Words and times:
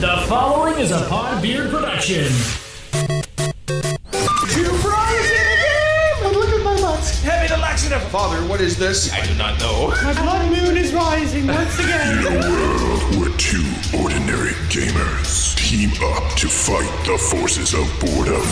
The 0.00 0.24
following 0.28 0.78
is 0.80 0.90
a 0.90 0.98
Podbeard 1.06 1.70
production. 1.70 2.24
Two 4.50 4.70
fries 4.82 5.30
in 5.30 5.44
the 5.46 5.56
game. 5.62 6.32
Look 6.34 6.48
at 6.50 6.64
my 6.64 6.74
nuts. 6.80 7.22
Heavy 7.22 7.46
the 7.46 7.56
laxative. 7.58 8.02
Father, 8.10 8.46
what 8.48 8.60
is 8.60 8.76
this? 8.76 9.12
I 9.12 9.24
do 9.24 9.34
not 9.36 9.58
know. 9.60 9.90
My 10.02 10.12
blood 10.14 10.50
moon 10.50 10.76
is 10.76 10.92
rising 10.92 11.46
once 11.46 11.78
again. 11.78 12.18
In 12.18 12.26
a 12.26 12.50
world 12.50 13.16
where 13.16 13.36
two 13.38 13.64
ordinary 14.02 14.50
gamers 14.68 15.56
team 15.56 15.90
up 16.12 16.32
to 16.38 16.48
fight 16.48 16.90
the 17.06 17.16
forces 17.16 17.72
of 17.72 17.88
boredom, 18.00 18.42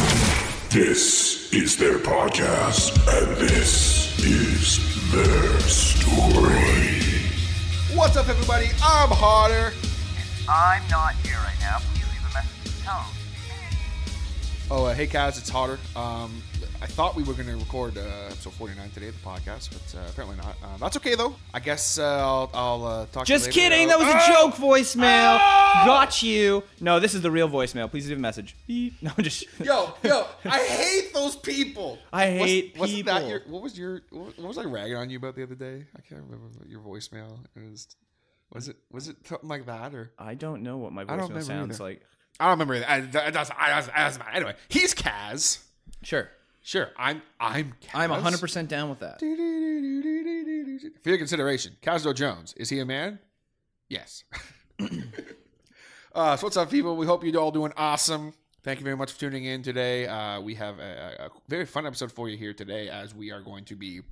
this 0.71 1.53
is 1.53 1.77
their 1.77 1.99
podcast, 1.99 2.97
and 3.21 3.37
this 3.37 4.17
is 4.21 4.79
their 5.11 5.61
story. 5.61 7.19
What's 7.95 8.17
up, 8.17 8.29
everybody? 8.29 8.69
I'm 8.83 9.11
Hotter. 9.11 9.73
I'm 10.49 10.87
not 10.91 11.15
here 11.17 11.37
right 11.39 11.57
now. 11.61 11.79
Please 11.79 12.05
leave 12.11 12.31
a 12.31 12.35
message 12.35 12.73
for 12.73 12.85
Tone. 12.85 13.05
Oh, 14.71 14.85
uh, 14.87 14.95
hey, 14.95 15.07
Kaz, 15.07 15.39
it's 15.39 15.49
Hotter. 15.51 15.79
Um, 15.97 16.43
I 16.81 16.87
thought 16.87 17.15
we 17.15 17.23
were 17.23 17.35
going 17.35 17.47
to 17.47 17.57
record 17.57 17.97
uh, 17.97 18.01
episode 18.27 18.55
49 18.55 18.91
today 18.91 19.09
of 19.09 19.23
the 19.23 19.29
podcast, 19.29 19.71
but 19.71 19.99
uh, 19.99 20.03
apparently 20.09 20.37
not. 20.39 20.57
Uh, 20.65 20.77
that's 20.79 20.97
okay, 20.97 21.15
though. 21.15 21.37
I 21.55 21.61
guess 21.61 21.99
uh, 21.99 22.05
I'll, 22.05 22.51
I'll 22.55 22.85
uh, 22.85 23.07
talk 23.07 23.27
to 23.27 23.33
you 23.33 23.39
Just 23.39 23.51
kidding. 23.53 23.89
That 23.89 23.99
was 23.99 24.09
a 24.09 24.17
Oh! 24.17 24.51
joke 24.51 24.55
voicemail. 24.57 25.39
Got 25.87 26.23
you. 26.23 26.65
No, 26.81 26.99
this 26.99 27.15
is 27.15 27.21
the 27.23 27.31
real 27.31 27.49
voicemail. 27.49 27.89
Please 27.91 28.09
leave 28.09 28.19
a 28.19 28.21
message. 28.21 28.57
Beep. 28.67 28.95
No, 29.03 29.11
just. 29.21 29.45
Yo, 29.65 29.95
yo, 30.03 30.27
I 30.45 30.59
hate 30.61 31.13
those 31.15 31.37
people. 31.37 31.99
I 32.13 32.31
hate 32.31 32.73
was, 32.75 32.81
wasn't 32.91 33.07
that 33.07 33.15
people. 33.17 33.29
your, 33.31 33.41
what 33.49 33.63
was 33.63 33.79
your 33.79 34.01
what 34.11 34.39
what 34.39 34.49
was 34.49 34.59
I 34.59 34.65
ragging 34.65 34.97
on 34.97 35.11
you 35.11 35.19
about 35.19 35.35
the 35.37 35.43
other 35.43 35.55
day? 35.55 35.85
I 35.97 36.01
can't 36.01 36.23
remember 36.23 36.47
what 36.59 36.69
your 36.69 36.81
voicemail. 36.81 37.39
It 37.57 37.69
was 37.71 37.89
was 38.53 38.69
it 38.69 38.77
was 38.91 39.09
it 39.09 39.17
something 39.27 39.49
like 39.49 39.67
that 39.67 39.95
or 39.95 40.13
I 40.19 40.35
don't 40.35 40.63
know 40.63 40.77
what 40.79 40.93
my 40.93 41.05
don't 41.05 41.19
voicemail 41.19 41.23
remember 41.29 41.41
sounds 41.43 41.75
either. 41.81 41.85
like. 41.85 42.03
I 42.41 42.45
don't 42.49 42.59
remember. 42.59 42.85
I, 42.89 43.01
that 43.01 43.37
I, 43.37 43.41
I 43.41 44.05
doesn't 44.05 44.19
matter. 44.21 44.31
Anyway, 44.33 44.55
he's 44.69 44.95
Kaz. 44.95 45.59
Sure. 46.03 46.29
Sure, 46.65 46.91
I'm 46.97 47.23
I'm 47.41 47.75
Kaz. 47.83 47.95
I'm 47.95 48.11
100% 48.11 48.69
down 48.69 48.89
with 48.89 49.01
that. 49.01 49.19
For 51.03 51.09
your 51.09 51.19
consideration, 51.19 51.77
Casdo 51.83 52.15
Jones 52.15 52.55
is 52.57 52.69
he 52.69 52.79
a 52.79 52.87
man? 52.87 53.19
Yes. 53.89 54.23
uh, 56.15 56.37
so 56.37 56.47
what's 56.47 56.57
up, 56.57 56.71
people? 56.71 56.97
We 56.97 57.07
hope 57.07 57.25
you're 57.25 57.41
all 57.41 57.51
doing 57.51 57.73
awesome. 57.77 58.33
Thank 58.63 58.79
you 58.79 58.85
very 58.85 58.97
much 58.97 59.11
for 59.13 59.19
tuning 59.21 59.45
in 59.45 59.63
today. 59.63 60.07
Uh, 60.07 60.41
we 60.41 60.55
have 60.55 60.79
a, 60.79 61.17
a- 61.21 61.27
a 61.27 61.31
very 61.49 61.67
fun 61.67 61.85
episode 61.87 62.13
for 62.13 62.29
you 62.29 62.37
here 62.37 62.55
today, 62.55 62.89
as 62.89 63.13
we 63.15 63.33
are 63.33 63.41
going 63.41 63.65
to 63.67 63.75
be. 63.77 64.03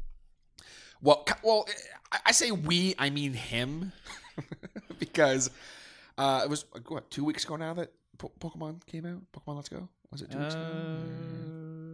Well, 1.00 1.22
ca- 1.24 1.38
well, 1.44 1.66
I, 2.10 2.18
I 2.26 2.32
say 2.32 2.50
we, 2.50 2.94
I 2.98 3.10
mean 3.10 3.32
him, 3.32 3.92
because 4.98 5.50
uh, 6.18 6.42
it 6.44 6.50
was 6.50 6.64
like, 6.74 6.90
what 6.90 7.10
two 7.10 7.24
weeks 7.24 7.44
ago 7.44 7.56
now 7.56 7.74
that 7.74 7.92
po- 8.18 8.32
Pokemon 8.40 8.84
came 8.86 9.06
out. 9.06 9.20
Pokemon 9.32 9.56
Let's 9.56 9.68
Go. 9.68 9.88
Was 10.10 10.22
it 10.22 10.30
two 10.30 10.38
weeks 10.38 10.54
ago? 10.54 10.66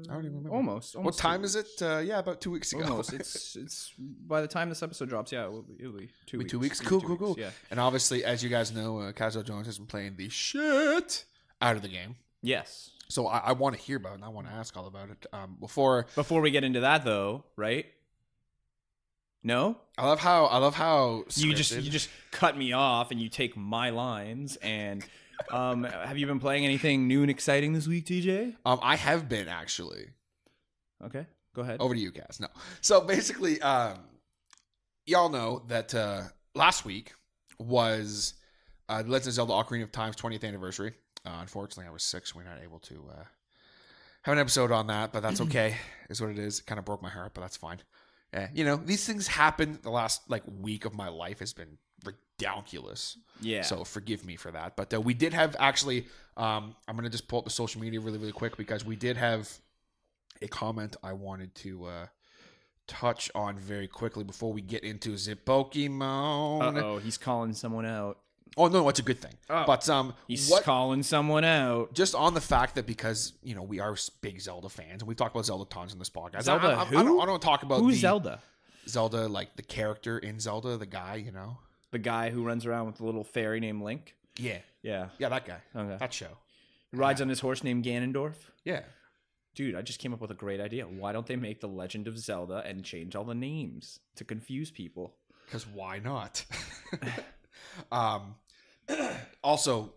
I 0.09 0.15
don't 0.15 0.25
even 0.25 0.37
remember. 0.39 0.51
Almost. 0.51 0.97
almost 0.97 1.17
What 1.17 1.21
time 1.21 1.45
is 1.45 1.57
it? 1.57 1.67
Uh, 1.83 1.99
yeah, 1.99 2.19
about 2.21 2.41
two 2.41 2.51
weeks 2.51 2.73
ago. 2.73 2.85
Almost. 2.85 3.13
It's 3.13 3.57
it's 3.57 3.93
by 3.99 4.41
the 4.41 4.49
time 4.49 4.69
this 4.69 4.83
episode 4.83 5.09
drops, 5.09 5.33
yeah, 5.33 5.45
it 5.45 5.53
will 5.53 5.63
be, 5.63 5.75
it'll 5.79 5.93
be 5.93 6.09
two 6.27 6.39
Be 6.39 6.45
weeks. 6.45 6.51
two 6.53 6.59
weeks. 6.59 6.81
Cool, 6.81 7.01
cool, 7.01 7.11
two 7.11 7.17
cool. 7.17 7.29
weeks, 7.31 7.41
Yeah. 7.41 7.51
And 7.71 7.81
obviously, 7.81 8.25
as 8.25 8.43
you 8.43 8.49
guys 8.49 8.73
know, 8.75 9.01
uh, 9.01 9.13
Jones 9.43 9.67
has 9.67 9.79
been 9.79 9.87
playing 9.87 10.17
the 10.17 10.29
shit 10.29 11.25
out 11.61 11.77
of 11.77 11.83
the 11.83 11.89
game. 11.89 12.17
Yes. 12.43 12.91
So 13.09 13.27
I, 13.27 13.39
I 13.39 13.53
want 13.53 13.77
to 13.77 13.83
hear 13.83 13.97
about 13.97 14.13
it 14.13 14.17
and 14.17 14.25
I 14.25 14.29
want 14.29 14.47
to 14.49 14.53
ask 14.53 14.77
all 14.77 14.87
about 14.87 15.11
it. 15.11 15.27
Um, 15.33 15.57
before 15.61 16.07
Before 16.15 16.41
we 16.41 16.51
get 16.51 16.65
into 16.65 16.81
that, 16.81 17.05
though, 17.05 17.45
right? 17.57 17.87
No, 19.47 19.79
I 19.97 20.05
love 20.09 20.19
how 20.19 20.47
I 20.47 20.59
love 20.59 20.75
how 20.75 21.23
you 21.37 21.55
just 21.55 21.71
you 21.71 21.89
just 21.89 22.09
cut 22.33 22.59
me 22.59 22.73
off 22.73 23.13
and 23.13 23.21
you 23.21 23.29
take 23.29 23.57
my 23.57 23.91
lines. 23.91 24.57
And 24.57 25.07
um, 25.53 25.85
have 25.85 26.19
you 26.19 26.27
been 26.27 26.41
playing 26.41 26.65
anything 26.65 27.07
new 27.07 27.23
and 27.23 27.31
exciting 27.31 27.73
this 27.73 27.87
week, 27.87 28.07
TJ? 28.07 28.57
um 28.65 28.81
I 28.83 28.97
have 28.97 29.29
been 29.29 29.47
actually 29.47 30.09
Okay, 31.05 31.27
go 31.55 31.63
ahead. 31.63 31.81
over 31.81 31.95
to 31.95 32.01
you 32.01 32.11
guys. 32.11 32.39
No, 32.41 32.49
so 32.81 33.01
basically, 33.01 33.63
um, 33.63 33.99
y'all 35.07 35.29
know 35.29 35.63
that 35.69 35.95
uh, 35.95 36.23
last 36.57 36.85
week 36.85 37.13
was 37.61 38.35
uh, 38.89 39.05
the 39.05 39.11
Legend 39.11 39.29
of 39.29 39.35
Zelda: 39.35 39.53
Ocarina 39.53 39.85
of 39.85 39.93
Time's 39.93 40.17
20th 40.17 40.43
anniversary. 40.43 40.93
Uh, 41.25 41.39
unfortunately, 41.41 41.87
I 41.89 41.93
was 41.93 42.03
sick, 42.03 42.27
so 42.27 42.35
we're 42.37 42.43
not 42.43 42.59
able 42.65 42.81
to 42.81 43.05
uh, 43.13 43.23
have 44.23 44.33
an 44.33 44.41
episode 44.41 44.73
on 44.73 44.89
that. 44.89 45.13
But 45.13 45.23
that's 45.23 45.41
okay. 45.47 45.77
is 46.11 46.21
what 46.21 46.31
it 46.31 46.39
is. 46.41 46.59
It 46.59 46.67
kind 46.67 46.81
of 46.81 46.85
broke 46.85 47.01
my 47.01 47.11
heart, 47.11 47.31
but 47.33 47.43
that's 47.43 47.57
fine. 47.57 47.79
Yeah, 48.37 48.49
you 48.55 48.65
know, 48.65 48.77
these 48.77 49.07
things 49.07 49.27
happen. 49.27 49.79
The 49.83 49.91
last 49.91 50.29
like 50.31 50.43
week 50.61 50.85
of 50.85 50.95
my 50.95 51.09
life 51.09 51.39
has 51.41 51.53
been 51.53 51.79
ridiculous. 52.05 53.17
Yeah. 53.41 53.63
So 53.63 53.85
forgive 53.85 54.25
me 54.25 54.37
for 54.37 54.51
that. 54.51 54.77
But 54.77 54.93
uh, 54.93 55.01
we 55.01 55.15
did 55.15 55.33
have 55.33 55.57
actually. 55.59 56.07
Um, 56.37 56.77
I'm 56.87 56.97
gonna 56.97 57.09
just 57.09 57.29
pull 57.29 57.39
up 57.39 57.45
the 57.45 57.51
social 57.51 57.81
media 57.81 57.99
really, 58.01 58.19
really 58.19 58.33
quick 58.33 58.57
because 58.57 58.85
we 58.85 58.95
did 58.97 59.17
have 59.17 59.51
a 60.43 60.49
comment 60.49 60.97
I 61.03 61.15
wanted 61.15 61.55
to 61.57 61.87
uh, 61.87 62.07
touch 62.87 63.31
on 63.35 63.59
very 63.59 63.89
quickly 63.89 64.23
before 64.23 64.53
we 64.53 64.61
get 64.61 64.85
into 64.85 65.17
Zip 65.17 65.45
Pokemon. 65.47 66.83
oh, 66.83 66.99
he's 66.99 67.17
calling 67.17 67.55
someone 67.55 67.87
out. 67.87 68.19
Oh 68.57 68.69
no, 68.69 68.89
it's 68.89 68.99
a 68.99 69.03
good 69.03 69.21
thing. 69.21 69.35
But 69.49 69.89
um, 69.89 70.15
He's 70.27 70.49
what 70.49 70.65
calling 70.65 71.03
someone 71.03 71.45
out. 71.45 71.93
just 71.93 72.15
on 72.15 72.35
the 72.35 72.41
fact 72.41 72.75
that 72.77 72.87
because 72.87 73.33
you 73.43 73.55
know 73.55 73.63
we 73.63 73.81
are 73.81 73.97
big 74.21 74.41
Zelda 74.41 74.69
fans 74.69 75.03
and 75.03 75.09
we've 75.09 75.17
talked 75.17 75.35
about 75.35 75.47
Zelda 75.47 75.65
tons 75.67 75.93
in 75.93 75.99
this 75.99 76.11
podcast. 76.11 76.43
Zelda 76.43 76.69
I, 76.69 76.73
I, 76.73 76.81
I, 76.83 76.85
who? 76.85 77.03
don't, 77.05 77.21
I 77.21 77.27
don't 77.27 77.43
talk 77.43 77.63
about 77.63 77.81
Who's 77.81 77.99
Zelda? 77.99 78.41
Zelda 78.89 79.29
like 79.29 79.57
the 79.57 79.63
character 79.63 80.19
in 80.19 80.41
Zelda, 80.41 80.77
the 80.77 80.87
guy. 80.87 81.17
You 81.17 81.33
know. 81.33 81.59
The 81.91 81.99
guy 81.99 82.31
who 82.31 82.43
runs 82.43 82.67
around 82.67 82.87
with 82.87 82.97
the 82.97 83.05
little 83.05 83.25
fairy 83.25 83.61
named 83.61 83.83
Link. 83.83 84.15
Yeah. 84.39 84.59
Yeah. 84.83 85.09
Yeah, 85.19 85.29
that 85.31 85.47
guy. 85.47 85.59
Okay. 85.75 85.97
That 85.99 86.13
show. 86.13 86.39
He 86.91 86.97
rides 86.97 87.21
on 87.21 87.29
his 87.29 87.41
horse 87.41 87.65
named 87.65 87.85
Ganondorf. 87.85 88.35
Yeah. 88.65 88.83
Dude, 89.55 89.75
I 89.75 89.83
just 89.83 89.99
came 89.99 90.13
up 90.13 90.21
with 90.21 90.31
a 90.31 90.35
great 90.35 90.61
idea. 90.61 90.85
Why 90.85 91.13
don't 91.13 91.27
they 91.27 91.37
make 91.37 91.61
the 91.61 91.69
Legend 91.69 92.09
of 92.09 92.19
Zelda 92.19 92.63
and 92.67 92.85
change 92.85 93.17
all 93.17 93.25
the 93.25 93.35
names 93.35 94.01
to 94.17 94.25
confuse 94.25 94.71
people? 94.71 95.15
Because 95.47 95.67
why 95.67 95.99
not? 95.99 96.45
um, 97.93 98.35
also, 99.45 99.93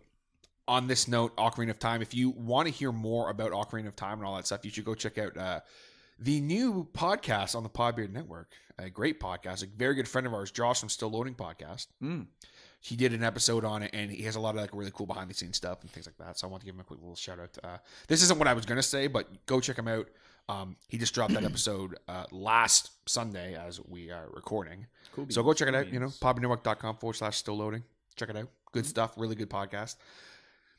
on 0.68 0.88
this 0.88 1.08
note, 1.08 1.36
Ocarina 1.36 1.72
of 1.72 1.80
Time, 1.80 2.02
if 2.02 2.14
you 2.14 2.30
want 2.30 2.68
to 2.68 2.74
hear 2.74 2.92
more 2.92 3.30
about 3.30 3.52
Ocarina 3.52 3.88
of 3.88 3.96
Time 3.96 4.20
and 4.20 4.28
all 4.28 4.36
that 4.36 4.46
stuff, 4.46 4.64
you 4.64 4.72
should 4.72 4.86
go 4.86 4.94
check 4.94 5.18
out 5.18 5.36
uh, 5.38 5.60
the 6.20 6.40
new 6.42 6.88
podcast 6.94 7.56
on 7.56 7.64
the 7.64 7.70
Podbeard 7.70 8.12
Network. 8.12 8.52
A 8.78 8.90
great 8.90 9.20
podcast. 9.20 9.64
A 9.64 9.68
very 9.68 9.96
good 9.96 10.08
friend 10.08 10.26
of 10.28 10.34
ours, 10.34 10.52
Josh 10.52 10.80
from 10.80 10.90
Still 10.90 11.10
Loading 11.10 11.36
Podcast. 11.36 11.88
Mm. 12.02 12.28
He 12.82 12.96
did 12.96 13.14
an 13.14 13.24
episode 13.24 13.66
on 13.66 13.84
it, 13.84 13.92
and 13.94 14.10
he 14.10 14.24
has 14.24 14.36
a 14.36 14.40
lot 14.40 14.56
of 14.56 14.62
like 14.62 14.70
really 14.74 14.92
cool 14.94 15.06
behind 15.06 15.30
the 15.30 15.34
scenes 15.34 15.58
stuff 15.58 15.82
and 15.82 15.92
things 15.92 16.06
like 16.06 16.18
that. 16.18 16.38
So 16.38 16.48
I 16.48 16.52
want 16.52 16.62
to 16.62 16.66
give 16.66 16.76
him 16.76 16.82
a 16.82 16.86
quick 16.86 17.00
little 17.00 17.16
shout 17.16 17.40
out. 17.40 17.58
Uh, 17.62 17.78
this 18.08 18.22
isn't 18.24 18.40
what 18.40 18.48
I 18.48 18.54
was 18.54 18.66
going 18.66 18.78
to 18.78 18.84
say, 18.84 19.08
but 19.08 19.46
go 19.46 19.60
check 19.60 19.78
him 19.78 19.88
out. 19.88 20.08
Um, 20.50 20.76
he 20.88 20.98
just 20.98 21.14
dropped 21.14 21.34
that 21.34 21.44
episode 21.46 21.96
uh, 22.08 22.26
last 22.32 22.92
Sunday 23.08 23.56
as 23.56 23.80
we 23.88 24.10
are 24.12 24.28
recording. 24.34 24.88
Cool. 25.14 25.28
So 25.30 25.44
go 25.44 25.54
check 25.54 25.68
it 25.68 25.76
out. 25.76 25.94
You 25.94 26.00
know, 26.00 26.08
podbeardnetwork.com 26.08 26.98
forward 26.98 27.14
slash 27.14 27.38
still 27.38 27.56
loading. 27.56 27.84
Check 28.16 28.30
it 28.30 28.36
out. 28.36 28.50
Good 28.72 28.86
stuff. 28.86 29.14
Really 29.16 29.36
good 29.36 29.50
podcast. 29.50 29.96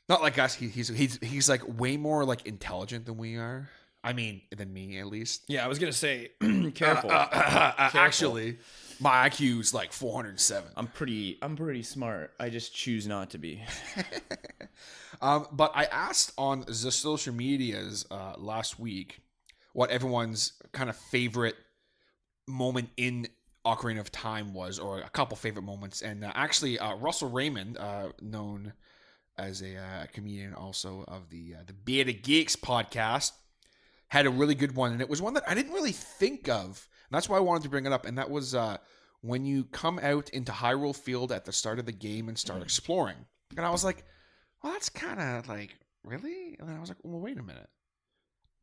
Not 0.09 0.21
like 0.21 0.37
us. 0.37 0.53
He, 0.53 0.67
he's 0.67 0.89
he's 0.89 1.17
he's 1.21 1.47
like 1.47 1.61
way 1.79 1.95
more 1.95 2.25
like 2.25 2.45
intelligent 2.45 3.05
than 3.05 3.17
we 3.17 3.37
are. 3.37 3.69
I 4.03 4.13
mean, 4.13 4.41
than 4.55 4.73
me 4.73 4.99
at 4.99 5.07
least. 5.07 5.45
Yeah, 5.47 5.63
I 5.63 5.67
was 5.67 5.79
gonna 5.79 5.93
say, 5.93 6.31
careful. 6.75 7.11
Uh, 7.11 7.27
uh, 7.31 7.73
uh, 7.77 7.89
actually, 7.93 8.57
my 8.99 9.29
IQ 9.29 9.61
is 9.61 9.73
like 9.73 9.93
407. 9.93 10.71
I'm 10.75 10.87
pretty. 10.87 11.37
I'm 11.41 11.55
pretty 11.55 11.83
smart. 11.83 12.33
I 12.39 12.49
just 12.49 12.75
choose 12.75 13.07
not 13.07 13.29
to 13.31 13.37
be. 13.37 13.63
Um, 15.21 15.45
but 15.51 15.71
I 15.75 15.85
asked 15.85 16.33
on 16.35 16.61
the 16.61 16.73
social 16.73 17.31
medias 17.31 18.07
uh, 18.09 18.33
last 18.39 18.79
week 18.79 19.21
what 19.73 19.89
everyone's 19.89 20.53
kind 20.71 20.89
of 20.89 20.95
favorite 20.95 21.55
moment 22.47 22.89
in 22.97 23.27
Ocarina 23.65 23.99
of 23.99 24.11
Time 24.11 24.53
was, 24.53 24.79
or 24.79 24.99
a 24.99 25.09
couple 25.09 25.37
favorite 25.37 25.63
moments. 25.63 26.01
And 26.01 26.23
uh, 26.23 26.31
actually, 26.33 26.79
uh, 26.79 26.95
Russell 26.95 27.29
Raymond, 27.29 27.77
uh, 27.77 28.09
known 28.21 28.73
as 29.37 29.61
a 29.61 29.77
uh, 29.77 30.05
comedian 30.11 30.53
also 30.53 31.05
of 31.07 31.29
the 31.29 31.55
uh, 31.59 31.63
the 31.65 31.73
Beta 31.73 32.11
Geeks 32.11 32.55
podcast, 32.55 33.31
had 34.07 34.25
a 34.25 34.29
really 34.29 34.55
good 34.55 34.75
one, 34.75 34.91
and 34.91 35.01
it 35.01 35.09
was 35.09 35.21
one 35.21 35.35
that 35.35 35.43
I 35.47 35.53
didn't 35.53 35.73
really 35.73 35.91
think 35.91 36.49
of, 36.49 36.87
and 37.09 37.15
that's 37.15 37.29
why 37.29 37.37
I 37.37 37.41
wanted 37.41 37.63
to 37.63 37.69
bring 37.69 37.85
it 37.85 37.93
up. 37.93 38.05
And 38.05 38.17
that 38.17 38.29
was 38.29 38.55
uh, 38.55 38.77
when 39.21 39.45
you 39.45 39.65
come 39.65 39.99
out 39.99 40.29
into 40.31 40.51
Hyrule 40.51 40.95
Field 40.95 41.31
at 41.31 41.45
the 41.45 41.53
start 41.53 41.79
of 41.79 41.85
the 41.85 41.91
game 41.91 42.27
and 42.27 42.37
start 42.37 42.61
exploring. 42.61 43.17
And 43.55 43.65
I 43.65 43.69
was 43.69 43.83
like, 43.83 44.03
well, 44.63 44.73
that's 44.73 44.89
kind 44.89 45.19
of 45.19 45.47
like 45.47 45.77
really. 46.03 46.57
And 46.59 46.67
then 46.67 46.75
I 46.75 46.79
was 46.79 46.89
like, 46.89 46.97
well, 47.03 47.19
wait 47.19 47.37
a 47.37 47.43
minute. 47.43 47.69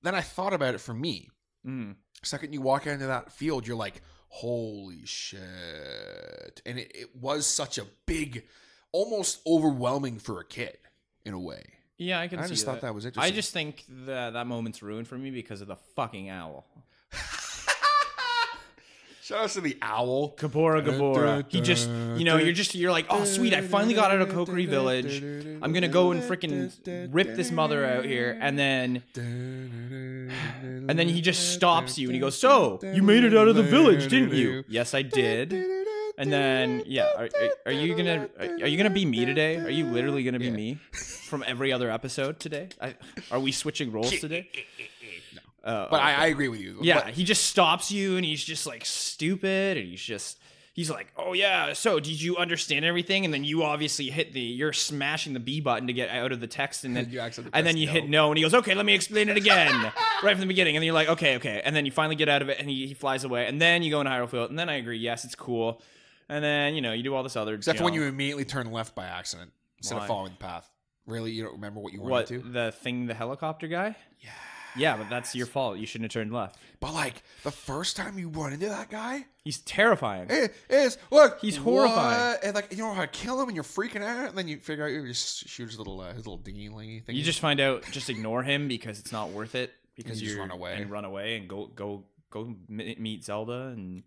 Then 0.03 0.15
I 0.15 0.21
thought 0.21 0.53
about 0.53 0.75
it 0.75 0.81
for 0.81 0.95
me. 0.95 1.31
Mm. 1.67 1.97
Second 2.23 2.53
you 2.53 2.61
walk 2.61 2.87
into 2.87 3.07
that 3.07 3.33
field, 3.33 3.67
you're 3.67 3.77
like, 3.77 4.03
holy 4.29 5.05
shit. 5.05 5.41
And 6.65 6.79
it, 6.79 6.93
it 6.95 7.17
was 7.17 7.47
such 7.47 7.79
a 7.79 7.87
big, 8.07 8.45
almost 8.93 9.41
overwhelming 9.47 10.19
for 10.19 10.41
a 10.41 10.45
kid 10.45 10.79
in 11.25 11.35
a 11.35 11.39
way. 11.39 11.65
Yeah, 11.97 12.21
I 12.21 12.29
can. 12.29 12.39
I 12.39 12.47
just 12.47 12.65
thought 12.65 12.83
that 12.83 12.95
was 12.95 13.05
interesting. 13.05 13.33
I 13.33 13.35
just 13.35 13.53
think 13.53 13.85
that 14.07 14.35
that 14.35 14.47
moment's 14.47 14.83
ruined 14.83 15.09
for 15.09 15.19
me 15.19 15.31
because 15.31 15.61
of 15.61 15.67
the 15.67 15.77
fucking 15.97 16.29
owl. 16.31 16.65
Shout 19.29 19.45
out 19.45 19.51
to 19.51 19.61
the 19.61 19.77
owl. 19.83 20.31
Kaepora 20.39 20.83
Gaebora. 20.83 21.45
He 21.51 21.61
just, 21.61 21.91
you 22.17 22.25
know, 22.25 22.39
you're 22.39 22.55
just, 22.55 22.75
you're 22.75 22.91
like, 22.91 23.05
oh, 23.11 23.27
sweet, 23.27 23.53
I 23.53 23.61
finally 23.61 23.93
got 23.93 24.11
out 24.11 24.23
of 24.23 24.31
Kokiri 24.31 24.67
Village. 24.67 25.23
I'm 25.61 25.75
gonna 25.75 25.87
go 25.87 26.13
and 26.13 26.23
freaking 26.23 26.73
rip 27.13 27.37
this 27.37 27.51
mother 27.51 27.85
out 27.85 28.07
here, 28.07 28.39
and 28.41 28.59
then, 28.59 29.03
and 29.17 30.99
then 30.99 31.11
he 31.11 31.21
just 31.21 31.53
stops 31.53 31.99
you 31.99 32.09
and 32.09 32.15
he 32.15 32.21
goes, 32.21 32.39
so 32.39 32.81
you 32.83 33.03
made 33.03 33.23
it 33.23 33.37
out 33.37 33.49
of 33.49 33.57
the 33.57 33.63
village, 33.63 34.09
didn't 34.09 34.33
you? 34.33 34.65
Yes, 34.67 34.95
I 34.95 35.03
did. 35.03 35.53
And 36.17 36.33
then, 36.33 36.83
yeah, 36.87 37.13
are, 37.15 37.29
are, 37.67 37.73
you 37.73 37.95
gonna, 37.95 38.31
are 38.41 38.67
you 38.67 38.79
gonna 38.79 38.89
be 38.89 39.05
me 39.05 39.27
today? 39.27 39.57
Are 39.59 39.69
you 39.69 39.85
literally 39.85 40.25
gonna 40.25 40.39
be 40.39 40.51
me 40.51 40.79
from 41.29 41.45
every 41.47 41.71
other 41.71 41.91
episode 41.91 42.41
today? 42.41 42.71
I, 42.81 42.95
are 43.31 43.39
we 43.39 43.53
switching 43.53 43.93
roles 43.93 44.11
today? 44.21 44.49
Uh, 45.69 45.87
But 45.91 46.01
I, 46.01 46.15
I 46.15 46.27
agree 46.29 46.49
with 46.49 46.61
you. 46.61 46.79
yeah, 46.81 47.03
But 47.05 47.15
he 47.15 47.25
just 47.25 47.45
stops 47.47 47.91
you 47.93 48.17
and 48.17 48.25
he's 48.25 48.43
just 48.43 48.67
like 48.67 48.85
stupid 48.85 49.77
and 49.77 49.87
he's 49.87 50.03
just 50.03 50.39
he's 50.73 50.91
like, 50.91 51.09
"Oh 51.17 51.33
yeah, 51.33 51.73
so 51.73 51.99
did 52.01 52.21
you 52.23 52.37
understand 52.37 52.85
everything?" 52.85 53.25
And 53.25 53.35
then 53.35 53.45
you 53.45 53.65
obviously 53.65 54.07
hit 54.11 54.33
the 54.33 54.41
you're 54.41 54.73
smashing 54.73 55.35
the 55.35 55.41
B 55.41 55.61
button 55.61 55.87
to 55.89 55.93
get 55.93 56.09
out 56.09 56.33
of 56.33 56.41
the 56.41 56.47
text 56.47 56.85
and 56.85 56.97
then 56.97 57.09
You 57.11 57.21
accidentally 57.21 57.59
and 57.59 57.67
then 57.67 57.77
you 57.77 57.87
no. 57.87 57.93
hit 57.93 58.09
no 58.09 58.29
and 58.31 58.39
he 58.39 58.43
goes, 58.43 58.55
"Okay, 58.55 58.75
let 58.75 58.87
me 58.87 58.95
explain 58.95 59.29
it 59.29 59.37
again." 59.37 59.93
right 60.23 60.33
from 60.33 60.41
the 60.41 60.47
beginning 60.47 60.77
and 60.77 60.83
then 60.83 60.87
you're 60.87 60.95
like, 60.95 61.09
"Okay, 61.11 61.37
okay." 61.37 61.61
And 61.65 61.77
then 61.77 61.85
you 61.85 61.93
finally 61.93 62.17
get 62.17 62.29
out 62.29 62.43
of 62.43 62.49
it 62.49 62.59
and 62.61 62.69
he, 62.71 62.87
he 62.87 62.95
flies 62.95 63.25
away 63.25 63.47
and 63.47 63.61
then 63.61 63.83
you 63.83 63.91
go 63.91 64.01
into 64.01 64.11
Hyrule 64.11 64.31
Field 64.31 64.51
and 64.51 64.59
then 64.59 64.69
I 64.69 64.75
agree, 64.77 64.99
yes, 64.99 65.25
it's 65.25 65.35
cool. 65.35 65.83
And 66.31 66.43
then, 66.45 66.75
you 66.75 66.81
know, 66.83 66.93
you 66.93 67.03
do 67.03 67.15
all 67.15 67.23
this 67.23 67.37
other 67.37 67.55
except 67.55 67.81
when 67.81 67.93
you 67.95 68.05
immediately 68.05 68.45
turn 68.45 68.71
left 68.71 68.95
by 68.95 69.07
accident 69.07 69.51
instead 69.79 69.97
Why? 69.97 70.03
of 70.03 70.09
following 70.09 70.33
the 70.33 70.39
path. 70.45 70.71
Really, 71.07 71.33
you 71.33 71.43
don't 71.43 71.55
remember 71.55 71.81
what 71.81 71.93
you 71.93 72.03
were 72.03 72.11
what 72.11 72.31
into? 72.31 72.47
the 72.51 72.71
thing 72.73 73.07
the 73.07 73.15
helicopter 73.15 73.67
guy? 73.67 73.97
Yeah. 74.21 74.31
Yeah, 74.77 74.97
but 74.97 75.09
that's 75.11 75.35
your 75.35 75.47
fault. 75.47 75.79
You 75.79 75.87
shouldn't 75.87 76.13
have 76.13 76.21
turned 76.21 76.33
left. 76.33 76.57
But 76.81 76.95
like 76.95 77.23
the 77.43 77.51
first 77.51 77.97
time 77.97 78.19
you 78.19 78.29
run 78.29 78.53
into 78.53 78.69
that 78.69 78.91
guy, 78.91 79.27
He's 79.45 79.59
terrifying. 79.61 80.27
it 80.31 80.55
is 80.69 80.99
look. 81.11 81.39
He's 81.41 81.57
horrifying. 81.57 82.33
what? 82.33 82.45
And 82.45 82.55
like 82.55 82.71
you 82.73 82.79
know 82.79 82.93
how 82.93 83.01
to 83.03 83.07
kill 83.09 83.41
him, 83.41 83.49
and 83.49 83.55
you're 83.57 83.65
freaking 83.65 84.03
out, 84.03 84.29
and 84.29 84.39
then 84.39 84.47
you 84.49 84.59
figure 84.59 84.85
out 84.85 84.93
you 84.93 85.07
just 85.07 85.49
shoot 85.49 85.67
his 85.69 85.79
little 85.79 86.01
uh, 86.01 86.09
his 86.09 86.19
little 86.27 86.37
dingy 86.37 86.69
lingy 86.69 87.01
thing. 87.01 87.17
You 87.17 87.23
just 87.23 87.41
find 87.41 87.61
out, 87.61 87.85
just 87.91 88.11
ignore 88.11 88.43
him 88.43 88.69
because 88.69 88.99
it's 89.01 89.13
not 89.13 89.31
worth 89.31 89.55
it. 89.55 89.73
Because 89.97 90.21
you 90.21 90.27
just 90.29 90.37
you're- 90.37 90.49
run 90.49 90.51
away. 90.57 90.75
and 90.81 90.91
run 90.91 91.05
away 91.05 91.37
and 91.39 91.49
go 91.49 91.67
go 91.75 92.05
go 92.31 92.55
meet 92.69 93.25
Zelda 93.25 93.69
and 93.75 94.03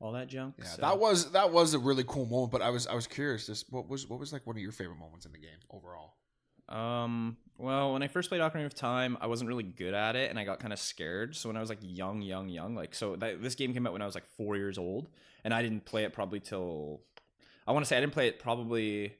all 0.00 0.12
that 0.12 0.28
junk. 0.28 0.54
yeah, 0.58 0.64
so. 0.64 0.82
that 0.82 0.98
was 0.98 1.30
that 1.32 1.52
was 1.52 1.74
a 1.74 1.78
really 1.78 2.04
cool 2.04 2.26
moment. 2.26 2.50
But 2.50 2.62
I 2.62 2.70
was 2.70 2.86
I 2.88 2.94
was 2.94 3.06
curious. 3.06 3.46
This 3.46 3.64
what 3.70 3.88
was 3.88 4.08
what 4.08 4.18
was 4.18 4.32
like 4.32 4.46
one 4.46 4.56
of 4.56 4.62
your 4.62 4.72
favorite 4.72 4.98
moments 4.98 5.26
in 5.26 5.32
the 5.32 5.38
game 5.38 5.50
overall? 5.70 6.14
Um. 6.68 7.36
Well, 7.56 7.92
when 7.92 8.04
I 8.04 8.06
first 8.06 8.28
played 8.28 8.40
Ocarina 8.40 8.66
of 8.66 8.74
Time, 8.74 9.18
I 9.20 9.26
wasn't 9.26 9.48
really 9.48 9.64
good 9.64 9.92
at 9.92 10.14
it, 10.14 10.30
and 10.30 10.38
I 10.38 10.44
got 10.44 10.60
kind 10.60 10.72
of 10.72 10.78
scared. 10.78 11.34
So 11.34 11.48
when 11.48 11.56
I 11.56 11.60
was 11.60 11.68
like 11.68 11.80
young, 11.82 12.22
young, 12.22 12.48
young, 12.48 12.76
like 12.76 12.94
so 12.94 13.16
that 13.16 13.42
this 13.42 13.56
game 13.56 13.74
came 13.74 13.84
out 13.84 13.92
when 13.92 14.00
I 14.00 14.06
was 14.06 14.14
like 14.14 14.26
four 14.36 14.56
years 14.56 14.78
old, 14.78 15.08
and 15.44 15.52
I 15.52 15.60
didn't 15.62 15.84
play 15.84 16.04
it 16.04 16.12
probably 16.12 16.38
till 16.38 17.00
I 17.68 17.72
want 17.72 17.84
to 17.84 17.88
say 17.88 17.98
I 17.98 18.00
didn't 18.00 18.14
play 18.14 18.28
it 18.28 18.38
probably. 18.38 19.14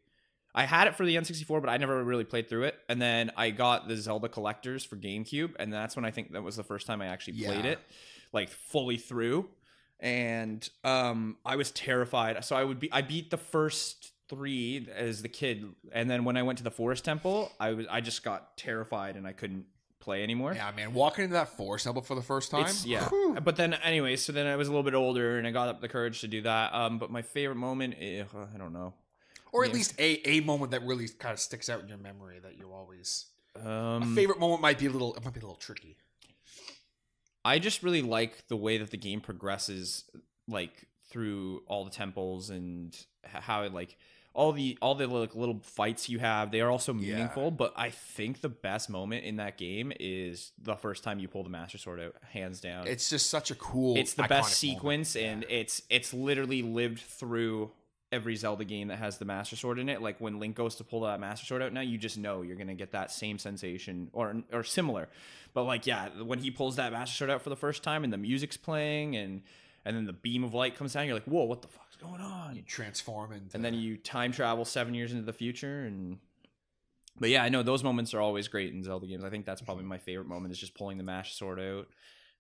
I 0.55 0.65
had 0.65 0.89
it 0.89 0.95
for 0.95 1.05
the 1.05 1.15
N64, 1.17 1.61
but 1.61 1.69
I 1.69 1.77
never 1.77 2.03
really 2.03 2.25
played 2.25 2.49
through 2.49 2.65
it. 2.65 2.77
And 2.89 3.01
then 3.01 3.31
I 3.37 3.51
got 3.51 3.87
the 3.87 3.97
Zelda 3.97 4.29
collectors 4.29 4.83
for 4.83 4.97
GameCube, 4.97 5.55
and 5.59 5.73
that's 5.73 5.95
when 5.95 6.05
I 6.05 6.11
think 6.11 6.33
that 6.33 6.43
was 6.43 6.57
the 6.57 6.65
first 6.65 6.87
time 6.87 7.03
I 7.03 7.07
actually 7.09 7.45
played 7.45 7.65
it, 7.67 7.79
like 8.33 8.49
fully 8.49 8.97
through. 8.97 9.49
And 10.01 10.69
um, 10.85 11.37
I 11.45 11.57
was 11.57 11.71
terrified. 11.73 12.43
So 12.45 12.57
I 12.57 12.65
would 12.65 12.81
be 12.81 12.91
I 12.91 13.03
beat 13.03 13.31
the 13.31 13.37
first 13.37 14.13
three 14.29 14.87
as 14.95 15.23
the 15.23 15.29
kid, 15.29 15.65
and 15.93 16.11
then 16.11 16.25
when 16.25 16.37
I 16.37 16.43
went 16.43 16.59
to 16.59 16.65
the 16.65 16.71
Forest 16.71 17.05
Temple, 17.05 17.51
I 17.59 17.73
was 17.73 17.87
I 17.91 18.01
just 18.01 18.23
got 18.23 18.57
terrified 18.57 19.17
and 19.17 19.27
I 19.27 19.33
couldn't 19.33 19.67
play 20.01 20.23
anymore. 20.23 20.55
Yeah, 20.55 20.71
man, 20.77 20.95
walking 20.95 21.25
into 21.25 21.35
that 21.35 21.49
forest 21.49 21.85
temple 21.85 22.03
for 22.03 22.15
the 22.15 22.23
first 22.23 22.51
time. 22.51 22.67
It's, 22.67 22.87
yeah. 22.87 23.09
whew. 23.09 23.37
But 23.43 23.57
then, 23.57 23.75
anyway, 23.75 24.17
so 24.17 24.33
then 24.33 24.47
I 24.47 24.57
was 24.57 24.69
a 24.69 24.71
little 24.71 24.85
bit 24.85 24.95
older 24.95 25.39
and 25.39 25.47
I 25.47 25.51
got 25.51 25.69
up 25.69 25.81
the 25.81 25.89
courage 25.89 26.21
to 26.21 26.29
do 26.29 26.41
that. 26.43 26.73
Um, 26.73 26.99
but 26.99 27.11
my 27.11 27.21
favorite 27.23 27.57
moment, 27.57 27.97
eh, 28.01 28.23
I 28.55 28.57
don't 28.57 28.73
know. 28.73 28.95
or 29.53 29.65
at 29.65 29.71
yeah. 29.71 29.75
least 29.75 29.95
a 29.99 30.29
a 30.29 30.41
moment 30.41 30.71
that 30.71 30.83
really 30.85 31.09
kind 31.09 31.33
of 31.33 31.41
sticks 31.41 31.69
out 31.69 31.83
in 31.83 31.89
your 31.89 31.99
memory 31.99 32.39
that 32.39 32.57
you 32.57 32.71
always. 32.73 33.27
Um, 33.57 34.13
A 34.13 34.15
favorite 34.15 34.39
moment 34.39 34.63
might 34.63 34.79
be 34.79 34.87
a 34.87 34.91
little. 34.91 35.15
It 35.15 35.25
might 35.25 35.35
be 35.35 35.41
a 35.41 35.43
little 35.43 35.57
tricky. 35.57 35.97
I 37.45 37.59
just 37.59 37.83
really 37.83 38.03
like 38.03 38.47
the 38.49 38.57
way 38.57 38.79
that 38.79 38.91
the 38.91 38.97
game 38.97 39.21
progresses, 39.21 40.05
like 40.47 40.87
through 41.11 41.63
all 41.67 41.85
the 41.85 41.91
temples 41.91 42.51
and 42.51 42.95
h- 43.25 43.43
how 43.43 43.63
it 43.63 43.73
like 43.73 43.97
all 44.35 44.53
the 44.53 44.79
all 44.81 44.95
the 44.95 45.07
like 45.07 45.35
little 45.35 45.61
fights 45.63 46.09
you 46.09 46.19
have. 46.19 46.51
They 46.51 46.61
are 46.61 46.71
also 46.71 46.93
meaningful. 46.93 47.51
But 47.51 47.73
I 47.77 47.91
think 47.91 48.41
the 48.41 48.49
best 48.49 48.89
moment 48.89 49.25
in 49.25 49.37
that 49.37 49.57
game 49.57 49.93
is 49.99 50.53
the 50.63 50.77
first 50.77 51.03
time 51.03 51.19
you 51.19 51.29
pull 51.29 51.43
the 51.43 51.51
Master 51.51 51.79
Sword 51.79 52.01
out, 52.01 52.15
hands 52.31 52.61
down. 52.61 52.87
It's 52.87 53.11
just 53.11 53.31
such 53.31 53.51
a 53.51 53.55
cool. 53.55 53.97
it's 53.97 54.15
the 54.15 54.25
best 54.25 54.55
sequence 54.55 55.17
and 55.17 55.45
it's 55.49 55.83
it's 55.91 56.15
literally 56.15 56.63
lived 56.63 57.01
through 57.01 57.73
every 58.11 58.37
Zelda 58.37 58.65
game 58.65 58.89
that 58.89 58.99
has 58.99 59.19
the 59.19 59.25
Master 59.25 59.57
Sword 59.57 59.79
in 59.79 59.89
it. 59.89 60.01
Like 60.01 60.21
when 60.21 60.39
Link 60.39 60.57
goes 60.57 60.77
to 60.77 60.85
pull 60.85 61.01
that 61.01 61.21
Master 61.21 61.45
Sword 61.47 61.63
out 61.63 61.73
now, 61.73 61.81
you 61.81 61.99
just 61.99 62.19
know 62.19 62.43
you're 62.43 62.57
gonna 62.57 62.75
get 62.75 62.93
that 62.93 63.11
same 63.11 63.39
sensation 63.39 64.09
or 64.13 64.43
or 64.53 64.63
similar. 64.63 65.09
But 65.55 65.65
like 65.65 65.87
yeah, 65.87 66.09
when 66.23 66.39
he 66.39 66.51
pulls 66.51 66.77
that 66.77 66.93
Master 66.93 67.15
Sword 67.17 67.31
out 67.31 67.43
for 67.43 67.51
the 67.51 67.57
first 67.57 67.83
time 67.83 68.05
and 68.05 68.13
the 68.13 68.19
music's 68.19 68.57
playing 68.57 69.17
and 69.17 69.43
and 69.85 69.97
then 69.97 70.05
the 70.05 70.13
beam 70.13 70.45
of 70.45 70.55
light 70.55 70.77
comes 70.77 70.93
down, 70.93 71.07
you're 71.07 71.15
like, 71.15 71.25
whoa, 71.25 71.45
what 71.45 71.63
the 71.63 71.69
fuck's 71.69 71.88
going 71.99 72.21
on? 72.21 72.57
You 72.57 72.63
transform 72.63 73.33
into. 73.33 73.55
And 73.55 73.65
then 73.65 73.75
you 73.75 73.97
time 73.97 74.33
travel 74.33 74.65
seven 74.65 74.95
years 74.95 75.13
into 75.13 75.25
the 75.25 75.33
future 75.33 75.85
and 75.85 76.19
but 77.21 77.31
yeah, 77.31 77.43
I 77.43 77.49
know 77.49 77.63
those 77.63 77.83
moments 77.83 78.15
are 78.15 78.21
always 78.21 78.49
great 78.49 78.73
in 78.73 78.83
Zelda 78.83 79.07
games. 79.07 79.25
I 79.25 79.31
think 79.31 79.45
that's 79.45 79.61
probably 79.61 79.83
mm-hmm. 79.83 79.91
my 79.91 79.99
favorite 79.99 80.29
moment 80.29 80.53
is 80.53 80.59
just 80.59 80.75
pulling 80.75 80.99
the 80.99 81.05
Master 81.05 81.35
Sword 81.35 81.61
out 81.61 81.89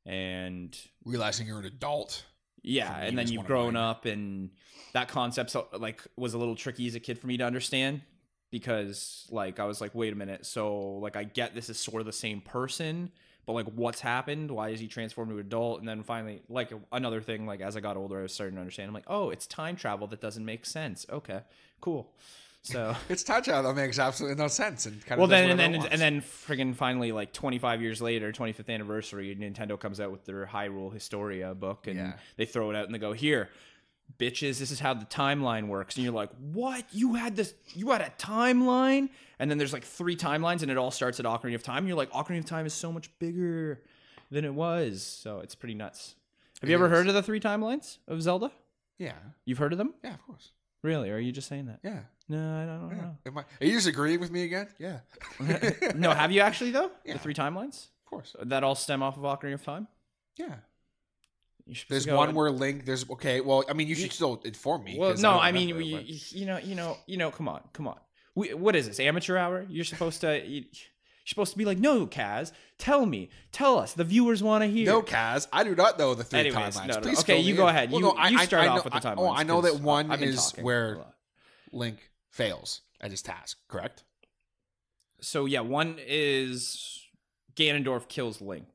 and 0.06 0.76
realizing 1.04 1.46
you're 1.46 1.58
an 1.58 1.64
adult. 1.66 2.24
yeah, 2.62 2.96
and 2.98 3.16
then 3.16 3.28
you've 3.28 3.46
grown 3.46 3.76
up, 3.76 4.04
and 4.04 4.50
that 4.92 5.08
concept 5.08 5.54
like 5.78 6.02
was 6.16 6.34
a 6.34 6.38
little 6.38 6.56
tricky 6.56 6.86
as 6.86 6.94
a 6.94 7.00
kid 7.00 7.18
for 7.18 7.26
me 7.26 7.36
to 7.36 7.44
understand 7.44 8.02
because 8.50 9.26
like 9.30 9.60
I 9.60 9.64
was 9.64 9.80
like, 9.80 9.94
wait 9.94 10.12
a 10.12 10.16
minute, 10.16 10.46
so 10.46 10.98
like 10.98 11.16
I 11.16 11.24
get 11.24 11.54
this 11.54 11.68
is 11.68 11.78
sort 11.78 12.00
of 12.00 12.06
the 12.06 12.12
same 12.12 12.40
person, 12.40 13.10
but 13.48 13.54
like 13.54 13.66
what's 13.74 14.02
happened? 14.02 14.50
Why 14.50 14.68
is 14.68 14.78
he 14.78 14.86
transformed 14.88 15.30
to 15.30 15.38
adult? 15.38 15.80
And 15.80 15.88
then 15.88 16.02
finally, 16.02 16.42
like 16.50 16.70
another 16.92 17.22
thing, 17.22 17.46
like 17.46 17.62
as 17.62 17.78
I 17.78 17.80
got 17.80 17.96
older, 17.96 18.18
I 18.18 18.22
was 18.24 18.34
starting 18.34 18.56
to 18.56 18.60
understand. 18.60 18.88
I'm 18.88 18.94
like, 18.94 19.06
oh, 19.06 19.30
it's 19.30 19.46
time 19.46 19.74
travel 19.74 20.06
that 20.08 20.20
doesn't 20.20 20.44
make 20.44 20.66
sense. 20.66 21.06
Okay, 21.10 21.40
cool. 21.80 22.12
So 22.60 22.94
It's 23.08 23.22
touch 23.22 23.48
out 23.48 23.62
that 23.62 23.74
makes 23.74 23.98
absolutely 23.98 24.36
no 24.36 24.48
sense 24.48 24.84
and 24.84 25.02
kind 25.06 25.18
well 25.18 25.24
of 25.24 25.30
then 25.30 25.48
and 25.48 25.58
then 25.58 25.74
and 25.76 25.98
then 25.98 26.20
friggin' 26.20 26.74
finally 26.74 27.10
like 27.10 27.32
25 27.32 27.80
years 27.80 28.02
later 28.02 28.32
25th 28.32 28.68
anniversary 28.68 29.34
nintendo 29.34 29.78
comes 29.80 29.98
out 30.00 30.10
with 30.10 30.24
their 30.26 30.44
hyrule 30.44 30.92
historia 30.92 31.54
book 31.54 31.86
and 31.86 31.96
Yeah. 31.96 32.12
they 32.36 32.44
throw 32.44 32.68
it 32.70 32.76
out 32.76 32.84
and 32.84 32.94
they 32.94 32.98
go 32.98 33.12
here 33.14 33.48
bitches 34.18 34.58
this 34.58 34.70
is 34.70 34.80
how 34.80 34.94
the 34.94 35.04
timeline 35.06 35.68
works 35.68 35.94
and 35.96 36.04
you're 36.04 36.12
like 36.12 36.30
what 36.52 36.84
you 36.92 37.14
had 37.14 37.36
this 37.36 37.54
you 37.74 37.90
had 37.90 38.00
a 38.00 38.10
timeline 38.18 39.08
and 39.38 39.50
then 39.50 39.58
there's 39.58 39.72
like 39.72 39.84
three 39.84 40.16
timelines 40.16 40.62
and 40.62 40.70
it 40.70 40.76
all 40.76 40.90
starts 40.90 41.20
at 41.20 41.26
ocarina 41.26 41.54
of 41.54 41.62
time 41.62 41.78
and 41.78 41.88
you're 41.88 41.96
like 41.96 42.10
ocarina 42.12 42.38
of 42.38 42.44
time 42.46 42.66
is 42.66 42.72
so 42.74 42.90
much 42.90 43.10
bigger 43.18 43.82
than 44.30 44.44
it 44.44 44.52
was 44.54 45.02
so 45.02 45.40
it's 45.40 45.54
pretty 45.54 45.74
nuts 45.74 46.16
have 46.60 46.68
you 46.68 46.74
ever 46.74 46.86
is. 46.86 46.90
heard 46.90 47.06
of 47.08 47.14
the 47.14 47.22
three 47.22 47.38
timelines 47.40 47.98
of 48.08 48.20
zelda 48.22 48.50
yeah, 48.98 49.12
you've 49.44 49.58
heard 49.58 49.70
of 49.72 49.78
them 49.78 49.94
yeah, 50.02 50.14
of 50.14 50.26
course, 50.26 50.50
really 50.82 51.10
or 51.10 51.14
are 51.14 51.20
you 51.20 51.30
just 51.30 51.46
saying 51.48 51.66
that 51.66 51.78
yeah. 51.84 52.00
no 52.28 52.38
i 52.38 52.66
don't 52.66 52.90
yeah. 52.90 53.02
know 53.02 53.16
Am 53.26 53.38
I, 53.38 53.42
are 53.60 53.66
you 53.66 53.74
just 53.74 53.86
agreeing 53.86 54.18
with 54.18 54.32
me 54.32 54.42
again? 54.42 54.66
Yeah, 54.78 54.98
no 55.94 56.10
have 56.10 56.32
you 56.32 56.40
actually 56.40 56.72
though 56.72 56.90
Yeah. 57.04 57.12
the 57.12 57.18
three 57.20 57.34
timelines 57.34 57.84
of 58.04 58.10
course. 58.10 58.34
that 58.42 58.64
all 58.64 58.74
stem 58.74 59.02
off 59.02 59.16
of 59.16 59.22
Ocarina 59.22 59.54
of 59.54 59.64
Time? 59.64 59.86
Yeah. 60.36 60.54
You 61.68 61.76
There's 61.88 62.06
one 62.06 62.28
and- 62.30 62.36
where 62.36 62.50
Link. 62.50 62.86
There's 62.86 63.08
okay. 63.10 63.40
Well, 63.42 63.62
I 63.68 63.74
mean, 63.74 63.88
you 63.88 63.94
should 63.94 64.12
still 64.12 64.40
inform 64.44 64.84
me. 64.84 64.96
Well, 64.98 65.10
no, 65.10 65.34
don't 65.34 65.42
I 65.42 65.52
mean, 65.52 65.68
remember, 65.74 65.82
you, 66.02 66.18
you 66.30 66.46
know, 66.46 66.58
you 66.58 66.74
know, 66.74 66.96
you 67.06 67.16
know. 67.18 67.30
Come 67.30 67.46
on, 67.48 67.60
come 67.74 67.86
on. 67.86 67.98
We, 68.34 68.54
what 68.54 68.74
is 68.74 68.86
this? 68.88 68.98
Amateur 69.00 69.36
hour? 69.36 69.66
You're 69.68 69.84
supposed 69.84 70.22
to. 70.22 70.38
You, 70.46 70.60
you're 70.62 71.26
supposed 71.26 71.52
to 71.52 71.58
be 71.58 71.66
like, 71.66 71.76
no, 71.78 72.06
Kaz. 72.06 72.52
Tell 72.78 73.04
me, 73.04 73.28
tell 73.52 73.78
us. 73.78 73.92
The 73.92 74.04
viewers 74.04 74.42
want 74.42 74.62
to 74.64 74.68
hear. 74.70 74.86
No, 74.86 75.02
Kaz, 75.02 75.46
I 75.52 75.62
do 75.62 75.74
not 75.74 75.98
know 75.98 76.14
the 76.14 76.24
three 76.24 76.40
Anyways, 76.40 76.76
timelines. 76.76 76.86
no, 76.88 76.94
no. 76.94 77.00
Please 77.02 77.20
Okay, 77.20 77.38
you 77.40 77.54
go 77.54 77.64
in. 77.68 77.74
ahead. 77.74 77.90
Well, 77.90 78.00
You- 78.00 78.06
no, 78.06 78.12
I- 78.12 78.28
you 78.28 78.38
start 78.38 78.64
I 78.64 78.68
off 78.68 78.76
know- 78.78 78.82
with 78.90 79.02
the 79.02 79.08
I- 79.08 79.12
oh, 79.12 79.16
timelines, 79.16 79.28
Oh, 79.28 79.34
I 79.34 79.42
know 79.42 79.60
that 79.60 79.80
one 79.80 80.10
is 80.22 80.52
where. 80.52 81.04
Link 81.70 81.98
fails 82.30 82.80
at 83.00 83.10
his 83.10 83.20
task. 83.20 83.58
Correct. 83.68 84.04
So 85.20 85.44
yeah, 85.44 85.60
one 85.60 85.98
is 85.98 87.04
Ganondorf 87.56 88.08
kills 88.08 88.40
Link. 88.40 88.68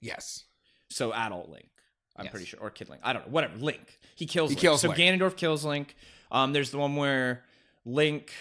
Yes. 0.00 0.44
So 0.90 1.12
adult 1.14 1.48
Link, 1.48 1.70
I'm 2.16 2.24
Yes. 2.26 2.30
pretty 2.30 2.46
sure, 2.46 2.60
or 2.60 2.70
Kid 2.70 2.88
Link. 2.88 3.02
I 3.04 3.12
don't 3.12 3.26
know. 3.26 3.32
Whatever. 3.32 3.56
Link. 3.58 3.98
He 4.14 4.26
kills. 4.26 4.50
He 4.50 4.54
Link. 4.54 4.60
kills 4.60 4.80
So 4.82 4.88
Link. 4.88 5.00
Ganondorf 5.00 5.36
kills 5.36 5.64
Link. 5.64 5.96
Um, 6.30 6.52
there's 6.52 6.70
the 6.70 6.78
one 6.78 6.96
where 6.96 7.44
Link 7.84 8.32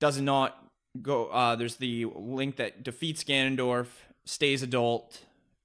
does 0.00 0.20
not 0.20 0.56
go. 1.00 1.26
Uh, 1.26 1.56
there's 1.56 1.76
the 1.76 2.06
Link 2.06 2.56
that 2.56 2.82
defeats 2.82 3.22
Ganondorf, 3.24 3.86
stays 4.24 4.62
adult, 4.62 5.20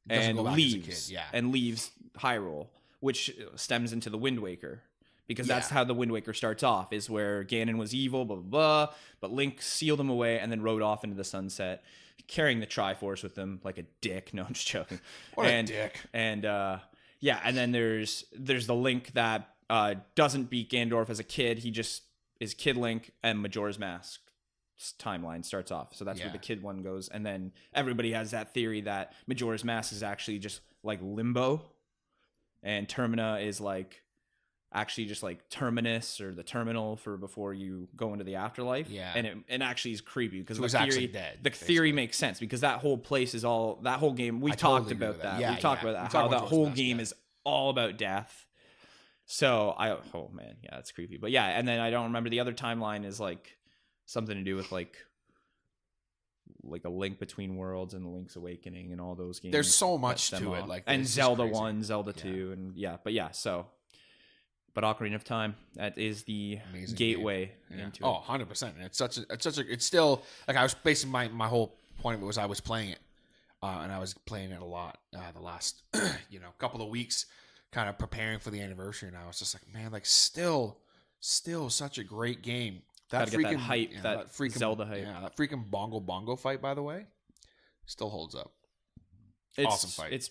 Doesn't 0.08 0.24
and 0.30 0.38
go 0.38 0.44
back 0.44 0.54
as 0.54 0.58
a 0.60 0.62
leaves. 0.62 1.12
yeah. 1.12 1.24
And 1.34 1.52
leaves 1.52 1.92
Hyrule, 2.20 2.68
which 3.00 3.36
stems 3.56 3.92
into 3.94 4.10
the 4.10 4.18
Wind 4.18 4.40
Waker. 4.40 4.82
Because 5.28 5.48
that's 5.48 5.70
how 5.70 5.84
the 5.84 5.96
Wind 5.96 6.12
Waker 6.12 6.34
starts 6.34 6.62
off, 6.62 6.94
is 6.94 7.10
where 7.10 7.44
Ganon 7.44 7.78
was 7.80 7.96
evil, 7.96 8.26
blah 8.26 8.36
blah 8.36 8.86
blah. 8.86 8.94
But 9.20 9.32
Link 9.34 9.60
sealed 9.60 10.00
him 10.00 10.10
away 10.10 10.38
and 10.40 10.52
then 10.52 10.62
rode 10.62 10.84
off 10.84 11.04
into 11.04 11.16
the 11.16 11.24
sunset, 11.24 11.84
carrying 12.28 12.60
the 12.60 12.68
Triforce 12.68 13.24
with 13.24 13.36
him 13.36 13.60
like 13.64 13.80
a 13.80 13.86
dick. 14.02 14.30
No, 14.36 14.44
I'm 14.44 14.54
just 14.54 14.68
joking. 14.68 15.00
What 15.34 15.48
a 15.48 15.64
dick. 15.64 16.00
And 16.14 16.46
uh, 16.46 16.78
yeah, 17.26 17.40
and 17.44 17.58
then 17.58 17.72
there's 17.72 18.24
there's 18.34 18.68
the 18.68 18.76
Link 18.76 19.14
that 19.14 19.50
uh, 19.70 19.96
doesn't 20.14 20.52
beat 20.52 20.70
Ganondorf 20.70 21.10
as 21.10 21.20
a 21.20 21.24
kid. 21.24 21.58
He 21.60 21.72
just 21.72 22.04
is 22.40 22.54
Kid 22.54 22.78
Link, 22.78 23.12
and 23.24 23.40
Majora's 23.42 23.80
Mask 23.80 24.22
timeline 25.00 25.44
starts 25.44 25.72
off. 25.72 25.96
So 25.96 26.06
that's 26.06 26.20
Yeah. 26.20 26.26
where 26.26 26.34
the 26.34 26.38
kid 26.38 26.62
one 26.62 26.84
goes, 26.84 27.08
and 27.10 27.26
then 27.26 27.52
everybody 27.74 28.12
has 28.12 28.30
that 28.32 28.54
theory 28.54 28.82
that 28.82 29.14
Majora's 29.26 29.64
Mask 29.64 29.92
is 29.92 30.04
actually 30.04 30.38
just 30.38 30.62
like 30.84 31.00
Limbo, 31.02 31.64
and 32.62 32.88
Termina 32.88 33.44
is 33.44 33.60
like 33.60 34.04
actually 34.76 35.06
just 35.06 35.24
like 35.24 35.50
terminus 35.50 36.20
or 36.20 36.34
the 36.34 36.44
terminal 36.44 36.98
for 36.98 37.16
before 37.18 37.54
you 37.54 37.88
go 37.96 38.12
into 38.12 38.26
the 38.26 38.36
afterlife. 38.36 38.90
Yeah. 38.90 39.12
and 39.16 39.26
it 39.26 39.38
and 39.48 39.64
actually 39.64 39.94
is 39.94 40.02
creepy 40.02 40.42
because 40.42 40.58
So 40.58 40.64
the 40.68 40.92
theory 40.92 41.08
dead, 41.08 41.40
the 41.42 41.50
theory 41.50 41.92
makes 41.94 42.18
sense 42.18 42.40
because 42.40 42.62
that 42.62 42.80
whole 42.80 42.98
place 42.98 43.34
is 43.34 43.46
all 43.46 43.80
that 43.84 44.00
whole 44.00 44.14
game. 44.14 44.42
We 44.42 44.52
I 44.52 44.56
talked 44.56 44.90
totally 44.90 45.06
about 45.06 45.22
that. 45.24 45.38
that. 45.38 45.40
Yeah, 45.40 45.56
we 45.56 45.62
talked 45.62 45.84
yeah. 45.84 45.90
about 45.90 46.12
that. 46.12 46.18
How 46.18 46.28
that 46.28 46.42
whole 46.42 46.70
game 46.70 47.00
is 47.00 47.14
all 47.46 47.70
about 47.70 47.98
death. 47.98 48.46
So 49.26 49.74
I 49.78 49.92
oh 49.92 50.30
man, 50.34 50.58
yeah, 50.62 50.78
it's 50.78 50.92
creepy. 50.92 51.18
But 51.18 51.32
yeah, 51.32 51.46
and 51.46 51.68
then 51.68 51.80
I 51.80 51.90
don't 51.90 52.06
remember 52.06 52.30
the 52.30 52.42
other 52.42 52.54
timeline 52.54 53.06
is 53.06 53.20
like 53.20 53.58
something 54.06 54.36
to 54.36 54.44
do 54.44 54.56
with 54.56 54.72
like 54.72 54.98
like 56.64 56.84
a 56.84 56.90
link 56.90 57.20
between 57.20 57.56
worlds 57.56 57.94
and 57.94 58.06
the 58.06 58.10
Link's 58.10 58.36
Awakening 58.36 58.92
and 58.92 59.00
all 59.00 59.16
those 59.16 59.40
games. 59.40 59.54
There's 59.54 59.74
so 59.74 59.98
much 59.98 60.32
to 60.32 60.54
it, 60.56 60.64
off. 60.64 60.68
like, 60.70 60.84
and 60.88 61.08
Zelda 61.08 61.46
one, 61.46 61.84
Zelda 61.84 62.14
Yeah. 62.16 62.24
two, 62.24 62.52
and 62.52 62.76
yeah, 62.76 62.98
but 63.04 63.14
yeah, 63.14 63.32
so 63.32 63.68
but 64.76 64.84
Ocarina 64.84 65.16
of 65.16 65.24
Time 65.24 65.56
that 65.74 65.98
is 65.98 66.24
the 66.24 66.60
Amazing 66.70 66.96
game. 66.96 67.16
gateway 67.16 67.52
Yeah. 67.76 67.86
into 67.86 68.06
Oh, 68.06 68.12
100 68.14 68.48
percent. 68.48 68.76
It's 68.82 68.98
such 69.00 69.18
a 69.18 69.26
it's 69.32 69.44
such 69.44 69.58
a 69.58 69.72
it's 69.72 69.86
still 69.86 70.22
like 70.48 70.56
I 70.58 70.62
was 70.64 70.76
basing 70.76 71.10
my 71.10 71.28
my 71.30 71.48
whole 71.48 71.76
point 72.00 72.18
of 72.18 72.22
it 72.22 72.26
was 72.28 72.38
I 72.38 72.46
was 72.46 72.60
playing 72.60 72.90
it, 72.90 73.00
uh, 73.64 73.80
and 73.82 73.92
I 73.92 73.98
was 73.98 74.14
playing 74.14 74.52
it 74.52 74.62
a 74.62 74.66
lot 74.66 75.00
uh, 75.18 75.32
the 75.34 75.42
last 75.42 75.82
you 76.30 76.40
know 76.40 76.50
couple 76.60 76.82
of 76.84 76.90
weeks, 76.90 77.26
kind 77.72 77.90
of 77.90 77.98
preparing 77.98 78.38
for 78.40 78.52
the 78.52 78.62
anniversary, 78.62 79.08
and 79.10 79.18
I 79.18 79.26
was 79.26 79.40
just 79.40 79.56
like, 79.56 79.74
man, 79.74 79.92
like 79.92 80.06
still, 80.06 80.78
still 81.20 81.70
such 81.72 81.98
a 81.98 82.04
great 82.04 82.42
game. 82.44 82.82
That 83.12 83.30
Gotta 83.32 83.38
get 83.44 83.52
that 83.52 83.60
hype, 83.60 83.90
yeah, 83.94 84.02
that 84.02 84.28
freaking 84.34 84.58
Zelda 84.58 84.86
hype. 84.86 85.04
Yeah, 85.04 85.20
that 85.22 85.38
freaking 85.38 85.70
bongo 85.70 86.00
bongo 86.00 86.36
fight, 86.36 86.62
by 86.62 86.74
the 86.74 86.84
way, 86.84 87.06
still 87.86 88.10
holds 88.10 88.36
up. 88.36 88.52
It's, 89.58 89.66
awesome 89.68 89.90
fight. 89.92 90.12
It's 90.14 90.30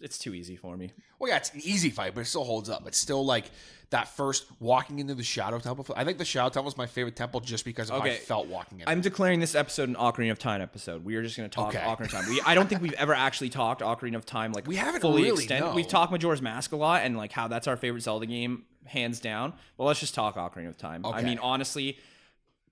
it's 0.00 0.18
too 0.18 0.34
easy 0.34 0.56
for 0.56 0.76
me. 0.76 0.92
Well, 1.18 1.30
yeah, 1.30 1.36
it's 1.38 1.52
an 1.54 1.60
easy 1.64 1.90
fight, 1.90 2.14
but 2.14 2.20
it 2.22 2.24
still 2.26 2.44
holds 2.44 2.68
up. 2.70 2.86
It's 2.86 2.98
still 2.98 3.24
like 3.24 3.46
that 3.90 4.08
first 4.08 4.46
walking 4.60 4.98
into 4.98 5.14
the 5.14 5.22
Shadow 5.22 5.58
Temple. 5.60 5.86
I 5.96 6.04
think 6.04 6.18
the 6.18 6.24
Shadow 6.24 6.48
Temple 6.50 6.68
is 6.68 6.76
my 6.76 6.86
favorite 6.86 7.14
temple 7.16 7.40
just 7.40 7.64
because 7.64 7.88
of 7.88 7.98
how 8.00 8.04
I 8.04 8.08
Okay. 8.10 8.16
felt 8.18 8.48
walking 8.48 8.80
in. 8.80 8.88
I'm 8.88 9.00
declaring 9.00 9.38
this 9.40 9.54
episode 9.54 9.88
an 9.88 9.94
Ocarina 9.94 10.32
of 10.32 10.38
Time 10.40 10.60
episode. 10.60 11.04
We 11.04 11.14
are 11.16 11.22
just 11.22 11.36
going 11.36 11.48
to 11.48 11.54
talk 11.54 11.68
Okay. 11.74 11.78
Ocarina 11.78 12.00
of 12.06 12.10
Time. 12.10 12.28
We, 12.28 12.40
I 12.44 12.54
don't 12.56 12.68
think 12.68 12.82
we've 12.82 12.92
ever 12.94 13.14
actually 13.14 13.48
talked 13.50 13.80
Ocarina 13.82 14.16
of 14.16 14.26
Time 14.26 14.52
like 14.52 14.66
We 14.68 14.76
haven't 14.76 15.02
fully 15.02 15.22
really, 15.22 15.44
extended. 15.44 15.68
no. 15.68 15.74
We've 15.74 15.86
talked 15.88 16.10
Majora's 16.12 16.42
Mask 16.42 16.72
a 16.72 16.76
lot 16.76 17.02
and 17.02 17.16
like 17.16 17.30
how 17.32 17.46
that's 17.48 17.68
our 17.68 17.76
favorite 17.76 18.00
Zelda 18.02 18.26
game, 18.26 18.64
hands 18.86 19.20
down. 19.20 19.52
Well, 19.78 19.86
let's 19.88 20.00
just 20.00 20.14
talk 20.14 20.34
Ocarina 20.34 20.68
of 20.68 20.76
Time. 20.78 21.06
I 21.06 21.22
mean, 21.22 21.38
honestly, 21.38 21.98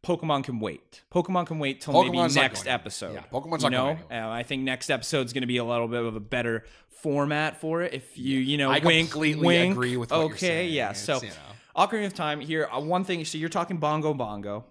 Pokemon 0.05 0.45
can 0.45 0.61
wait. 0.61 1.03
Pokemon 1.13 1.47
can 1.47 1.59
wait 1.59 1.81
till 1.81 1.95
Pokemon's 1.95 2.35
maybe 2.35 2.45
next 2.45 2.67
episode. 2.67 3.15
Yeah, 3.15 3.23
Pokemon's 3.33 3.63
you 3.65 3.71
not 3.71 3.73
know? 3.73 3.99
going. 4.09 4.23
Uh, 4.23 4.29
I 4.31 4.43
think 4.43 4.63
next 4.63 4.91
episode's 4.91 5.33
going 5.33 5.43
to 5.43 5.47
be 5.49 5.57
a 5.57 5.65
little 5.65 5.89
bit 5.89 6.03
of 6.05 6.15
a 6.15 6.21
better 6.21 6.65
format 7.03 7.61
for 7.61 7.83
it. 7.83 7.95
If 7.95 8.17
you, 8.17 8.39
you 8.39 8.57
know, 8.57 8.71
I 8.71 8.79
wink, 8.79 9.11
completely 9.11 9.47
wink. 9.47 9.73
agree 9.73 9.97
with 9.97 10.11
what 10.11 10.19
okay, 10.21 10.29
you're 10.29 10.37
saying. 10.39 10.73
yeah. 10.73 10.91
It's, 10.91 11.01
So, 11.01 11.21
you 11.23 11.29
know. 11.29 11.35
Ocarina 11.77 12.07
of 12.07 12.15
Time 12.15 12.41
here. 12.41 12.69
Uh, 12.73 12.81
one 12.81 13.05
thing. 13.05 13.25
So 13.25 13.37
you're 13.39 13.49
talking 13.49 13.79
Bongo 13.79 14.15
Bongo. 14.15 14.65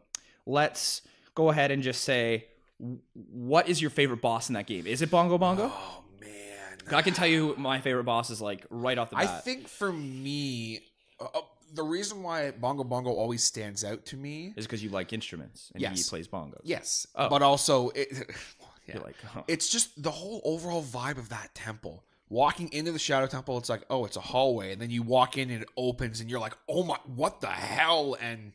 Let's 0.46 1.02
go 1.36 1.50
ahead 1.50 1.72
and 1.72 1.84
just 1.84 2.02
say, 2.04 2.48
what 3.14 3.68
is 3.70 3.82
your 3.82 3.90
favorite 3.92 4.22
boss 4.22 4.50
in 4.50 4.54
that 4.56 4.68
game? 4.68 4.88
Is 4.88 5.02
it 5.02 5.10
Bongo 5.12 5.38
Bongo? 5.38 5.72
Oh 5.74 6.04
man, 6.20 6.78
I 6.92 7.02
can 7.02 7.14
tell 7.14 7.28
you 7.28 7.56
my 7.58 7.80
favorite 7.80 8.04
boss 8.04 8.30
is 8.30 8.42
like 8.42 8.66
right 8.70 8.98
off 8.98 9.10
the 9.10 9.16
bat. 9.16 9.30
I 9.30 9.40
think 9.40 9.68
for 9.68 9.92
me, 9.92 10.82
uh, 11.20 11.28
the 11.74 11.84
reason 11.84 12.24
why 12.24 12.52
Bongo 12.52 12.84
Bongo 12.84 13.10
always 13.12 13.44
stands 13.44 13.84
out 13.84 14.06
to 14.08 14.18
me, 14.18 14.54
is 14.56 14.66
because 14.66 14.84
you 14.84 14.90
like 14.90 15.12
instruments 15.14 15.72
and 15.74 15.84
he 15.84 16.04
plays 16.04 16.28
bongos. 16.28 16.62
yes, 16.64 17.08
Oh. 17.16 17.30
but 17.30 17.42
also 17.42 17.90
it, 17.90 18.10
yeah. 18.88 19.00
Like, 19.00 19.16
oh. 19.36 19.44
it's 19.48 19.70
just 19.70 20.02
the 20.02 20.12
whole 20.12 20.42
overall 20.44 20.84
vibe 20.84 21.18
of 21.18 21.30
that 21.30 21.54
temple. 21.56 22.04
Walking 22.30 22.72
into 22.74 22.92
the 22.92 22.98
Shadow 23.00 23.28
Temple, 23.28 23.58
it's 23.60 23.70
like, 23.70 23.84
oh, 23.92 24.06
it's 24.06 24.18
a 24.18 24.22
hallway, 24.22 24.72
and 24.74 24.82
then 24.82 24.90
you 24.90 25.04
walk 25.04 25.38
in 25.38 25.52
and 25.52 25.62
it 25.62 25.70
opens, 25.78 26.20
and 26.20 26.30
you're 26.30 26.40
like, 26.40 26.58
oh 26.68 26.84
my, 26.84 26.98
what 27.06 27.42
the 27.42 27.48
hell? 27.48 28.18
And 28.20 28.54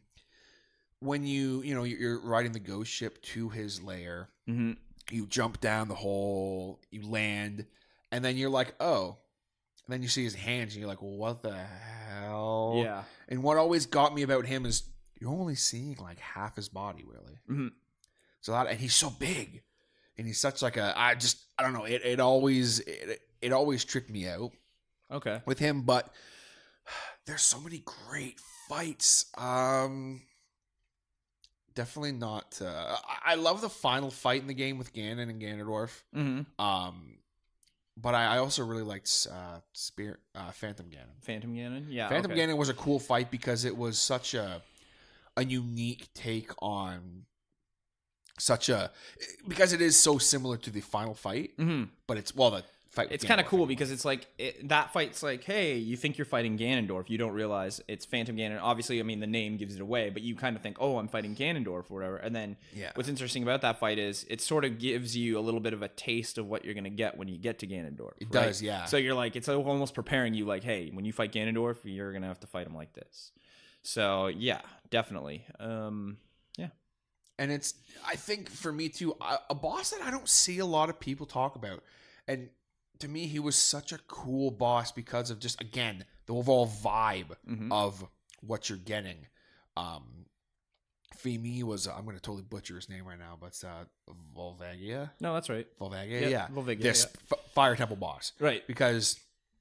when 1.01 1.25
you, 1.25 1.63
you 1.63 1.75
know, 1.75 1.85
you're 1.85 2.19
riding 2.21 2.53
the 2.53 2.59
ghost 2.61 2.91
ship 2.91 3.23
to 3.23 3.49
his 3.51 3.81
lair, 3.83 4.31
Mhm. 4.49 4.77
you 5.11 5.27
jump 5.27 5.61
down 5.61 5.87
the 5.89 5.95
hole, 5.95 6.81
you 6.91 7.07
land, 7.09 7.67
and 8.11 8.25
then 8.25 8.37
you're 8.37 8.51
like, 8.51 8.75
oh. 8.81 9.17
And 9.89 9.95
then 9.95 10.03
you 10.03 10.09
see 10.09 10.23
his 10.23 10.35
hands, 10.35 10.75
and 10.75 10.81
you're 10.81 10.89
like, 10.89 11.01
what 11.01 11.43
the 11.43 11.57
hell? 11.57 12.75
yeah. 12.77 13.05
And 13.29 13.43
what 13.43 13.57
always 13.57 13.87
got 13.87 14.15
me 14.15 14.21
about 14.23 14.45
him 14.45 14.67
is 14.67 14.83
you're 15.19 15.31
only 15.31 15.55
seeing 15.55 15.97
like 15.99 16.19
half 16.19 16.57
his 16.57 16.69
body, 16.69 17.05
really. 17.07 17.39
Mhm. 17.51 17.73
So 18.43 18.53
that, 18.53 18.67
and 18.67 18.79
he's 18.79 18.95
so 18.95 19.09
big, 19.11 19.63
and 20.19 20.27
he's 20.27 20.39
such 20.39 20.61
like 20.61 20.77
a. 20.77 20.93
I 20.95 21.15
just, 21.15 21.39
I 21.59 21.63
don't 21.63 21.73
know. 21.73 21.85
It, 21.85 22.03
it 22.05 22.21
always, 22.21 22.81
it, 22.81 23.21
it 23.41 23.53
always 23.53 23.85
tricked 23.85 24.11
me 24.11 24.29
out 24.29 24.53
Okay. 25.11 25.41
with 25.47 25.59
him. 25.59 25.83
But 25.83 26.13
there's 27.27 27.43
so 27.43 27.59
many 27.59 27.83
great 28.09 28.39
fights. 28.69 29.25
Um, 29.39 30.21
definitely 31.75 32.13
not. 32.13 32.61
Uh, 32.63 32.97
I, 33.25 33.37
love 33.37 33.61
the 33.61 33.69
final 33.71 34.11
fight 34.11 34.41
in 34.43 34.49
the 34.49 34.55
game 34.55 34.77
with 34.79 34.93
Ganon 34.93 35.31
and 35.31 35.41
Ganondorf. 35.41 36.03
hmm 36.13 36.41
Um, 36.63 37.18
but 38.01 38.15
I, 38.15 38.37
I 38.37 38.39
also 38.39 38.65
really 38.65 38.83
liked 38.83 39.27
uh, 39.31 39.61
Spirit, 39.73 40.21
uh, 40.35 40.51
Phantom 40.53 40.87
Ganon. 40.87 41.23
Phantom 41.23 41.55
Ganon. 41.55 41.87
Yeah. 41.89 42.09
Phantom 42.09 42.31
okay. 42.33 42.41
Ganon 42.47 42.57
was 42.57 42.69
a 42.69 42.75
cool 42.75 42.99
fight 42.99 43.31
because 43.31 43.65
it 43.65 43.77
was 43.77 43.99
such 43.99 44.35
a 44.35 44.63
a 45.37 45.45
unique 45.45 46.09
take 46.15 46.51
on 46.61 47.25
such 48.39 48.69
a 48.69 48.91
because 49.47 49.73
it 49.73 49.81
is 49.81 49.97
so 49.97 50.19
similar 50.19 50.57
to 50.57 50.71
the 50.71 50.81
final 50.81 51.15
fight, 51.15 51.57
Mhm. 51.59 51.89
but 52.07 52.17
it's 52.17 52.35
well 52.35 52.51
the 52.51 52.65
fight. 53.03 53.09
It's 53.13 53.25
kind 53.25 53.41
of 53.41 53.47
cool 53.47 53.67
because 53.67 53.91
it's 53.91 54.05
like 54.05 54.27
it, 54.39 54.69
that 54.69 54.93
fight's 54.93 55.23
like, 55.23 55.45
hey, 55.45 55.77
you 55.77 55.97
think 55.97 56.19
you're 56.19 56.25
fighting 56.25 56.59
Ganondorf, 56.59 57.09
you 57.09 57.19
don't 57.19 57.33
realize 57.33 57.81
it's 57.89 58.05
Phantom 58.05 58.37
Ganon. 58.37 58.59
Obviously, 58.63 59.01
I 59.01 59.03
mean 59.03 59.21
the 59.21 59.27
name 59.27 59.57
gives 59.57 59.75
it 59.75 59.81
away, 59.81 60.11
but 60.11 60.23
you 60.23 60.35
kind 60.37 60.57
of 60.57 60.63
think, 60.63 60.77
oh, 60.81 60.99
I'm 60.99 61.09
fighting 61.09 61.35
Ganondorf 61.35 61.91
or 61.91 61.95
whatever. 61.95 62.17
And 62.17 62.35
then 62.35 62.57
Yeah. 62.75 62.91
what's 62.95 63.09
interesting 63.09 63.43
about 63.43 63.61
that 63.63 63.79
fight 63.79 63.99
is 63.99 64.27
it 64.29 64.41
sort 64.41 64.65
of 64.65 64.79
gives 64.79 65.17
you 65.17 65.39
a 65.39 65.41
little 65.41 65.61
bit 65.61 65.73
of 65.73 65.83
a 65.83 65.89
taste 65.89 66.39
of 66.39 66.47
what 66.49 66.65
you're 66.65 66.75
gonna 66.75 66.91
get 66.91 67.17
when 67.17 67.29
you 67.29 67.39
get 67.39 67.59
to 67.61 67.67
Ganondorf. 67.67 68.13
It 68.19 68.29
right? 68.33 68.47
does, 68.47 68.61
yeah. 68.63 68.85
So 68.87 68.97
you're 68.97 69.15
like, 69.15 69.37
it's 69.37 69.49
almost 69.49 69.95
preparing 69.95 70.35
you, 70.35 70.45
like, 70.45 70.65
hey, 70.65 70.91
when 70.93 71.05
you 71.05 71.13
fight 71.13 71.33
Ganondorf, 71.33 71.77
you're 71.85 72.13
gonna 72.13 72.27
have 72.29 72.41
to 72.41 72.47
fight 72.47 72.67
him 72.67 72.75
like 72.75 72.93
this. 72.93 73.33
So 73.83 74.27
yeah, 74.27 74.61
definitely. 74.91 75.45
Um, 75.61 76.19
yeah. 76.57 76.69
and 77.39 77.51
it's 77.53 77.75
I 78.07 78.17
think 78.17 78.51
for 78.51 78.73
me 78.73 78.89
too 78.89 79.17
a 79.49 79.55
boss 79.55 79.91
that 79.91 80.03
I 80.03 80.11
don't 80.11 80.29
see 80.29 80.59
a 80.59 80.67
lot 80.67 80.91
of 80.91 80.99
people 80.99 81.25
talk 81.27 81.55
about, 81.57 81.83
and 82.27 82.49
to 83.01 83.09
me 83.09 83.27
he 83.27 83.39
was 83.39 83.57
such 83.57 83.93
a 83.93 83.99
cool 84.09 84.51
boss 84.51 84.93
because 84.93 85.31
of 85.31 85.39
just 85.39 85.61
again 85.61 86.05
the 86.27 86.35
overall 86.35 86.67
vibe 86.67 87.37
Mhm. 87.49 87.73
of 87.73 88.05
what 88.41 88.69
you're 88.69 88.79
getting. 88.79 89.27
Um, 89.77 90.27
me 91.25 91.63
was 91.63 91.87
I'm 91.87 92.05
going 92.05 92.17
to 92.17 92.23
totally 92.23 92.43
butcher 92.45 92.77
his 92.77 92.89
name 92.89 93.05
right 93.05 93.19
now, 93.19 93.37
but 93.39 93.53
uh, 93.63 93.85
Volvagia. 94.35 95.11
No, 95.21 95.35
that's 95.35 95.51
right. 95.51 95.67
Volvagia, 95.79 96.23
Yep, 96.23 96.31
yeah, 96.31 96.49
Volvagia, 96.49 96.81
this 96.81 97.07
f- 97.31 97.39
fire 97.55 97.77
temple 97.77 97.97
boss, 97.97 98.33
Right. 98.39 98.67
because 98.67 99.19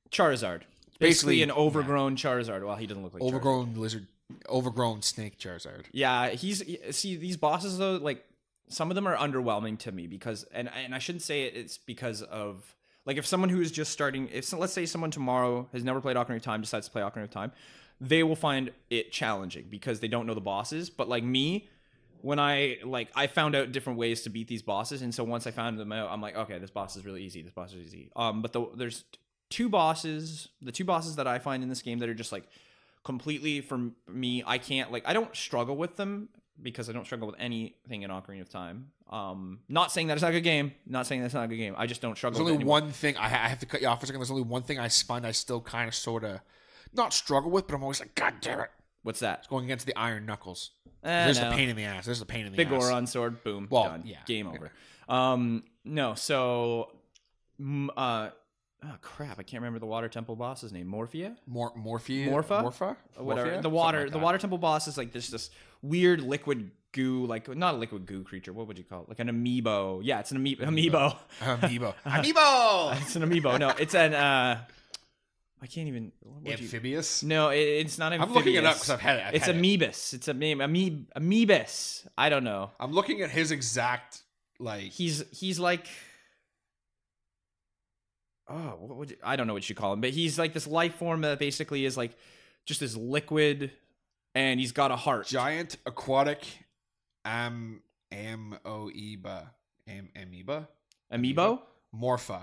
Charizard. 0.10 0.62
Basically, 1.00 1.08
Basically, 1.39 1.41
an 1.44 1.51
overgrown 1.51 2.15
Charizard. 2.15 2.65
Well, 2.65 2.75
he 2.77 2.88
doesn't 2.88 3.03
look 3.03 3.13
like 3.13 3.22
Charizard. 3.24 3.27
overgrown 3.27 3.75
lizard, 3.75 4.08
overgrown 4.48 5.01
snake 5.01 5.38
Charizard. 5.39 5.86
Yeah, 5.91 6.29
he's 6.29 6.63
see 6.96 7.17
these 7.17 7.36
bosses 7.38 7.77
though. 7.77 7.98
Like 7.98 8.24
some 8.70 8.89
of 8.89 8.96
them 8.96 9.08
are 9.08 9.17
underwhelming 9.17 9.77
to 9.79 9.91
me 9.91 10.08
because, 10.08 10.44
and 10.53 10.70
and 10.70 10.96
I 10.96 11.00
shouldn't 11.00 11.24
say 11.24 11.44
it, 11.44 11.56
it's 11.56 11.77
because 11.77 12.22
of 12.22 12.75
like 13.08 13.16
if 13.16 13.26
someone 13.26 13.50
who 13.50 13.62
is 13.62 13.72
just 13.72 13.92
starting, 13.92 14.28
if 14.34 14.52
let's 14.52 14.74
say 14.74 14.86
someone 14.86 15.12
tomorrow 15.12 15.68
has 15.72 15.84
never 15.84 16.02
played 16.02 16.18
Ocarina 16.18 16.36
of 16.36 16.42
Time 16.44 16.60
decides 16.60 16.88
to 16.88 16.92
play 16.92 17.02
Ocarina 17.02 17.24
of 17.24 17.32
Time, 17.32 17.54
they 18.02 18.22
will 18.22 18.36
find 18.36 18.70
it 18.90 19.14
challenging 19.14 19.66
because 19.70 20.02
they 20.02 20.10
don't 20.10 20.28
know 20.28 20.34
the 20.34 20.42
bosses. 20.42 20.90
But 20.90 21.08
like 21.08 21.24
me, 21.24 21.70
when 22.22 22.38
I 22.38 22.80
like 22.84 23.08
I 23.16 23.28
found 23.28 23.56
out 23.56 23.72
different 23.72 23.98
ways 23.98 24.24
to 24.24 24.30
beat 24.30 24.50
these 24.50 24.62
bosses, 24.62 25.02
and 25.02 25.16
so 25.16 25.24
once 25.24 25.48
I 25.48 25.52
found 25.52 25.80
them 25.80 25.94
out, 25.94 26.12
I'm 26.12 26.22
like, 26.22 26.36
okay, 26.36 26.60
this 26.60 26.70
boss 26.70 26.98
is 26.98 27.06
really 27.06 27.24
easy. 27.24 27.42
This 27.42 27.54
boss 27.54 27.74
is 27.74 27.88
easy. 27.88 28.12
Um, 28.18 28.42
but 28.42 28.52
the, 28.52 28.68
there's 28.76 29.06
two 29.50 29.70
bosses, 29.70 30.50
the 30.62 30.74
two 30.74 30.84
bosses 30.84 31.16
that 31.16 31.28
I 31.28 31.40
find 31.40 31.64
in 31.64 31.70
this 31.70 31.82
game 31.82 32.00
that 32.00 32.10
are 32.10 32.14
just 32.14 32.34
like 32.34 32.44
completely 33.06 33.62
for 33.62 33.92
me. 34.10 34.44
I 34.46 34.58
can't 34.58 34.92
like 34.92 35.08
I 35.08 35.14
don't 35.14 35.34
struggle 35.34 35.78
with 35.78 35.96
them 35.96 36.28
because 36.62 36.90
I 36.90 36.94
don't 36.94 37.06
struggle 37.06 37.28
with 37.28 37.36
anything 37.40 38.02
in 38.04 38.10
Ocarina 38.10 38.42
of 38.42 38.50
Time. 38.50 38.88
Um, 39.10 39.60
not 39.70 39.92
saying 39.92 40.08
that 40.08 40.14
it's 40.14 40.22
not 40.22 40.30
a 40.32 40.34
good 40.34 40.44
game. 40.44 40.74
Not 40.86 41.08
saying 41.08 41.22
that's 41.22 41.34
not 41.34 41.44
a 41.46 41.48
good 41.48 41.58
game. 41.58 41.76
I 41.78 41.86
just 41.88 42.02
don't 42.02 42.18
struggle. 42.18 42.38
There's 42.40 42.46
with 42.46 42.54
only 42.62 42.66
one 42.66 42.92
thing 42.92 43.16
I, 43.18 43.30
ha- 43.30 43.44
I 43.46 43.48
have 43.50 43.60
to 43.60 43.66
cut 43.66 43.82
you 43.82 43.88
off 43.88 44.00
for 44.00 44.06
a 44.06 44.08
second. 44.08 44.20
There's 44.22 44.32
only 44.32 44.44
one 44.44 44.64
thing 44.64 44.80
I 44.80 44.90
find 44.90 45.26
I 45.26 45.32
still 45.32 45.62
kind 45.62 45.88
of 45.88 45.96
sort 45.96 46.24
of 46.24 46.40
not 46.94 47.14
struggle 47.14 47.52
with, 47.52 47.68
but 47.68 47.76
I'm 47.76 47.84
always 47.84 48.00
like, 48.00 48.16
God 48.16 48.36
damn 48.42 48.60
it, 48.62 48.70
What's 49.04 49.20
that? 49.22 49.40
It's 49.40 49.48
going 49.48 49.66
against 49.66 49.86
the 49.86 49.96
Iron 49.98 50.26
Knuckles. 50.26 50.72
Eh, 51.04 51.26
There's 51.26 51.40
no. 51.40 51.50
a 51.50 51.54
pain 51.54 51.70
in 51.70 51.76
the 51.78 51.84
ass. 51.84 52.06
There's 52.06 52.22
a 52.22 52.26
pain 52.26 52.46
in 52.46 52.52
the 52.52 52.58
Big 52.58 52.68
ass. 52.72 52.84
Goron 52.84 53.08
sword, 53.08 53.44
boom, 53.44 53.68
Well, 53.70 53.84
done. 53.86 54.04
yeah. 54.06 54.18
game 54.26 54.48
over. 54.48 54.72
Um, 55.08 55.64
no, 55.86 56.16
so 56.16 56.92
uh, 57.96 58.30
oh 58.84 58.96
crap, 59.01 59.39
I 59.39 59.43
can't 59.43 59.62
remember 59.62 59.79
the 59.79 59.86
water 59.86 60.07
temple 60.10 60.36
boss's 60.36 60.72
name. 60.72 60.88
Morphia. 60.88 61.36
Mor- 61.48 61.74
Morphe, 61.75 62.27
Morpha? 62.29 62.63
Morpha, 62.63 62.96
whatever. 63.17 63.50
Morphia? 63.51 63.62
The 63.62 63.69
water, 63.69 64.03
like 64.03 64.12
the 64.12 64.19
water 64.19 64.38
temple 64.38 64.57
boss 64.57 64.88
is 64.88 64.98
like 64.98 65.12
this 65.12 65.29
this 65.29 65.50
weird 65.81 66.22
liquid 66.22 66.72
goo, 66.93 67.25
like 67.25 67.48
not 67.55 67.75
a 67.75 67.77
liquid 67.77 68.05
goo 68.05 68.24
creature. 68.24 68.53
What 68.53 68.67
would 68.67 68.77
you 68.77 68.84
call 68.84 69.03
it? 69.03 69.10
Like 69.10 69.19
an 69.19 69.29
amiibo. 69.29 70.01
Yeah, 70.03 70.19
it's 70.19 70.31
an 70.31 70.39
amiibo. 70.39 70.62
Amiibo. 70.62 71.17
Amiibo. 71.41 71.93
Amiibo. 72.05 72.98
it's 73.01 73.15
an 73.15 73.24
amiibo. 73.24 73.60
No, 73.60 73.69
it's 73.69 73.96
an. 73.96 74.13
uh 74.13 74.62
I 75.60 75.65
can't 75.65 75.88
even. 75.88 76.12
what 76.22 76.43
would 76.43 76.60
you- 76.60 76.65
Amphibious. 76.65 77.24
no, 77.24 77.50
it, 77.50 77.57
it's 77.57 77.98
not. 77.98 78.13
I'm 78.13 78.31
looking 78.31 78.53
it 78.53 78.63
up 78.63 78.75
amphibious. 78.75 78.77
'cause 78.79 78.89
I've 78.91 79.00
had 79.01 79.17
it- 79.17 79.24
I've 79.25 79.34
it's 79.36 79.46
had 79.48 79.55
it. 79.55 80.13
It's 80.13 80.27
a 80.27 80.34
name. 80.36 80.60
Amoeb, 80.60 81.05
amoebus. 81.15 82.05
I 82.17 82.29
don't 82.29 82.43
know. 82.43 82.69
I'm 82.79 82.91
looking 82.91 83.22
at 83.22 83.31
his 83.31 83.50
exact 83.51 84.22
like. 84.60 84.84
He's 84.91 85.24
he's 85.31 85.60
like. 85.60 85.88
Oh, 88.50 88.75
what 88.80 88.98
would 88.98 89.10
you, 89.12 89.18
I 89.24 89.36
don't 89.36 89.48
know 89.48 89.54
what 89.54 89.68
you 89.68 89.75
call 89.75 89.92
him, 89.94 90.01
but 90.01 90.12
he's 90.12 90.39
like 90.39 90.54
this 90.54 90.68
life 90.68 90.96
form 90.96 91.22
that 91.22 91.38
basically 91.39 91.84
is 91.86 91.98
like 91.98 92.12
just 92.66 92.80
this 92.80 92.96
liquid, 92.96 93.72
and 94.36 94.60
he's 94.60 94.72
got 94.72 94.92
a 94.92 94.96
heart. 94.96 95.27
giant 95.27 95.77
aquatic 95.86 96.46
am 97.25 97.82
amoeba 98.12 99.51
am 99.88 100.10
amoeba 100.16 100.68
Amiibo. 101.12 101.60
morpha. 101.96 102.42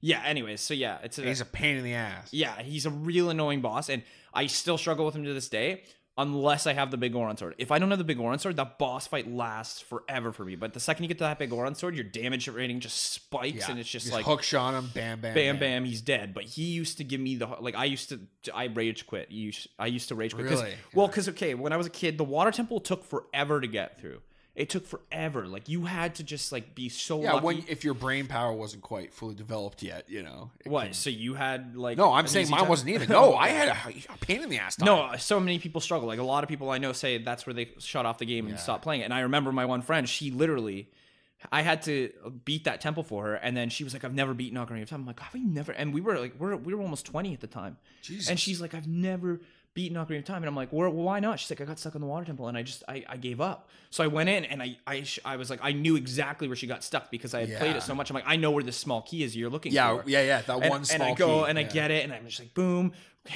Yeah. 0.00 0.22
Anyways, 0.24 0.60
so 0.60 0.72
yeah, 0.74 0.98
it's 1.02 1.18
a, 1.18 1.22
He's 1.22 1.40
a 1.40 1.44
pain 1.44 1.76
in 1.76 1.84
the 1.84 1.94
ass. 1.94 2.32
yeah, 2.32 2.60
he's 2.62 2.86
a 2.86 2.90
real 2.90 3.30
annoying 3.30 3.60
boss, 3.60 3.88
and 3.88 4.02
I 4.32 4.46
still 4.46 4.78
struggle 4.78 5.04
with 5.06 5.14
him 5.14 5.24
to 5.24 5.34
this 5.34 5.48
day. 5.48 5.82
Unless 6.20 6.66
I 6.66 6.74
have 6.74 6.90
the 6.90 6.98
Biggoron 6.98 7.38
sword. 7.38 7.54
If 7.56 7.70
I 7.70 7.78
don't 7.78 7.90
have 7.90 8.04
the 8.04 8.14
Biggoron 8.14 8.38
sword, 8.38 8.56
that 8.56 8.78
boss 8.78 9.06
fight 9.06 9.30
lasts 9.30 9.80
forever 9.80 10.32
for 10.32 10.44
me. 10.44 10.54
But 10.54 10.74
the 10.74 10.80
second 10.80 11.04
you 11.04 11.08
get 11.08 11.16
to 11.18 11.24
that 11.24 11.38
Biggoron 11.38 11.74
sword, 11.76 11.94
your 11.94 12.04
damage 12.04 12.46
rating 12.48 12.80
just 12.80 13.12
spikes, 13.12 13.56
Yeah. 13.56 13.70
and 13.70 13.80
it's 13.80 13.88
just 13.88 14.06
Just 14.06 14.14
like 14.14 14.26
hook 14.26 14.42
shot 14.42 14.74
him, 14.74 14.90
bam, 14.94 15.20
bam, 15.20 15.34
bam, 15.34 15.56
bam, 15.56 15.58
bam, 15.58 15.84
he's 15.86 16.02
dead. 16.02 16.34
But 16.34 16.44
he 16.44 16.64
used 16.64 16.98
to 16.98 17.04
give 17.04 17.20
me 17.20 17.36
the 17.36 17.46
like 17.60 17.74
I 17.74 17.86
used 17.86 18.10
to 18.10 18.20
I 18.54 18.64
rage 18.64 19.06
quit. 19.06 19.30
You 19.30 19.52
I 19.78 19.86
used 19.86 20.08
to 20.08 20.14
rage 20.14 20.34
quit. 20.34 20.46
Really? 20.50 20.74
Well, 20.94 21.06
because 21.06 21.28
okay, 21.30 21.54
when 21.54 21.72
I 21.72 21.76
was 21.76 21.86
a 21.86 21.90
kid, 21.90 22.18
the 22.18 22.24
water 22.24 22.50
temple 22.50 22.80
took 22.80 23.04
forever 23.04 23.60
to 23.60 23.66
get 23.66 23.98
through. 23.98 24.20
It 24.56 24.68
took 24.68 24.84
forever. 24.86 25.46
Like 25.46 25.68
you 25.68 25.84
had 25.84 26.16
to 26.16 26.24
just 26.24 26.50
like 26.52 26.74
be 26.74 26.88
so 26.88 27.22
Yeah, 27.22 27.34
lucky. 27.34 27.44
when 27.46 27.64
if 27.68 27.84
your 27.84 27.94
brain 27.94 28.26
power 28.26 28.52
wasn't 28.52 28.82
quite 28.82 29.12
fully 29.12 29.34
developed 29.34 29.82
yet, 29.82 30.10
you 30.10 30.22
know. 30.22 30.50
what? 30.66 30.84
can- 30.86 30.92
So 30.94 31.08
you 31.08 31.34
had 31.34 31.76
like 31.76 31.96
No, 31.96 32.12
I'm 32.12 32.26
saying 32.26 32.50
mine 32.50 32.60
time? 32.60 32.68
wasn't 32.68 32.90
either. 32.90 33.06
No, 33.08 33.36
I 33.36 33.48
had 33.48 33.68
a, 33.68 33.72
a 34.12 34.18
pain 34.18 34.42
in 34.42 34.48
the 34.50 34.58
ass. 34.58 34.76
Time. 34.76 34.86
No, 34.86 35.16
so 35.18 35.38
many 35.40 35.58
people 35.60 35.80
struggle. 35.80 36.08
Like 36.08 36.18
a 36.18 36.24
lot 36.24 36.42
of 36.42 36.48
people 36.48 36.68
I 36.70 36.78
know 36.78 36.92
say 36.92 37.18
that's 37.18 37.46
where 37.46 37.54
they 37.54 37.70
shut 37.78 38.06
off 38.06 38.18
the 38.18 38.26
game 38.26 38.48
and 38.48 38.58
stopped 38.58 38.82
playing 38.82 39.02
it. 39.02 39.04
And 39.04 39.14
I 39.14 39.20
remember 39.20 39.52
my 39.52 39.64
one 39.66 39.82
friend, 39.82 40.08
she 40.08 40.30
literally, 40.32 40.90
I 41.52 41.62
had 41.62 41.82
to 41.82 42.10
beat 42.44 42.64
that 42.64 42.80
temple 42.82 43.02
for 43.04 43.24
her, 43.26 43.34
and 43.36 43.56
then 43.56 43.70
she 43.70 43.82
was 43.84 43.94
like, 43.94 44.04
"I've 44.04 44.12
never 44.12 44.34
beaten 44.34 44.58
Ocarina 44.58 44.82
of 44.82 44.90
Time." 44.90 45.00
I'm 45.00 45.06
like, 45.06 45.20
"Have 45.20 45.32
we 45.32 45.40
never?" 45.42 45.72
And 45.72 45.94
we 45.94 46.02
were 46.02 46.18
like, 46.18 46.34
we're 46.38 46.54
we 46.56 46.74
were 46.74 46.82
almost 46.82 47.06
twenty 47.06 47.32
at 47.32 47.40
the 47.40 47.46
time, 47.46 47.78
Jesus. 48.02 48.28
and 48.28 48.38
she's 48.38 48.60
like, 48.60 48.74
"I've 48.74 48.86
never." 48.88 49.40
Beaten 49.74 49.96
Ocarina 49.96 50.18
of 50.18 50.24
Time, 50.24 50.38
and 50.38 50.46
I'm 50.46 50.56
like, 50.56 50.72
well, 50.72 50.90
why 50.90 51.20
not? 51.20 51.38
She's 51.38 51.50
like, 51.50 51.60
I 51.60 51.64
got 51.64 51.78
stuck 51.78 51.94
in 51.94 52.00
the 52.00 52.06
water 52.06 52.24
temple, 52.24 52.48
and 52.48 52.56
I 52.56 52.62
just, 52.62 52.82
I, 52.88 53.04
I 53.08 53.16
gave 53.16 53.40
up. 53.40 53.68
So 53.90 54.02
I 54.02 54.08
went 54.08 54.28
in, 54.28 54.44
and 54.44 54.62
I, 54.62 54.76
I, 54.86 55.02
sh- 55.02 55.20
I 55.24 55.36
was 55.36 55.50
like, 55.50 55.60
I 55.62 55.72
knew 55.72 55.96
exactly 55.96 56.48
where 56.48 56.56
she 56.56 56.66
got 56.66 56.82
stuck 56.82 57.10
because 57.10 57.34
I 57.34 57.46
had 57.46 57.58
played 57.58 57.76
it 57.76 57.82
so 57.82 57.94
much. 57.94 58.10
I'm 58.10 58.14
like, 58.14 58.24
I 58.26 58.36
know 58.36 58.50
where 58.50 58.64
this 58.64 58.76
small 58.76 59.02
key 59.02 59.22
is 59.22 59.36
you're 59.36 59.50
looking 59.50 59.72
Yeah, 59.72 60.02
for 60.02 60.08
yeah, 60.08 60.20
yeah. 60.20 60.26
Yeah. 60.26 60.42
That 60.42 60.58
and, 60.60 60.70
one 60.70 60.78
and 60.78 60.86
small 60.86 61.12
I 61.12 61.14
go 61.14 61.44
key, 61.44 61.50
and 61.50 61.58
I 61.58 61.62
yeah. 61.62 61.68
get 61.68 61.90
it, 61.90 62.04
and 62.04 62.12
I'm 62.12 62.26
just 62.26 62.40
like, 62.40 62.54
boom. 62.54 62.92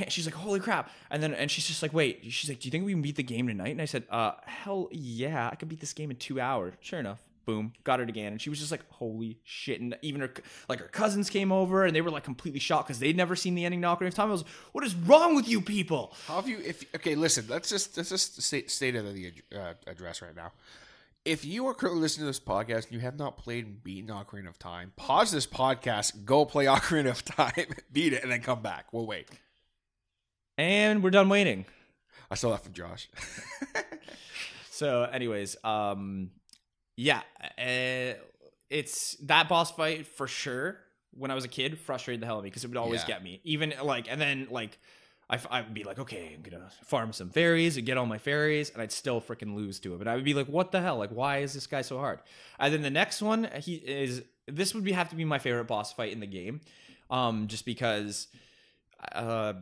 She's 0.08 0.24
like, 0.26 0.34
holy 0.34 0.60
crap! 0.60 0.90
And 1.10 1.22
then 1.22 1.34
and 1.34 1.50
she's 1.50 1.66
just 1.66 1.82
like, 1.82 1.92
wait. 1.92 2.20
She's 2.30 2.48
like, 2.48 2.58
do 2.58 2.66
you 2.66 2.70
think 2.70 2.86
we 2.86 2.92
can 2.92 3.02
beat 3.02 3.16
the 3.16 3.22
game 3.22 3.46
tonight? 3.46 3.68
And 3.68 3.82
I 3.82 3.84
said, 3.84 4.04
uh, 4.08 4.32
hell 4.46 4.88
yeah, 4.90 5.50
I 5.52 5.56
could 5.56 5.68
beat 5.68 5.78
this 5.80 5.92
game 5.92 6.10
in 6.10 6.16
two 6.16 6.40
hours. 6.40 6.72
Sure 6.80 6.98
enough, 6.98 7.20
boom, 7.44 7.72
got 7.84 8.00
it 8.00 8.08
again. 8.08 8.32
And 8.32 8.40
she 8.40 8.50
was 8.50 8.58
just 8.58 8.70
like, 8.70 8.88
holy 8.90 9.38
shit! 9.44 9.80
And 9.80 9.96
even 10.02 10.20
her 10.20 10.30
like 10.68 10.80
her 10.80 10.88
cousins 10.88 11.30
came 11.30 11.52
over, 11.52 11.84
and 11.84 11.94
they 11.94 12.00
were 12.00 12.10
like 12.10 12.24
completely 12.24 12.60
shocked 12.60 12.88
because 12.88 12.98
they'd 12.98 13.16
never 13.16 13.36
seen 13.36 13.54
the 13.54 13.64
ending 13.64 13.82
to 13.82 13.88
Ocarina 13.88 14.08
of 14.08 14.14
Time. 14.14 14.28
I 14.28 14.32
was, 14.32 14.44
what 14.72 14.84
is 14.84 14.94
wrong 14.94 15.34
with 15.34 15.48
you 15.48 15.60
people? 15.60 16.14
How 16.26 16.36
have 16.36 16.48
you? 16.48 16.58
If 16.58 16.84
okay, 16.94 17.14
listen. 17.14 17.46
Let's 17.48 17.68
just 17.68 17.96
let's 17.96 18.08
just 18.08 18.42
state 18.42 18.70
state 18.70 18.96
of 18.96 19.12
the 19.12 19.32
uh, 19.54 19.74
address 19.86 20.22
right 20.22 20.34
now. 20.34 20.52
If 21.24 21.44
you 21.44 21.66
are 21.68 21.74
currently 21.74 22.02
listening 22.02 22.24
to 22.24 22.26
this 22.26 22.40
podcast 22.40 22.84
and 22.84 22.92
you 22.92 23.00
have 23.00 23.18
not 23.18 23.38
played 23.38 23.64
and 23.64 23.82
beaten 23.82 24.10
Ocarina 24.10 24.48
of 24.48 24.58
Time, 24.58 24.92
pause 24.96 25.32
this 25.32 25.46
podcast, 25.46 26.24
go 26.24 26.44
play 26.44 26.64
Ocarina 26.66 27.10
of 27.10 27.24
Time, 27.24 27.66
beat 27.92 28.12
it, 28.12 28.22
and 28.22 28.30
then 28.30 28.42
come 28.42 28.60
back. 28.60 28.92
We'll 28.92 29.06
wait. 29.06 29.28
And 30.58 31.02
we're 31.02 31.10
done 31.10 31.28
waiting. 31.28 31.64
I 32.30 32.34
saw 32.36 32.50
that 32.50 32.62
from 32.62 32.72
Josh. 32.72 33.08
So, 34.74 35.04
anyways, 35.04 35.56
um, 35.62 36.32
yeah, 36.96 37.22
uh, 37.58 38.18
it's 38.70 39.14
that 39.22 39.48
boss 39.48 39.70
fight 39.70 40.06
for 40.06 40.26
sure. 40.26 40.78
When 41.16 41.30
I 41.30 41.34
was 41.34 41.44
a 41.44 41.48
kid, 41.48 41.78
frustrated 41.78 42.20
the 42.22 42.26
hell 42.26 42.36
out 42.36 42.38
of 42.38 42.44
me 42.44 42.50
because 42.50 42.64
it 42.64 42.68
would 42.68 42.76
always 42.76 43.02
Yeah. 43.02 43.06
get 43.06 43.22
me. 43.22 43.40
Even 43.44 43.72
like, 43.82 44.10
and 44.10 44.20
then 44.20 44.48
like, 44.50 44.78
I, 45.30 45.36
f- 45.36 45.46
I 45.50 45.60
would 45.62 45.72
be 45.72 45.84
like, 45.84 45.98
okay, 46.00 46.32
I'm 46.34 46.42
gonna 46.42 46.70
farm 46.84 47.12
some 47.12 47.30
fairies 47.30 47.76
and 47.76 47.86
get 47.86 47.96
all 47.96 48.04
my 48.06 48.18
fairies, 48.18 48.70
and 48.70 48.82
I'd 48.82 48.90
still 48.92 49.20
freaking 49.20 49.54
lose 49.54 49.78
to 49.80 49.94
it. 49.94 49.98
But 49.98 50.08
I 50.08 50.16
would 50.16 50.24
be 50.24 50.34
like, 50.34 50.48
what 50.48 50.72
the 50.72 50.80
hell? 50.82 50.96
Like, 50.98 51.10
why 51.10 51.38
is 51.38 51.54
this 51.54 51.66
guy 51.68 51.82
so 51.82 51.98
hard? 51.98 52.18
And 52.58 52.74
then 52.74 52.82
the 52.82 52.90
next 52.90 53.22
one, 53.22 53.48
he 53.60 53.74
is. 53.76 54.22
This 54.46 54.74
would 54.74 54.84
be 54.84 54.92
have 54.92 55.08
to 55.10 55.16
be 55.16 55.24
my 55.24 55.38
favorite 55.38 55.64
boss 55.66 55.92
fight 55.92 56.12
in 56.12 56.20
the 56.20 56.26
game, 56.26 56.60
um, 57.10 57.46
just 57.48 57.64
because, 57.64 58.26
uh, 59.12 59.54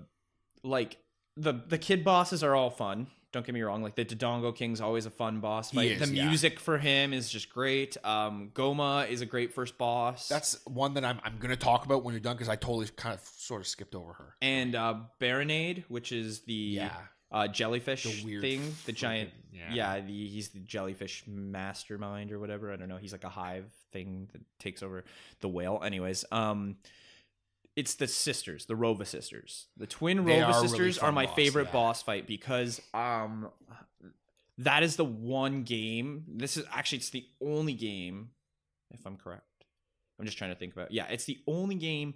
like 0.65 0.97
the 1.37 1.53
the 1.69 1.79
kid 1.79 2.03
bosses 2.03 2.43
are 2.43 2.55
all 2.55 2.71
fun. 2.71 3.07
Don't 3.33 3.45
get 3.47 3.55
me 3.55 3.63
wrong. 3.63 3.83
Like 3.83 3.95
the 3.95 4.05
Dodongo 4.05 4.55
King's 4.55 4.81
always 4.81 5.07
a 5.07 5.11
fun 5.11 5.41
boss 5.41 5.71
fight. 5.71 5.93
is, 5.93 6.09
the 6.11 6.15
yeah. 6.15 6.29
music 6.29 6.61
for 6.61 6.77
him 6.79 7.13
is 7.15 7.31
just 7.31 7.49
great. 7.51 7.97
Um, 8.05 8.51
Gohma 8.55 9.09
is 9.09 9.23
a 9.23 9.27
great 9.27 9.55
first 9.55 9.79
boss. 9.79 10.29
That's 10.29 10.59
one 10.67 10.95
that 10.95 11.05
I'm 11.05 11.19
I'm 11.25 11.39
gonna 11.39 11.57
talk 11.57 11.85
about 11.87 12.05
when 12.05 12.13
you're 12.13 12.21
done 12.21 12.37
because 12.37 12.49
I 12.51 12.57
totally 12.57 12.89
kind 12.95 13.15
of 13.15 13.21
sort 13.37 13.61
of 13.63 13.67
skipped 13.67 13.95
over 13.95 14.13
her. 14.13 14.35
and 14.43 14.75
uh, 14.75 14.95
Barinade, 15.21 15.85
which 15.89 16.13
is 16.13 16.41
the 16.43 16.53
Yeah. 16.53 16.93
uh, 17.31 17.49
jellyfish 17.49 18.03
The 18.25 18.41
thing, 18.41 18.75
the 18.85 18.93
giant. 18.93 19.31
freaking- 19.31 19.39
yeah. 19.55 19.73
Yeah, 19.97 20.01
the, 20.01 20.29
he's 20.29 20.49
the 20.51 20.61
jellyfish 20.61 21.25
mastermind 21.27 22.33
or 22.33 22.39
whatever. 22.39 22.73
I 22.73 22.77
don't 22.77 22.89
know. 22.89 22.97
He's 22.97 23.13
like 23.13 23.25
a 23.25 23.29
hive 23.29 23.67
thing 23.93 24.29
that 24.33 24.41
takes 24.59 24.83
over 24.83 25.05
the 25.41 25.49
whale. 25.49 25.81
Anyways, 25.85 26.25
um, 26.33 26.77
it's 27.77 27.95
the 27.95 28.07
sisters, 28.07 28.67
the 28.67 28.75
Rova 28.75 29.07
sisters. 29.07 29.69
The 29.77 29.87
twin 29.87 30.25
They 30.25 30.39
Rova 30.39 30.45
are 30.47 30.51
a 30.51 30.55
really 30.55 30.69
sisters 30.69 30.99
are 30.99 31.13
my 31.13 31.27
boss, 31.27 31.37
favorite 31.37 31.67
yeah. 31.67 31.73
boss 31.73 32.03
fight 32.03 32.27
because 32.27 32.81
um, 32.93 33.49
that 34.59 34.83
is 34.83 34.97
the 34.97 35.05
one 35.05 35.63
game. 35.63 36.25
This 36.29 36.57
is 36.57 36.65
actually 36.73 36.99
it's 36.99 37.11
the 37.11 37.25
only 37.41 37.73
game, 37.75 38.31
if 38.91 39.07
I'm 39.07 39.17
correct. 39.17 39.45
I'm 40.19 40.27
just 40.27 40.39
trying 40.39 40.51
to 40.51 40.57
think 40.57 40.75
about. 40.75 40.93
Yeah, 40.93 41.07
it's 41.09 41.25
the 41.25 41.39
only 41.47 41.75
game 41.75 42.15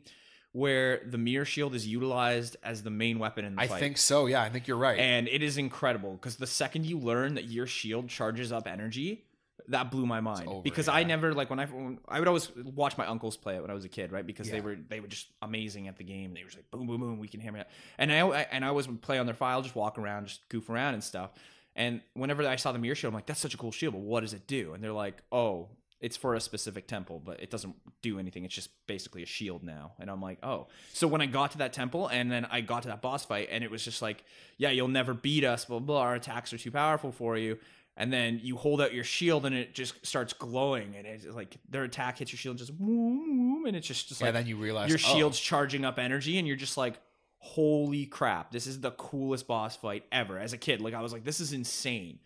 where 0.52 1.02
the 1.04 1.18
mirror 1.18 1.44
shield 1.44 1.74
is 1.74 1.86
utilized 1.86 2.56
as 2.62 2.82
the 2.82 2.90
main 2.90 3.18
weapon 3.18 3.44
in 3.44 3.56
the 3.56 3.60
I 3.60 3.66
fight. 3.66 3.80
think 3.80 3.98
so. 3.98 4.24
Yeah, 4.26 4.42
I 4.42 4.48
think 4.48 4.66
you're 4.66 4.78
right. 4.78 4.98
And 4.98 5.28
it 5.28 5.42
is 5.42 5.58
incredible 5.58 6.12
because 6.12 6.36
the 6.36 6.46
second 6.46 6.86
you 6.86 6.98
learn 6.98 7.34
that 7.34 7.44
your 7.44 7.66
shield 7.66 8.08
charges 8.08 8.52
up 8.52 8.66
energy, 8.66 9.26
that 9.68 9.90
blew 9.90 10.06
my 10.06 10.20
mind. 10.20 10.48
over, 10.48 10.62
because 10.62 10.86
I 10.88 11.02
never 11.02 11.34
like 11.34 11.50
when 11.50 11.58
I 11.58 11.66
when, 11.66 11.98
I 12.08 12.18
would 12.18 12.28
always 12.28 12.54
watch 12.56 12.96
my 12.96 13.06
uncles 13.06 13.36
play 13.36 13.56
it 13.56 13.62
when 13.62 13.70
I 13.70 13.74
was 13.74 13.84
a 13.84 13.88
kid, 13.88 14.12
right? 14.12 14.26
Because 14.26 14.48
they 14.50 14.60
were 14.60 14.76
they 14.76 15.00
were 15.00 15.08
just 15.08 15.28
amazing 15.42 15.88
at 15.88 15.96
the 15.96 16.04
game. 16.04 16.34
They 16.34 16.42
were 16.42 16.48
just 16.50 16.58
like 16.58 16.70
boom 16.70 16.86
boom 16.86 17.00
boom, 17.00 17.18
we 17.18 17.28
can 17.28 17.40
hammer 17.40 17.58
it. 17.58 17.68
And 17.98 18.12
I 18.12 18.20
I- 18.20 18.46
and 18.52 18.64
I 18.64 18.68
always 18.68 18.86
would 18.88 19.02
play 19.02 19.18
on 19.18 19.26
their 19.26 19.34
file, 19.34 19.62
just 19.62 19.74
walk 19.74 19.98
around, 19.98 20.26
just 20.26 20.48
goof 20.48 20.68
around 20.70 20.94
and 20.94 21.02
stuff. 21.02 21.30
And 21.74 22.00
whenever 22.14 22.46
I 22.46 22.56
saw 22.56 22.72
the 22.72 22.78
mirror 22.78 22.94
shield, 22.94 23.12
I'm 23.12 23.16
like, 23.16 23.26
that's 23.26 23.40
such 23.40 23.52
a 23.54 23.58
cool 23.58 23.72
shield, 23.72 23.92
but 23.94 24.00
what 24.02 24.20
does 24.20 24.32
it 24.32 24.46
do? 24.46 24.72
And 24.72 24.82
they're 24.82 24.92
like, 24.92 25.22
oh, 25.30 25.68
it's 26.00 26.16
for 26.16 26.34
a 26.34 26.40
specific 26.40 26.86
temple, 26.86 27.20
but 27.24 27.40
it 27.42 27.50
doesn't 27.50 27.74
do 28.02 28.18
anything. 28.18 28.44
It's 28.44 28.54
just 28.54 28.70
basically 28.86 29.22
a 29.22 29.26
shield 29.26 29.62
now. 29.62 29.92
And 29.98 30.10
I'm 30.10 30.20
like, 30.22 30.38
oh. 30.42 30.68
So 30.92 31.06
when 31.08 31.20
I 31.20 31.26
got 31.26 31.50
to 31.52 31.58
that 31.58 31.72
temple 31.74 32.06
and 32.08 32.30
then 32.30 32.46
I 32.46 32.60
got 32.62 32.82
to 32.82 32.88
that 32.88 33.02
boss 33.02 33.24
fight, 33.26 33.48
and 33.50 33.62
it 33.64 33.70
was 33.70 33.82
just 33.84 34.00
like, 34.02 34.24
yeah, 34.58 34.70
you'll 34.70 34.88
never 34.88 35.12
beat 35.14 35.44
us, 35.44 35.64
blah, 35.66 35.78
blah, 35.80 36.00
our 36.00 36.14
attacks 36.14 36.52
are 36.54 36.58
too 36.58 36.70
powerful 36.70 37.12
for 37.12 37.36
you. 37.36 37.58
And 37.98 38.12
then 38.12 38.40
you 38.42 38.56
hold 38.56 38.82
out 38.82 38.92
your 38.92 39.04
shield 39.04 39.46
and 39.46 39.54
it 39.54 39.74
just 39.74 40.04
starts 40.04 40.34
glowing, 40.34 40.94
and 40.96 41.06
it's 41.06 41.24
like 41.24 41.56
their 41.68 41.84
attack 41.84 42.18
hits 42.18 42.30
your 42.30 42.38
shield, 42.38 42.58
just 42.58 42.76
boom, 42.76 43.24
boom, 43.26 43.64
and 43.66 43.74
it's 43.74 43.86
just, 43.86 44.08
just 44.08 44.20
yeah, 44.20 44.26
like 44.26 44.34
then 44.34 44.46
you 44.46 44.56
realize 44.56 44.90
your 44.90 44.98
oh, 44.98 45.14
shield's 45.14 45.40
charging 45.40 45.84
up 45.84 45.98
energy, 45.98 46.38
and 46.38 46.46
you're 46.46 46.56
just 46.58 46.76
like, 46.76 46.98
holy 47.38 48.04
crap, 48.04 48.50
this 48.52 48.66
is 48.66 48.80
the 48.80 48.90
coolest 48.92 49.46
boss 49.46 49.76
fight 49.76 50.04
ever. 50.12 50.38
As 50.38 50.52
a 50.52 50.58
kid, 50.58 50.80
like 50.82 50.92
I 50.92 51.00
was 51.00 51.12
like, 51.12 51.24
this 51.24 51.40
is 51.40 51.52
insane. 51.54 52.18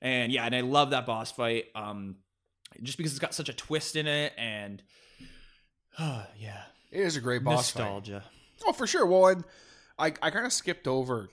And 0.00 0.30
yeah, 0.30 0.44
and 0.44 0.54
I 0.54 0.60
love 0.60 0.90
that 0.90 1.04
boss 1.04 1.32
fight. 1.32 1.66
Um, 1.74 2.16
just 2.82 2.96
because 2.96 3.12
it's 3.12 3.18
got 3.18 3.34
such 3.34 3.48
a 3.48 3.52
twist 3.54 3.96
in 3.96 4.06
it, 4.06 4.32
and 4.38 4.82
yeah, 5.98 6.62
It 6.92 7.00
is 7.00 7.16
a 7.16 7.20
great 7.20 7.42
boss 7.42 7.70
fight. 7.70 7.82
nostalgia. 7.82 8.24
Oh, 8.66 8.72
for 8.72 8.86
sure. 8.86 9.06
Well, 9.06 9.26
and 9.26 9.44
I 9.98 10.12
I 10.22 10.30
kind 10.30 10.46
of 10.46 10.52
skipped 10.52 10.86
over 10.86 11.28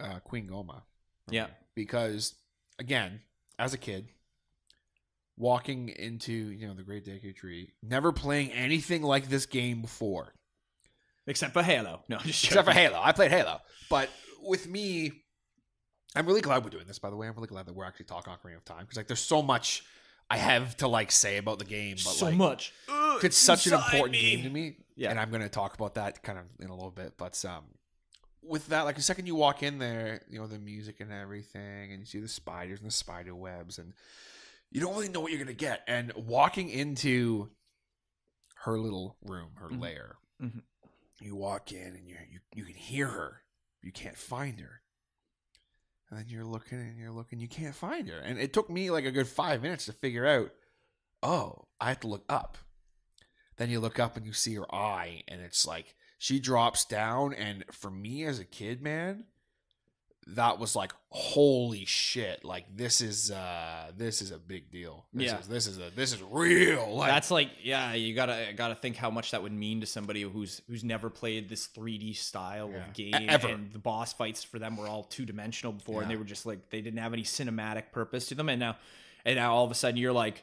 uh, 0.00 0.18
Queen 0.20 0.48
Gohma 0.48 0.82
Yeah, 1.30 1.46
because 1.74 2.34
again, 2.78 3.20
as 3.58 3.74
a 3.74 3.78
kid, 3.78 4.08
walking 5.36 5.88
into 5.88 6.32
you 6.32 6.66
know 6.66 6.74
the 6.74 6.82
Great 6.82 7.04
Deku 7.04 7.34
Tree, 7.34 7.72
never 7.82 8.12
playing 8.12 8.52
anything 8.52 9.02
like 9.02 9.28
this 9.28 9.46
game 9.46 9.82
before, 9.82 10.32
except 11.26 11.52
for 11.52 11.62
Halo. 11.62 12.02
No, 12.08 12.18
just 12.18 12.44
except 12.44 12.66
for. 12.66 12.74
Halo. 12.74 13.00
I 13.02 13.12
played 13.12 13.30
Halo, 13.30 13.60
but 13.90 14.08
with 14.42 14.68
me, 14.68 15.12
I'm 16.14 16.26
really 16.26 16.40
glad 16.40 16.64
we're 16.64 16.70
doing 16.70 16.86
this. 16.86 16.98
By 16.98 17.10
the 17.10 17.16
way, 17.16 17.26
I'm 17.26 17.34
really 17.34 17.48
glad 17.48 17.66
that 17.66 17.74
we're 17.74 17.84
actually 17.84 18.06
talking 18.06 18.32
Ocarina 18.32 18.56
of 18.56 18.64
Time 18.64 18.80
because 18.80 18.96
like 18.96 19.08
there's 19.08 19.20
so 19.20 19.42
much 19.42 19.84
I 20.28 20.38
have 20.38 20.76
to 20.78 20.88
like 20.88 21.12
say 21.12 21.36
about 21.36 21.58
the 21.58 21.64
game. 21.64 21.96
But 21.96 22.12
so 22.12 22.26
like, 22.26 22.34
much. 22.34 22.72
it's 23.22 23.36
such 23.36 23.66
an 23.66 23.74
important 23.74 24.12
me. 24.12 24.20
game 24.20 24.42
to 24.42 24.50
me. 24.50 24.76
Yeah. 24.96 25.10
and 25.10 25.20
I'm 25.20 25.30
going 25.30 25.42
to 25.42 25.48
talk 25.48 25.74
about 25.74 25.94
that 25.94 26.22
kind 26.22 26.38
of 26.38 26.44
in 26.58 26.70
a 26.70 26.74
little 26.74 26.90
bit. 26.90 27.14
But 27.16 27.42
um, 27.44 27.64
with 28.48 28.68
that, 28.68 28.82
like 28.82 28.96
the 28.96 29.02
second 29.02 29.26
you 29.26 29.34
walk 29.34 29.62
in 29.62 29.78
there, 29.78 30.22
you 30.28 30.38
know 30.38 30.46
the 30.46 30.58
music 30.58 31.00
and 31.00 31.12
everything, 31.12 31.90
and 31.92 32.00
you 32.00 32.06
see 32.06 32.20
the 32.20 32.28
spiders 32.28 32.80
and 32.80 32.88
the 32.88 32.92
spider 32.94 33.34
webs, 33.34 33.78
and 33.78 33.92
you 34.70 34.80
don't 34.80 34.94
really 34.94 35.08
know 35.08 35.20
what 35.20 35.30
you're 35.32 35.42
going 35.42 35.54
to 35.56 35.64
get. 35.64 35.82
And 35.86 36.12
walking 36.14 36.68
into 36.68 37.50
her 38.64 38.78
little 38.78 39.16
room, 39.22 39.50
her 39.56 39.68
Mhm. 39.68 39.80
lair, 39.80 40.16
Mhm. 40.42 40.62
you 41.20 41.36
walk 41.36 41.72
in 41.72 41.94
and 41.96 42.08
you 42.08 42.16
you 42.30 42.40
you 42.54 42.64
can 42.64 42.74
hear 42.74 43.08
her, 43.08 43.42
you 43.82 43.92
can't 43.92 44.16
find 44.16 44.60
her. 44.60 44.82
And 46.08 46.18
then 46.20 46.28
you're 46.28 46.44
looking 46.44 46.78
and 46.78 46.96
you're 46.98 47.10
looking, 47.10 47.40
you 47.40 47.48
can't 47.48 47.74
find 47.74 48.08
her. 48.08 48.18
And 48.20 48.38
it 48.38 48.52
took 48.52 48.70
me 48.70 48.90
like 48.90 49.04
a 49.04 49.10
good 49.10 49.26
five 49.28 49.60
minutes 49.60 49.86
to 49.86 49.92
figure 49.92 50.24
out, 50.26 50.52
oh, 51.22 51.66
I 51.80 51.88
have 51.88 52.00
to 52.00 52.06
look 52.06 52.24
up. 52.28 52.58
Then 53.56 53.70
you 53.70 53.80
look 53.80 53.98
up 53.98 54.16
and 54.16 54.24
you 54.26 54.32
see 54.32 54.54
her 54.54 54.72
eye, 54.72 55.24
and 55.26 55.40
it's 55.40 55.66
like 55.66 55.95
she 56.18 56.40
drops 56.40 56.84
down. 56.84 57.34
And 57.34 57.64
for 57.72 57.90
me 57.90 58.24
as 58.24 58.38
a 58.38 58.44
kid, 58.44 58.80
man, 58.82 59.24
that 60.30 60.58
was 60.58 60.74
like, 60.74 60.92
holy 61.10 61.84
shit! 61.84 62.44
Like 62.44 62.64
this 62.76 63.00
is 63.00 63.30
uh 63.30 63.92
this 63.96 64.20
is 64.20 64.32
a 64.32 64.38
big 64.38 64.72
deal. 64.72 65.06
This 65.12 65.30
Yeah. 65.30 65.38
is, 65.38 65.46
this 65.46 65.66
is 65.68 65.78
a 65.78 65.88
this 65.94 66.12
is 66.12 66.20
real. 66.20 66.96
Like 66.96 67.10
That's 67.10 67.30
like 67.30 67.50
yeah, 67.62 67.92
you 67.92 68.12
gotta 68.12 68.52
gotta 68.56 68.74
think 68.74 68.96
how 68.96 69.08
much 69.08 69.30
that 69.30 69.42
would 69.44 69.52
mean 69.52 69.82
to 69.82 69.86
somebody 69.86 70.22
who's 70.22 70.62
who's 70.66 70.82
never 70.82 71.10
played 71.10 71.48
this 71.48 71.68
3D 71.68 72.16
style 72.16 72.70
Yeah. 72.72 72.88
of 72.88 72.92
game, 72.92 73.14
ever. 73.30 73.46
and 73.48 73.72
the 73.72 73.78
boss 73.78 74.12
fights 74.14 74.42
for 74.42 74.58
them 74.58 74.76
were 74.76 74.88
all 74.88 75.04
two 75.04 75.26
dimensional 75.26 75.72
before, 75.72 76.02
and 76.02 76.10
they 76.10 76.16
were 76.16 76.24
just 76.24 76.44
like 76.44 76.70
they 76.70 76.80
didn't 76.80 76.98
have 76.98 77.12
any 77.12 77.22
cinematic 77.22 77.92
purpose 77.92 78.26
to 78.28 78.34
them, 78.34 78.48
and 78.48 78.58
now 78.58 78.76
and 79.24 79.36
now 79.36 79.54
all 79.54 79.64
of 79.64 79.70
a 79.70 79.74
sudden 79.76 79.96
you're 79.96 80.12
like, 80.12 80.42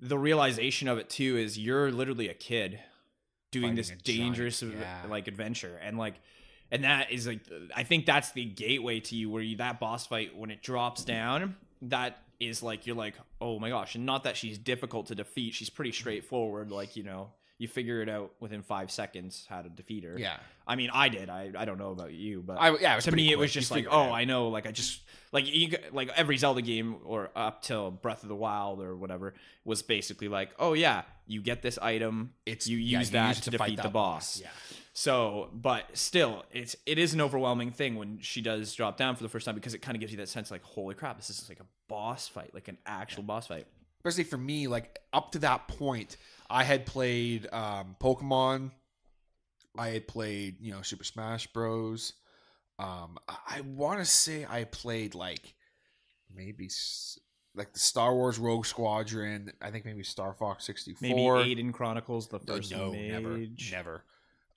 the 0.00 0.18
realization 0.18 0.88
of 0.88 0.98
it 0.98 1.08
too 1.08 1.36
is 1.36 1.56
you're 1.56 1.92
literally 1.92 2.28
a 2.28 2.34
kid 2.34 2.80
doing 3.50 3.74
this 3.74 3.88
a 3.88 3.92
giant, 3.92 4.04
dangerous 4.04 4.62
uh, 4.62 4.66
yeah. 4.78 5.02
like 5.08 5.28
adventure, 5.28 5.78
and 5.82 5.98
like. 5.98 6.14
And 6.68 6.82
that 6.82 7.12
is 7.12 7.28
like, 7.28 7.42
I 7.76 7.84
think 7.84 8.06
that's 8.06 8.32
the 8.32 8.44
gateway 8.44 8.98
to 8.98 9.14
you, 9.14 9.30
where 9.30 9.40
you 9.40 9.58
that 9.58 9.78
boss 9.78 10.04
fight 10.04 10.36
when 10.36 10.50
it 10.50 10.62
drops 10.62 11.04
down, 11.04 11.54
that 11.82 12.18
is 12.40 12.60
like 12.60 12.88
you're 12.88 12.96
like, 12.96 13.14
oh 13.40 13.60
my 13.60 13.68
gosh, 13.68 13.94
and 13.94 14.04
not 14.04 14.24
that 14.24 14.36
she's 14.36 14.58
difficult 14.58 15.06
to 15.06 15.14
defeat. 15.14 15.54
She's 15.54 15.70
pretty 15.70 15.92
straightforward. 15.92 16.72
Like 16.72 16.96
you 16.96 17.04
know, 17.04 17.30
you 17.58 17.68
figure 17.68 18.02
it 18.02 18.08
out 18.08 18.32
within 18.40 18.62
five 18.62 18.90
seconds 18.90 19.46
how 19.48 19.62
to 19.62 19.68
defeat 19.68 20.04
her. 20.04 20.18
yeah. 20.18 20.36
I 20.68 20.74
mean, 20.74 20.90
I 20.92 21.08
did. 21.08 21.30
I, 21.30 21.52
I 21.56 21.64
don't 21.64 21.78
know 21.78 21.92
about 21.92 22.12
you, 22.12 22.42
but 22.44 22.54
I 22.54 22.76
yeah. 22.78 22.92
It 22.92 22.96
was 22.96 23.04
to 23.04 23.12
me 23.12 23.26
it 23.26 23.36
quick. 23.36 23.38
was 23.38 23.54
You 23.54 23.60
just 23.60 23.70
like, 23.70 23.86
oh. 23.88 24.10
I 24.10 24.24
know. 24.24 24.48
Like 24.48 24.66
I 24.66 24.72
just 24.72 25.00
like 25.32 25.46
you 25.46 25.76
like 25.92 26.10
every 26.16 26.36
Zelda 26.36 26.60
game 26.60 26.96
or 27.04 27.30
up 27.36 27.62
till 27.62 27.90
Breath 27.90 28.22
of 28.24 28.28
the 28.28 28.34
Wild 28.34 28.82
or 28.82 28.96
whatever 28.96 29.34
was 29.64 29.82
basically 29.82 30.28
like, 30.28 30.50
oh 30.58 30.72
yeah, 30.72 31.02
you 31.26 31.40
get 31.40 31.62
this 31.62 31.78
item, 31.78 32.32
It's 32.44 32.66
you 32.66 32.78
yeah, 32.78 32.98
use 32.98 33.10
that 33.10 33.38
it 33.38 33.42
to, 33.44 33.58
fight 33.58 33.66
defeat 33.66 33.76
the 33.76 33.82
that 33.84 33.92
boss. 33.92 34.40
Yeah. 34.40 34.48
So, 34.92 35.50
but 35.52 35.84
still, 35.94 36.44
it's 36.50 36.74
it 36.86 36.98
is 36.98 37.14
an 37.14 37.20
overwhelming 37.20 37.70
thing 37.70 37.96
when 37.96 38.18
she 38.20 38.40
does 38.40 38.74
drop 38.74 38.96
down 38.96 39.14
for 39.14 39.22
the 39.22 39.28
first 39.28 39.44
time 39.44 39.54
because 39.54 39.74
it 39.74 39.82
kind 39.82 39.94
of 39.94 40.00
gives 40.00 40.10
you 40.10 40.18
that 40.18 40.28
sense 40.28 40.50
like, 40.50 40.62
holy 40.62 40.94
crap, 40.94 41.16
this 41.16 41.30
is 41.30 41.48
like 41.48 41.60
a 41.60 41.66
boss 41.88 42.28
fight, 42.28 42.50
like 42.54 42.68
an 42.68 42.78
actual 42.86 43.22
boss 43.22 43.46
fight. 43.46 43.66
especially 43.98 44.24
for 44.24 44.38
me, 44.38 44.68
like 44.68 44.98
up 45.12 45.32
to 45.32 45.38
that 45.40 45.68
point, 45.68 46.16
I 46.48 46.64
had 46.64 46.86
played 46.86 47.46
um, 47.52 47.96
Pokemon. 48.00 48.70
I 49.78 49.88
had 49.88 50.08
played, 50.08 50.56
you 50.60 50.72
know, 50.72 50.82
Super 50.82 51.04
Smash 51.04 51.46
Bros. 51.48 52.14
Um, 52.78 53.18
I, 53.28 53.36
I 53.56 53.60
want 53.62 53.98
to 54.00 54.04
say 54.04 54.46
I 54.48 54.64
played 54.64 55.14
like 55.14 55.54
maybe 56.34 56.66
s- 56.66 57.18
like 57.54 57.72
the 57.72 57.78
Star 57.78 58.14
Wars 58.14 58.38
Rogue 58.38 58.66
Squadron. 58.66 59.52
I 59.60 59.70
think 59.70 59.84
maybe 59.84 60.02
Star 60.02 60.32
Fox 60.34 60.64
sixty 60.64 60.94
four. 60.94 61.38
Maybe 61.38 61.62
Aidyn 61.62 61.72
Chronicles, 61.72 62.28
the 62.28 62.36
Uh, 62.36 62.40
first 62.46 62.70
no, 62.70 62.92
never, 62.92 63.28
mage. 63.30 63.70
never. 63.72 64.04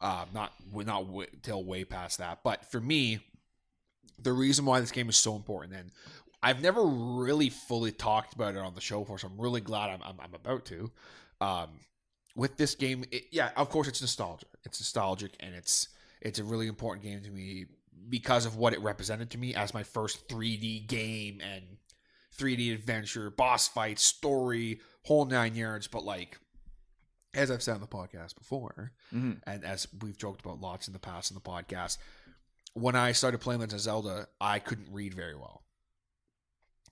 Uh, 0.02 0.26
not 0.34 0.54
not 0.74 1.06
w- 1.08 1.28
till 1.42 1.64
way 1.64 1.84
past 1.84 2.20
that. 2.20 2.40
But 2.44 2.66
for 2.72 2.80
me, 2.80 3.20
the 4.18 4.32
reason 4.34 4.66
why 4.66 4.80
this 4.80 4.92
game 4.92 5.10
is 5.10 5.18
so 5.18 5.36
important, 5.36 5.74
and 5.74 5.92
I've 6.42 6.62
never 6.62 6.86
really 6.86 7.50
fully 7.50 7.92
talked 7.92 8.34
about 8.34 8.56
it 8.56 8.60
on 8.60 8.76
the 8.76 8.82
show 8.82 9.00
before, 9.00 9.20
so 9.20 9.28
I'm 9.28 9.40
really 9.40 9.62
glad 9.62 9.90
I'm 9.90 10.02
I'm, 10.02 10.20
I'm 10.22 10.34
about 10.34 10.66
to. 10.68 10.92
Um, 11.42 11.80
with 12.36 12.58
this 12.58 12.76
game, 12.76 13.06
it, 13.12 13.26
yeah, 13.32 13.52
of 13.56 13.70
course 13.70 13.88
it's 13.88 14.02
nostalgia. 14.02 14.46
It's 14.66 14.80
nostalgic, 14.80 15.36
and 15.40 15.56
it's 15.56 15.88
it's 16.22 16.40
a 16.40 16.44
really 16.44 16.68
important 16.68 17.04
game 17.04 17.22
to 17.24 17.30
me 17.32 17.66
because 18.10 18.46
of 18.46 18.56
what 18.58 18.74
it 18.74 18.82
represented 18.82 19.30
to 19.32 19.38
me 19.38 19.54
as 19.56 19.74
my 19.74 19.84
first 19.84 20.28
3D 20.28 20.88
game 20.88 21.40
and 21.42 21.64
3D 22.38 22.74
adventure, 22.74 23.30
boss 23.30 23.68
fight, 23.68 24.00
story, 24.00 24.80
whole 25.04 25.26
nine 25.26 25.56
yards. 25.56 25.88
But 25.88 26.04
like, 26.06 26.40
as 27.34 27.52
I've 27.52 27.62
said 27.64 27.76
on 27.76 27.82
the 27.82 27.88
podcast 27.88 28.36
before, 28.38 28.94
Mhm. 29.14 29.42
and 29.46 29.64
as 29.64 29.88
we've 30.02 30.18
joked 30.18 30.42
about 30.46 30.60
lots 30.62 30.88
in 30.88 30.94
the 30.94 31.00
past 31.00 31.30
in 31.32 31.36
the 31.36 31.42
podcast, 31.42 31.98
when 32.74 32.96
I 32.96 33.12
started 33.12 33.40
playing 33.42 33.60
Legend 33.62 33.76
of 33.80 33.82
Zelda, 33.82 34.28
I 34.40 34.60
couldn't 34.60 34.92
read 34.92 35.14
very 35.14 35.36
well. 35.36 35.64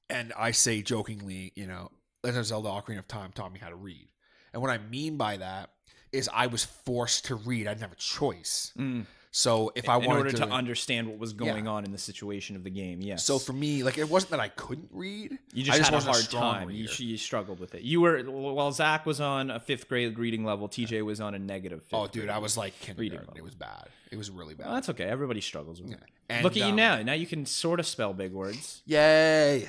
And 0.10 0.34
I 0.34 0.52
say 0.52 0.82
jokingly, 0.82 1.52
you 1.56 1.68
know, 1.68 1.92
Legend 2.24 2.40
of 2.42 2.46
Zelda 2.46 2.70
Ocarina 2.70 3.00
of 3.00 3.08
Time 3.08 3.32
taught 3.32 3.52
me 3.52 3.60
how 3.60 3.70
to 3.70 3.76
read. 3.76 4.10
And 4.54 4.62
what 4.62 4.72
I 4.72 4.78
mean 4.78 5.18
by 5.18 5.38
that 5.38 5.70
is 6.12 6.30
I 6.34 6.48
was 6.48 6.64
forced 6.64 7.26
to 7.26 7.36
read. 7.36 7.68
I 7.68 7.72
didn't 7.72 7.82
have 7.82 7.92
a 7.92 7.96
choice. 7.96 8.72
Mm. 8.78 9.06
So 9.32 9.72
if 9.76 9.88
I 9.88 9.98
in 10.00 10.06
wanted 10.06 10.18
order 10.20 10.32
to, 10.32 10.38
to, 10.38 10.50
understand 10.50 11.08
what 11.08 11.20
was 11.20 11.34
going 11.34 11.66
Yeah. 11.66 11.72
on 11.72 11.86
in 11.86 11.92
the 11.92 11.98
situation 12.00 12.56
of 12.56 12.64
the 12.64 12.72
game, 12.72 13.02
yes. 13.02 13.24
so 13.24 13.38
for 13.38 13.54
me, 13.54 13.84
like 13.84 14.00
it 14.00 14.10
wasn't 14.10 14.32
that 14.32 14.40
I 14.40 14.48
couldn't 14.48 14.90
read. 14.92 15.38
you 15.54 15.72
I 15.72 15.78
just, 15.78 15.92
had 15.92 16.02
a 16.02 16.04
hard 16.04 16.16
strong 16.16 16.54
time. 16.56 16.70
You, 16.72 16.88
you 16.98 17.18
struggled 17.18 17.60
with 17.60 17.76
it. 17.76 17.84
You 17.84 18.02
were 18.02 18.24
while 18.24 18.72
Zach 18.72 19.06
was 19.06 19.22
on 19.22 19.52
a 19.52 19.60
fifth 19.60 19.88
grade 19.88 20.18
reading 20.18 20.44
level. 20.44 20.68
TJ 20.68 21.04
was 21.04 21.22
on 21.22 21.36
a 21.36 21.40
negative. 21.40 21.84
Fifth 21.84 21.94
Oh, 21.94 22.08
dude, 22.08 22.30
I 22.30 22.40
was 22.40 22.58
like 22.58 22.74
Reading 22.82 22.96
kindergarten. 22.96 23.28
level. 23.28 23.38
It 23.38 23.44
was 23.44 23.54
bad. 23.54 23.90
It 24.12 24.18
was 24.18 24.32
really 24.32 24.56
bad. 24.56 24.66
Well, 24.68 24.76
that's 24.76 24.90
okay. 24.90 25.04
Everybody 25.04 25.42
struggles 25.42 25.82
with 25.84 25.92
it. 25.92 26.00
And, 26.30 26.44
Look 26.44 26.54
at 26.54 26.58
you 26.58 26.66
um, 26.66 26.76
now. 26.76 27.04
Now 27.04 27.14
you 27.14 27.28
can 27.28 27.46
sort 27.46 27.80
of 27.80 27.86
spell 27.86 28.14
big 28.14 28.34
words. 28.34 28.82
Yay! 28.88 29.68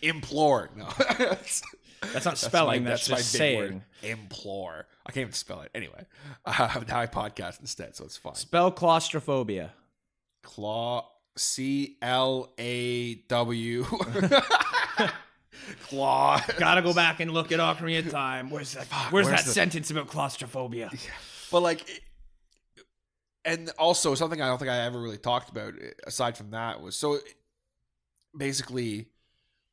Implore. 0.00 0.70
No. 0.76 0.88
That's 2.12 2.24
not 2.24 2.38
spelling. 2.38 2.84
my- 2.84 2.90
that's, 2.90 3.08
my 3.08 3.16
just 3.16 3.32
saying. 3.32 3.82
Implore. 4.02 4.86
I 5.06 5.12
can't 5.12 5.22
even 5.22 5.32
spell 5.32 5.62
it. 5.62 5.70
Anyway, 5.74 6.04
uh, 6.44 6.80
now 6.86 7.00
I 7.00 7.06
podcast 7.06 7.60
instead, 7.60 7.96
so 7.96 8.04
it's 8.04 8.16
fine. 8.16 8.34
Spell 8.34 8.70
claustrophobia. 8.70 9.72
Claw. 10.42 11.08
C 11.36 11.96
L 12.02 12.52
A 12.58 13.14
W. 13.28 13.84
Claw. 15.88 16.40
Gotta 16.58 16.82
go 16.82 16.92
back 16.94 17.20
and 17.20 17.30
look 17.32 17.52
at 17.52 17.60
Ocarina 17.60 18.00
of 18.06 18.10
Time. 18.10 18.50
Where's 18.50 18.72
that? 18.72 18.86
Fuck, 18.86 19.12
where's, 19.12 19.26
where's 19.26 19.40
that 19.40 19.46
the- 19.46 19.52
sentence 19.52 19.90
about 19.90 20.08
claustrophobia? 20.08 20.90
But 21.50 21.62
like, 21.62 21.88
it- 21.88 22.02
and 23.44 23.70
also 23.78 24.14
something 24.14 24.42
I 24.42 24.48
don't 24.48 24.58
think 24.58 24.70
I 24.70 24.84
ever 24.84 25.00
really 25.00 25.16
talked 25.16 25.48
about 25.48 25.72
eh, 25.80 25.92
aside 26.06 26.36
from 26.36 26.50
that 26.50 26.82
was 26.82 26.94
so 26.94 27.18
basically 28.36 29.06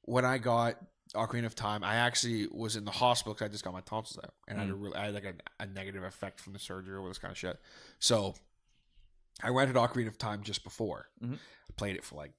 when 0.04 0.24
I 0.24 0.38
got 0.38 0.76
Ocarina 1.14 1.46
of 1.46 1.56
Time, 1.56 1.84
I 1.84 1.96
actually 1.96 2.48
was 2.52 2.76
in 2.76 2.84
the 2.86 2.92
hospital 2.92 3.34
because 3.34 3.46
I 3.46 3.52
just 3.52 3.64
got 3.64 3.74
my 3.74 3.82
tonsils 3.82 4.24
out 4.24 4.34
and 4.48 4.58
I 4.58 4.62
had 4.62 4.72
a 4.72 4.76
really, 4.76 4.96
I 4.96 5.06
had 5.06 5.14
like 5.14 5.24
a, 5.26 5.64
a 5.64 5.68
negative 5.68 6.04
effect 6.04 6.40
from 6.40 6.54
the 6.54 6.60
surgery 6.60 6.96
or 6.98 7.08
this 7.08 7.18
kind 7.20 7.32
of 7.32 7.38
shit. 7.38 7.60
So 8.00 8.34
I 9.44 9.50
rented 9.50 9.76
Ocarina 9.76 10.08
of 10.08 10.18
Time 10.18 10.42
just 10.44 10.64
before. 10.64 11.10
Mhm. 11.24 11.36
I 11.36 11.74
played 11.78 11.96
it 11.96 12.04
for 12.04 12.16
like 12.16 12.32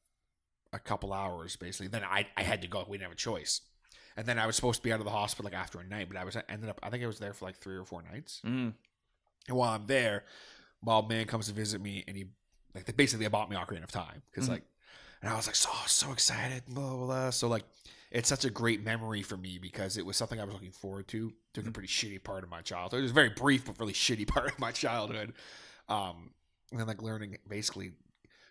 a 0.72 0.78
couple 0.78 1.12
hours 1.12 1.56
basically. 1.56 1.88
Then 1.88 2.02
I 2.04 2.26
I 2.36 2.42
had 2.42 2.60
to 2.62 2.68
go. 2.68 2.84
We 2.88 2.96
didn't 2.98 3.04
have 3.10 3.12
a 3.12 3.16
choice. 3.16 3.60
And 4.16 4.26
then 4.26 4.38
I 4.38 4.46
was 4.46 4.56
supposed 4.56 4.78
to 4.80 4.82
be 4.82 4.92
out 4.92 4.98
of 4.98 5.04
the 5.04 5.10
hospital 5.12 5.44
like 5.50 5.58
after 5.58 5.78
a 5.78 5.84
night, 5.84 6.08
but 6.08 6.16
I 6.16 6.24
was 6.24 6.36
ended 6.48 6.68
up. 6.70 6.80
I 6.82 6.90
think 6.90 7.04
I 7.04 7.06
was 7.06 7.18
there 7.18 7.34
for 7.34 7.44
like 7.44 7.56
three 7.58 7.76
or 7.76 7.84
four 7.84 8.02
nights. 8.02 8.40
Mm. 8.44 8.72
And 9.48 9.56
while 9.56 9.72
I'm 9.74 9.86
there, 9.86 10.24
my 10.82 10.94
old 10.94 11.08
man 11.08 11.26
comes 11.26 11.46
to 11.48 11.52
visit 11.52 11.80
me, 11.80 12.02
and 12.08 12.16
he 12.16 12.26
like 12.74 12.84
they 12.86 12.92
basically 12.92 13.28
bought 13.28 13.48
me 13.50 13.56
Ocarina 13.56 13.84
of 13.84 13.92
Time 13.92 14.22
because 14.30 14.48
Mhm. 14.48 14.52
like, 14.52 14.64
and 15.22 15.30
I 15.30 15.36
was 15.36 15.46
like 15.46 15.54
so 15.56 15.70
so 15.86 16.12
excited, 16.12 16.64
blah, 16.66 16.96
blah 16.96 17.06
blah. 17.06 17.30
So 17.30 17.46
like, 17.48 17.64
it's 18.10 18.28
such 18.28 18.44
a 18.44 18.50
great 18.50 18.82
memory 18.84 19.22
for 19.22 19.36
me 19.36 19.58
because 19.58 19.96
it 19.96 20.06
was 20.06 20.16
something 20.16 20.40
I 20.40 20.44
was 20.44 20.54
looking 20.54 20.70
forward 20.72 21.08
to 21.08 21.32
during 21.54 21.68
a 21.68 21.72
pretty 21.72 21.88
shitty 21.88 22.22
part 22.22 22.44
of 22.44 22.50
my 22.50 22.62
childhood. 22.62 23.00
It 23.00 23.02
was 23.02 23.10
a 23.10 23.14
very 23.14 23.30
brief 23.30 23.66
but 23.66 23.78
really 23.80 23.92
shitty 23.92 24.26
part 24.36 24.50
of 24.52 24.58
my 24.58 24.72
childhood. 24.72 25.32
Um, 25.88 26.30
and 26.70 26.80
then 26.80 26.86
like 26.86 27.02
learning 27.02 27.38
basically 27.48 27.92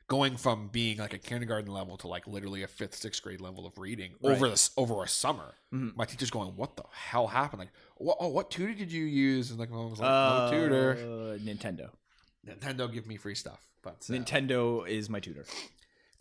going 0.08 0.38
from 0.38 0.68
being 0.68 0.98
like 1.00 1.14
a 1.14 1.18
kindergarten 1.18 1.72
level 1.74 1.98
to 1.98 2.08
like 2.08 2.28
literally 2.28 2.62
a 2.62 2.68
fifth, 2.68 2.94
sixth 2.96 3.24
grade 3.24 3.42
level 3.42 3.66
of 3.66 3.78
reading 3.80 4.12
over 4.24 4.48
this 4.50 4.70
over 4.78 5.04
a 5.04 5.08
summer. 5.08 5.56
Mhm. 5.74 5.96
My 5.96 6.06
teacher's 6.06 6.30
going, 6.30 6.56
"What 6.56 6.76
the 6.78 6.84
hell 6.92 7.26
happened? 7.28 7.60
Like, 7.62 7.72
what? 7.98 8.18
Oh, 8.20 8.28
what 8.28 8.52
tutor 8.52 8.74
did 8.76 8.92
you 8.92 9.04
use?" 9.06 9.50
And 9.50 9.60
like, 9.60 9.72
I 9.72 9.76
was 9.76 10.00
like, 10.00 10.08
Uh, 10.10 10.52
"No 10.52 10.52
tutor." 10.52 10.96
Nintendo. 11.42 11.90
Nintendo 12.48 12.92
give 12.94 13.08
me 13.08 13.18
free 13.18 13.34
stuff, 13.34 13.66
but 13.82 14.06
uh, 14.08 14.14
Nintendo 14.14 14.88
is 14.88 15.10
my 15.10 15.20
tutor. 15.20 15.46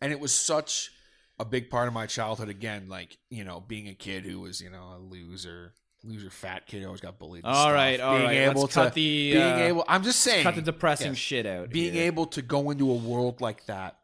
and 0.01 0.11
it 0.13 0.19
was 0.19 0.33
such 0.33 0.91
a 1.39 1.45
big 1.45 1.71
part 1.71 1.89
of 1.89 1.95
my 1.95 2.07
childhood. 2.07 2.49
Again, 2.49 2.89
like 2.89 3.19
you 3.31 3.45
know, 3.45 3.61
being 3.61 3.89
a 3.89 3.95
kid 3.95 4.25
who 4.25 4.41
was 4.41 4.61
you 4.61 4.71
know 4.71 4.95
a 4.97 4.99
loser, 4.99 5.73
loser, 6.03 6.31
fat 6.31 6.67
kid, 6.67 6.83
who 6.83 6.87
always 6.87 7.01
got 7.01 7.19
bullied. 7.19 7.45
All 7.45 7.55
stuff. 7.55 7.73
right, 7.75 8.01
all 8.01 8.17
being 8.17 8.27
right. 8.27 8.37
Able 8.37 8.63
Let's 8.63 8.75
to, 8.75 8.81
cut 8.81 8.95
the 8.95 9.33
being 9.33 9.43
uh, 9.43 9.57
able. 9.57 9.85
I'm 9.89 10.03
just 10.03 10.21
saying, 10.21 10.45
cut 10.45 10.55
the 10.55 10.63
depressing 10.63 11.13
yes. 11.13 11.19
shit 11.19 11.47
out. 11.47 11.71
being 11.71 11.95
here. 11.95 12.05
able 12.05 12.27
to 12.27 12.43
go 12.43 12.71
into 12.71 12.91
a 12.91 12.95
world 12.95 13.41
like 13.41 13.67
that 13.67 13.99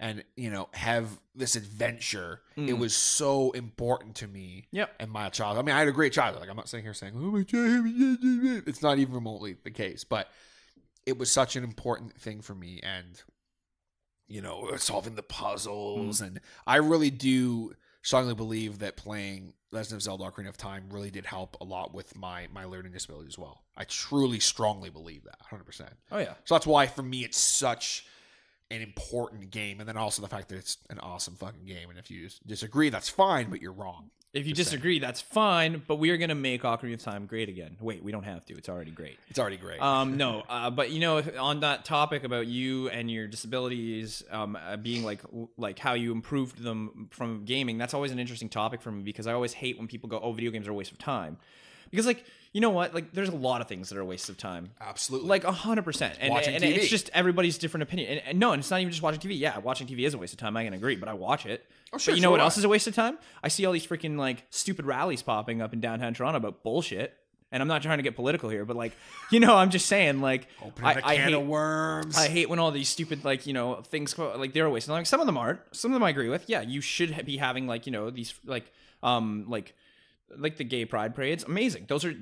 and 0.00 0.24
you 0.36 0.50
know 0.50 0.68
have 0.72 1.06
this 1.34 1.54
adventure. 1.54 2.40
It 2.56 2.76
was 2.76 2.94
so 2.94 3.52
important 3.52 4.16
to 4.16 4.28
me. 4.28 4.64
Mm. 4.66 4.78
Yep. 4.78 4.94
And 5.00 5.10
my 5.10 5.30
child. 5.30 5.56
I 5.56 5.62
mean, 5.62 5.74
I 5.74 5.78
had 5.78 5.88
a 5.88 5.92
great 5.92 6.12
childhood. 6.12 6.42
Like 6.42 6.50
I'm 6.50 6.56
not 6.56 6.68
sitting 6.68 6.84
here 6.84 6.92
saying, 6.92 7.14
"Oh 7.16 7.30
my 7.30 7.40
god," 7.40 8.64
it's 8.66 8.82
not 8.82 8.98
even 8.98 9.14
remotely 9.14 9.56
the 9.62 9.70
case, 9.70 10.04
but 10.04 10.28
it 11.06 11.18
was 11.18 11.30
such 11.30 11.56
an 11.56 11.64
important 11.64 12.20
thing 12.20 12.42
for 12.42 12.54
me, 12.54 12.80
and 12.82 13.22
you 14.30 14.40
know, 14.40 14.70
uh, 14.72 14.78
solving 14.78 15.16
the 15.16 15.22
puzzles, 15.22 16.20
mm. 16.20 16.26
and 16.26 16.40
I 16.66 16.76
really 16.76 17.10
do 17.10 17.74
strongly 18.02 18.34
believe 18.34 18.78
that 18.78 18.96
playing 18.96 19.54
Legend 19.72 19.96
of 19.96 20.02
Zelda: 20.02 20.24
Ocarina 20.24 20.48
of 20.48 20.56
Time 20.56 20.84
really 20.90 21.10
did 21.10 21.26
help 21.26 21.56
a 21.60 21.64
lot 21.64 21.92
with 21.92 22.16
my 22.16 22.46
my 22.52 22.64
learning 22.64 22.92
disability 22.92 23.28
as 23.28 23.38
well. 23.38 23.64
I 23.76 23.84
truly, 23.84 24.40
strongly 24.40 24.88
believe 24.88 25.24
that, 25.24 25.36
hundred 25.42 25.64
percent. 25.64 25.90
Oh 26.10 26.18
yeah. 26.18 26.34
So 26.44 26.54
that's 26.54 26.66
why 26.66 26.86
for 26.86 27.02
me 27.02 27.24
it's 27.24 27.38
such 27.38 28.06
an 28.70 28.80
important 28.80 29.50
game, 29.50 29.80
and 29.80 29.88
then 29.88 29.96
also 29.96 30.22
the 30.22 30.28
fact 30.28 30.48
that 30.48 30.56
it's 30.56 30.78
an 30.88 31.00
awesome 31.00 31.34
fucking 31.34 31.66
game. 31.66 31.90
And 31.90 31.98
if 31.98 32.10
you 32.10 32.28
disagree, 32.46 32.88
that's 32.88 33.08
fine, 33.08 33.50
but 33.50 33.60
you're 33.60 33.72
wrong. 33.72 34.10
If 34.32 34.46
you 34.46 34.52
Just 34.54 34.70
saying. 34.70 34.78
disagree, 34.78 34.98
that's 35.00 35.20
fine. 35.20 35.82
But 35.88 35.96
we 35.96 36.10
are 36.10 36.16
gonna 36.16 36.36
make 36.36 36.62
Ocarina 36.62 36.94
of 36.94 37.02
Time 37.02 37.26
great 37.26 37.48
again. 37.48 37.76
Wait, 37.80 38.00
we 38.02 38.12
don't 38.12 38.22
have 38.22 38.44
to. 38.46 38.56
It's 38.56 38.68
already 38.68 38.92
great. 38.92 39.18
It's 39.28 39.40
already 39.40 39.56
great. 39.56 39.80
Um, 39.82 40.16
no, 40.16 40.44
uh, 40.48 40.70
but 40.70 40.90
you 40.92 41.00
know, 41.00 41.18
if- 41.18 41.36
on 41.38 41.60
that 41.60 41.84
topic 41.84 42.22
about 42.22 42.46
you 42.46 42.88
and 42.90 43.10
your 43.10 43.26
disabilities, 43.26 44.22
um, 44.30 44.56
uh, 44.56 44.76
being 44.76 45.02
like 45.04 45.20
like 45.56 45.78
how 45.80 45.94
you 45.94 46.12
improved 46.12 46.62
them 46.62 47.08
from 47.10 47.44
gaming, 47.44 47.76
that's 47.76 47.92
always 47.92 48.12
an 48.12 48.20
interesting 48.20 48.48
topic 48.48 48.80
for 48.82 48.92
me 48.92 49.02
because 49.02 49.26
I 49.26 49.32
always 49.32 49.52
hate 49.52 49.78
when 49.78 49.88
people 49.88 50.08
go, 50.08 50.20
"Oh, 50.20 50.32
video 50.32 50.52
games 50.52 50.68
are 50.68 50.70
a 50.70 50.74
waste 50.74 50.92
of 50.92 50.98
time," 50.98 51.36
because 51.90 52.06
like 52.06 52.24
you 52.52 52.60
know 52.60 52.70
what, 52.70 52.94
like 52.94 53.12
there's 53.12 53.28
a 53.28 53.36
lot 53.36 53.60
of 53.60 53.68
things 53.68 53.88
that 53.88 53.98
are 53.98 54.00
a 54.00 54.04
waste 54.04 54.28
of 54.28 54.36
time. 54.36 54.70
Absolutely. 54.80 55.28
Like 55.28 55.44
a 55.44 55.52
hundred 55.52 55.82
percent, 55.82 56.16
and, 56.20 56.30
Watching 56.30 56.54
and 56.54 56.64
TV. 56.64 56.76
it's 56.76 56.88
just 56.88 57.08
everybody's 57.14 57.58
different 57.58 57.82
opinion. 57.82 58.10
And, 58.10 58.22
and 58.26 58.38
no, 58.40 58.52
and 58.52 58.60
it's 58.60 58.70
not 58.70 58.80
even 58.80 58.90
just 58.90 59.02
watching 59.02 59.20
TV. 59.20 59.38
Yeah, 59.38 59.58
watching 59.58 59.86
TV 59.86 60.00
is 60.00 60.14
a 60.14 60.18
waste 60.18 60.32
of 60.32 60.38
time. 60.38 60.56
I 60.56 60.64
can 60.64 60.72
agree, 60.72 60.96
but 60.96 61.08
I 61.08 61.12
watch 61.12 61.46
it. 61.46 61.64
Oh, 61.92 61.98
sure, 61.98 62.12
but 62.12 62.16
you 62.16 62.22
know 62.22 62.28
so 62.28 62.30
what 62.32 62.36
do 62.38 62.42
else 62.42 62.58
is 62.58 62.64
a 62.64 62.68
waste 62.68 62.86
of 62.88 62.94
time? 62.94 63.18
I 63.42 63.48
see 63.48 63.64
all 63.66 63.72
these 63.72 63.86
freaking 63.86 64.16
like 64.16 64.44
stupid 64.50 64.84
rallies 64.84 65.22
popping 65.22 65.62
up 65.62 65.72
in 65.72 65.80
downtown 65.80 66.14
Toronto 66.14 66.38
about 66.38 66.62
bullshit. 66.62 67.16
And 67.52 67.60
I'm 67.60 67.66
not 67.66 67.82
trying 67.82 67.98
to 67.98 68.04
get 68.04 68.14
political 68.14 68.48
here, 68.48 68.64
but 68.64 68.76
like, 68.76 68.92
you 69.32 69.40
know, 69.40 69.56
I'm 69.56 69.70
just 69.70 69.86
saying, 69.86 70.20
like, 70.20 70.46
I, 70.84 71.00
I 71.02 71.16
hate, 71.16 71.34
of 71.34 71.44
worms. 71.44 72.16
I 72.16 72.28
hate 72.28 72.48
when 72.48 72.60
all 72.60 72.70
these 72.70 72.88
stupid 72.88 73.24
like 73.24 73.46
you 73.46 73.52
know 73.52 73.76
things 73.76 74.16
like 74.18 74.52
they're 74.52 74.66
a 74.66 74.70
waste. 74.70 74.88
of 74.88 74.92
Like 74.92 75.06
some 75.06 75.20
of 75.20 75.26
them 75.26 75.36
aren't. 75.36 75.60
Some 75.72 75.92
of 75.92 75.94
them 75.94 76.02
I 76.02 76.10
agree 76.10 76.28
with. 76.28 76.44
Yeah, 76.48 76.62
you 76.62 76.80
should 76.80 77.24
be 77.24 77.36
having 77.36 77.66
like 77.66 77.86
you 77.86 77.92
know 77.92 78.10
these 78.10 78.34
like 78.44 78.70
um 79.02 79.46
like 79.48 79.74
like 80.36 80.56
the 80.56 80.64
gay 80.64 80.84
pride 80.84 81.14
parades. 81.14 81.44
Amazing. 81.44 81.86
Those 81.88 82.04
are 82.04 82.14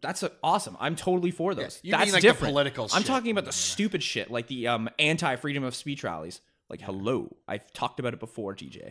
that's 0.00 0.22
a, 0.22 0.32
awesome. 0.42 0.76
I'm 0.80 0.96
totally 0.96 1.30
for 1.30 1.54
those. 1.54 1.80
you 1.82 1.92
mean, 1.92 2.00
that's 2.00 2.12
like, 2.12 2.22
the 2.22 2.28
different. 2.28 2.52
political 2.52 2.84
I'm 2.92 3.02
shit. 3.02 3.06
talking 3.06 3.30
about 3.30 3.44
the 3.44 3.52
stupid 3.52 4.02
shit 4.02 4.30
like 4.30 4.46
the 4.46 4.68
um 4.68 4.88
anti 4.98 5.36
freedom 5.36 5.64
of 5.64 5.74
speech 5.74 6.04
rallies. 6.04 6.40
Like 6.68 6.80
hello, 6.80 7.36
I've 7.46 7.72
talked 7.72 8.00
about 8.00 8.14
it 8.14 8.20
before, 8.20 8.54
TJ. 8.54 8.82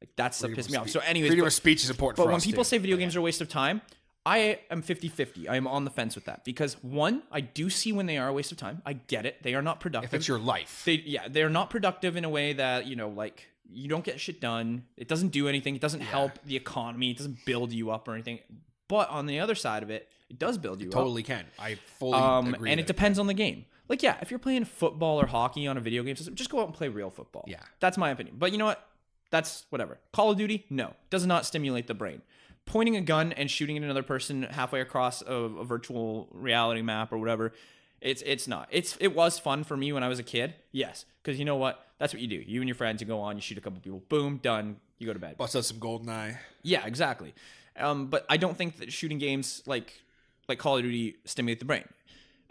Like 0.00 0.10
that's 0.16 0.40
Freedom 0.40 0.56
pissed 0.56 0.70
me 0.70 0.76
off. 0.78 0.88
So 0.88 1.00
anyways, 1.00 1.30
freedom 1.30 1.44
but- 1.44 1.48
of 1.48 1.52
speech 1.52 1.84
is 1.84 1.90
important. 1.90 2.16
but 2.16 2.30
when 2.30 2.40
people 2.40 2.64
too. 2.64 2.68
say 2.68 2.78
video 2.78 2.96
games 2.96 3.14
are 3.14 3.20
a 3.20 3.22
waste 3.22 3.40
of 3.40 3.48
time, 3.48 3.82
I 4.24 4.60
am 4.70 4.82
50 4.82 5.08
50. 5.08 5.48
I 5.48 5.56
am 5.56 5.66
on 5.66 5.84
the 5.84 5.90
fence 5.90 6.14
with 6.14 6.26
that 6.26 6.44
because 6.44 6.74
one, 6.82 7.22
I 7.30 7.40
do 7.40 7.68
see 7.68 7.92
when 7.92 8.06
they 8.06 8.18
are 8.18 8.28
a 8.28 8.32
waste 8.32 8.52
of 8.52 8.58
time. 8.58 8.82
I 8.86 8.92
get 8.94 9.26
it. 9.26 9.42
They 9.42 9.54
are 9.54 9.62
not 9.62 9.80
productive. 9.80 10.10
if 10.10 10.14
it's 10.14 10.28
your 10.28 10.38
life, 10.38 10.82
they, 10.84 11.02
yeah, 11.04 11.26
they're 11.28 11.50
not 11.50 11.70
productive 11.70 12.16
in 12.16 12.24
a 12.24 12.28
way 12.28 12.52
that, 12.52 12.86
you 12.86 12.94
know, 12.94 13.08
like 13.08 13.48
you 13.70 13.88
don't 13.88 14.04
get 14.04 14.20
shit 14.20 14.40
done. 14.40 14.84
It 14.96 15.08
doesn't 15.08 15.28
do 15.28 15.48
anything. 15.48 15.74
It 15.74 15.80
doesn't 15.80 16.00
help 16.00 16.32
the 16.44 16.56
economy. 16.56 17.10
It 17.10 17.16
doesn't 17.18 17.44
build 17.44 17.72
you 17.72 17.90
up 17.90 18.06
or 18.08 18.14
anything. 18.14 18.40
But 18.88 19.08
on 19.10 19.26
the 19.26 19.40
other 19.40 19.54
side 19.54 19.82
of 19.82 19.90
it, 19.90 20.08
it 20.28 20.38
does 20.38 20.58
build 20.58 20.80
you 20.82 20.88
up. 20.88 20.94
totally 20.94 21.22
can. 21.22 21.44
I 21.58 21.76
fully 21.98 22.14
Um, 22.18 22.54
agree. 22.54 22.70
and 22.70 22.78
it 22.80 22.86
depends 22.86 23.18
on 23.18 23.26
the 23.26 23.34
game. 23.34 23.64
Like, 23.88 24.02
yeah, 24.02 24.16
if 24.22 24.30
you're 24.30 24.38
playing 24.38 24.64
football 24.64 25.20
or 25.20 25.26
hockey 25.26 25.66
on 25.66 25.76
a 25.76 25.80
video 25.80 26.02
game 26.02 26.16
system, 26.16 26.34
just 26.34 26.50
go 26.50 26.60
out 26.60 26.66
and 26.66 26.74
play 26.74 26.88
real 26.88 27.10
football. 27.10 27.44
Yeah. 27.46 27.60
That's 27.80 27.98
my 27.98 28.10
opinion. 28.10 28.36
But 28.38 28.52
you 28.52 28.58
know 28.58 28.64
what? 28.66 28.86
That's 29.30 29.64
whatever. 29.70 29.98
Call 30.12 30.30
of 30.30 30.38
Duty, 30.38 30.66
no, 30.70 30.94
does 31.10 31.26
not 31.26 31.46
stimulate 31.46 31.86
the 31.86 31.94
brain. 31.94 32.22
Pointing 32.64 32.96
a 32.96 33.00
gun 33.00 33.32
and 33.32 33.50
shooting 33.50 33.76
at 33.76 33.82
another 33.82 34.02
person 34.02 34.44
halfway 34.44 34.80
across 34.80 35.20
a, 35.22 35.32
a 35.34 35.64
virtual 35.64 36.28
reality 36.32 36.80
map 36.82 37.12
or 37.12 37.18
whatever, 37.18 37.52
it's 38.02 38.22
it's 38.22 38.48
not. 38.48 38.68
It's 38.70 38.96
it 39.00 39.14
was 39.14 39.38
fun 39.38 39.64
for 39.64 39.76
me 39.76 39.92
when 39.92 40.02
I 40.02 40.08
was 40.08 40.18
a 40.18 40.22
kid. 40.22 40.54
Yes, 40.72 41.04
because 41.22 41.38
you 41.38 41.44
know 41.44 41.56
what? 41.56 41.86
That's 41.98 42.12
what 42.12 42.20
you 42.20 42.28
do. 42.28 42.42
You 42.44 42.60
and 42.60 42.68
your 42.68 42.74
friends, 42.74 43.00
you 43.00 43.06
go 43.06 43.20
on, 43.20 43.36
you 43.36 43.42
shoot 43.42 43.58
a 43.58 43.60
couple 43.60 43.80
people, 43.80 44.02
boom, 44.08 44.38
done. 44.42 44.76
You 44.98 45.06
go 45.06 45.12
to 45.12 45.18
bed. 45.18 45.36
bust 45.36 45.56
out 45.56 45.64
some 45.64 45.78
golden 45.78 46.08
eye. 46.08 46.38
Yeah, 46.62 46.84
exactly. 46.86 47.34
Um, 47.76 48.06
but 48.08 48.26
I 48.28 48.36
don't 48.36 48.56
think 48.56 48.78
that 48.78 48.92
shooting 48.92 49.18
games 49.18 49.62
like 49.66 50.02
like 50.48 50.58
Call 50.58 50.76
of 50.76 50.82
Duty 50.82 51.16
stimulate 51.24 51.60
the 51.60 51.64
brain. 51.64 51.84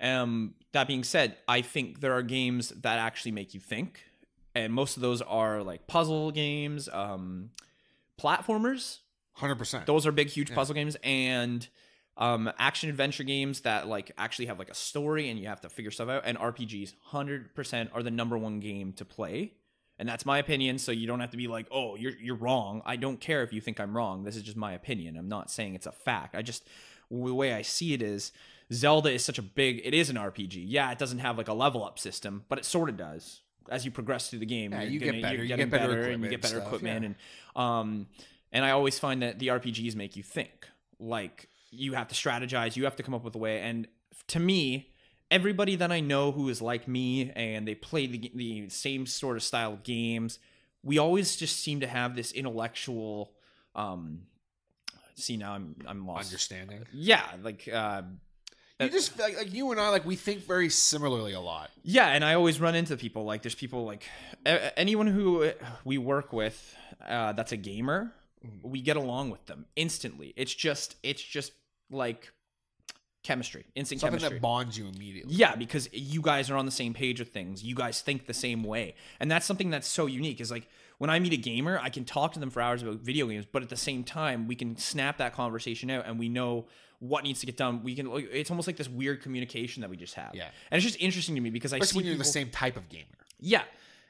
Um, 0.01 0.55
that 0.71 0.87
being 0.87 1.03
said, 1.03 1.35
I 1.47 1.61
think 1.61 1.99
there 1.99 2.13
are 2.13 2.23
games 2.23 2.69
that 2.69 2.97
actually 2.97 3.31
make 3.31 3.53
you 3.53 3.59
think, 3.59 4.03
and 4.55 4.73
most 4.73 4.95
of 4.95 5.01
those 5.01 5.21
are 5.21 5.61
like 5.61 5.85
puzzle 5.85 6.31
games, 6.31 6.89
um, 6.91 7.51
platformers. 8.19 8.99
Hundred 9.33 9.55
percent. 9.55 9.85
Those 9.85 10.07
are 10.07 10.11
big, 10.11 10.29
huge 10.29 10.53
puzzle 10.53 10.75
games, 10.75 10.97
and 11.03 11.67
um, 12.17 12.51
action 12.59 12.89
adventure 12.89 13.23
games 13.23 13.61
that 13.61 13.87
like 13.87 14.11
actually 14.17 14.45
have 14.47 14.59
like 14.59 14.69
a 14.69 14.75
story 14.75 15.29
and 15.29 15.39
you 15.39 15.47
have 15.47 15.61
to 15.61 15.69
figure 15.69 15.91
stuff 15.91 16.09
out. 16.09 16.23
And 16.25 16.37
RPGs, 16.37 16.93
hundred 17.01 17.55
percent, 17.55 17.89
are 17.93 18.03
the 18.03 18.11
number 18.11 18.37
one 18.37 18.59
game 18.59 18.93
to 18.93 19.05
play. 19.05 19.53
And 19.97 20.09
that's 20.09 20.25
my 20.25 20.39
opinion. 20.39 20.77
So 20.79 20.91
you 20.91 21.05
don't 21.07 21.19
have 21.19 21.29
to 21.31 21.37
be 21.37 21.47
like, 21.47 21.67
oh, 21.71 21.95
you're 21.95 22.13
you're 22.19 22.35
wrong. 22.35 22.81
I 22.85 22.95
don't 22.95 23.19
care 23.19 23.43
if 23.43 23.53
you 23.53 23.61
think 23.61 23.79
I'm 23.79 23.95
wrong. 23.95 24.23
This 24.23 24.35
is 24.35 24.43
just 24.43 24.57
my 24.57 24.73
opinion. 24.73 25.15
I'm 25.17 25.29
not 25.29 25.49
saying 25.51 25.75
it's 25.75 25.85
a 25.85 25.91
fact. 25.91 26.35
I 26.35 26.41
just 26.41 26.67
the 27.09 27.33
way 27.33 27.53
I 27.53 27.61
see 27.61 27.93
it 27.93 28.01
is 28.01 28.31
Zelda 28.73 29.11
is 29.11 29.23
such 29.23 29.37
a 29.37 29.41
big. 29.43 29.81
It 29.83 29.93
is 29.93 30.09
an 30.09 30.15
RPG. 30.15 30.63
Yeah, 30.67 30.91
it 30.91 30.97
doesn't 30.97 31.19
have 31.19 31.37
like 31.37 31.49
a 31.49 31.53
level 31.53 31.83
up 31.83 31.99
system, 31.99 32.45
but 32.49 32.57
it 32.57 32.65
sort 32.65 32.89
of 32.89 32.97
does. 32.97 33.41
As 33.69 33.85
you 33.85 33.91
progress 33.91 34.29
through 34.29 34.39
the 34.39 34.45
game, 34.45 34.71
Yeah, 34.71 34.81
you're 34.81 34.91
you 34.91 34.99
get 34.99 35.05
gonna- 35.07 35.21
better, 35.21 35.35
you're 35.35 35.45
you 35.45 35.55
get 35.55 35.69
better 35.69 35.87
better, 35.89 36.09
and 36.09 36.23
you 36.23 36.29
get 36.29 36.41
better 36.41 36.55
stuff, 36.55 36.67
equipment, 36.67 37.01
yeah. 37.03 37.07
and 37.07 37.15
um, 37.55 38.07
and 38.51 38.65
I 38.65 38.71
always 38.71 38.97
find 38.97 39.21
that 39.21 39.39
the 39.39 39.47
RPGs 39.47 39.95
make 39.95 40.15
you 40.15 40.23
think. 40.23 40.67
Like 40.99 41.47
you 41.71 41.93
have 41.93 42.07
to 42.09 42.15
strategize, 42.15 42.75
you 42.75 42.83
have 42.83 42.95
to 42.97 43.03
come 43.03 43.13
up 43.13 43.23
with 43.23 43.33
a 43.35 43.37
way. 43.37 43.61
And 43.61 43.87
to 44.27 44.39
me, 44.39 44.91
everybody 45.31 45.77
that 45.77 45.91
I 45.91 46.01
know 46.01 46.31
who 46.31 46.49
is 46.49 46.61
like 46.61 46.87
me 46.87 47.31
and 47.35 47.67
they 47.67 47.75
play 47.75 48.05
the, 48.07 48.31
the 48.35 48.69
same 48.69 49.05
sort 49.05 49.37
of 49.37 49.43
style 49.43 49.73
of 49.73 49.83
games, 49.83 50.39
we 50.83 50.97
always 50.97 51.35
just 51.35 51.59
seem 51.59 51.79
to 51.79 51.87
have 51.87 52.15
this 52.15 52.31
intellectual. 52.31 53.31
Um, 53.75 54.23
see 55.15 55.37
now 55.37 55.53
I'm 55.53 55.75
I'm 55.87 56.05
lost. 56.05 56.27
Understanding. 56.27 56.83
Yeah, 56.91 57.23
like 57.41 57.69
uh, 57.71 58.01
You 58.79 58.89
just 58.89 59.17
like, 59.19 59.37
like 59.37 59.53
you 59.53 59.71
and 59.71 59.79
I 59.79 59.89
like 59.89 60.05
we 60.05 60.15
think 60.15 60.45
very 60.45 60.69
similarly 60.69 61.33
a 61.33 61.39
lot. 61.39 61.69
Yeah, 61.83 62.07
and 62.07 62.25
I 62.25 62.33
always 62.33 62.59
run 62.59 62.75
into 62.75 62.97
people 62.97 63.23
like 63.23 63.43
there's 63.43 63.55
people 63.55 63.85
like 63.85 64.03
anyone 64.45 65.07
who 65.07 65.51
we 65.85 65.97
work 65.97 66.33
with 66.33 66.75
uh, 67.07 67.33
that's 67.33 67.51
a 67.51 67.57
gamer, 67.57 68.11
we 68.63 68.81
get 68.81 68.97
along 68.97 69.29
with 69.29 69.45
them 69.45 69.65
instantly. 69.75 70.33
It's 70.35 70.53
just 70.53 70.95
it's 71.03 71.21
just 71.21 71.53
like 71.91 72.31
chemistry, 73.23 73.65
instant 73.75 74.01
Something 74.01 74.19
chemistry. 74.19 74.37
that 74.39 74.41
bonds 74.41 74.77
you 74.77 74.87
immediately. 74.87 75.35
Yeah, 75.35 75.55
because 75.55 75.87
you 75.93 76.21
guys 76.21 76.49
are 76.49 76.55
on 76.57 76.65
the 76.65 76.71
same 76.71 76.93
page 76.93 77.19
with 77.19 77.29
things. 77.29 77.63
You 77.63 77.75
guys 77.75 78.01
think 78.01 78.25
the 78.25 78.33
same 78.33 78.63
way. 78.63 78.95
And 79.19 79.29
that's 79.29 79.45
something 79.45 79.69
that's 79.69 79.87
so 79.87 80.07
unique 80.07 80.41
is 80.41 80.49
like 80.49 80.67
when 80.97 81.09
I 81.09 81.19
meet 81.19 81.33
a 81.33 81.37
gamer, 81.37 81.79
I 81.79 81.89
can 81.89 82.03
talk 82.05 82.33
to 82.33 82.39
them 82.39 82.49
for 82.49 82.61
hours 82.61 82.81
about 82.81 82.97
video 83.01 83.27
games, 83.27 83.45
but 83.51 83.61
at 83.61 83.69
the 83.69 83.77
same 83.77 84.03
time, 84.03 84.47
we 84.47 84.55
can 84.55 84.75
snap 84.77 85.17
that 85.17 85.33
conversation 85.33 85.89
out 85.91 86.05
and 86.07 86.17
we 86.17 86.29
know 86.29 86.65
what 86.99 87.23
needs 87.23 87.39
to 87.41 87.45
get 87.45 87.57
done. 87.57 87.83
We 87.83 87.95
can 87.95 88.07
it's 88.11 88.49
almost 88.51 88.67
like 88.67 88.77
this 88.77 88.89
weird 88.89 89.21
communication 89.21 89.81
that 89.81 89.89
we 89.89 89.97
just 89.97 90.15
have. 90.15 90.31
Yeah. 90.33 90.49
And 90.69 90.77
it's 90.77 90.85
just 90.85 90.99
interesting 91.01 91.35
to 91.35 91.41
me 91.41 91.49
because 91.51 91.73
I 91.73 91.79
see 91.79 91.97
when 91.97 92.05
you're 92.05 92.15
the 92.15 92.23
same 92.23 92.49
type 92.49 92.77
of 92.77 92.89
gamer. 92.89 93.05
yeah, 93.39 93.63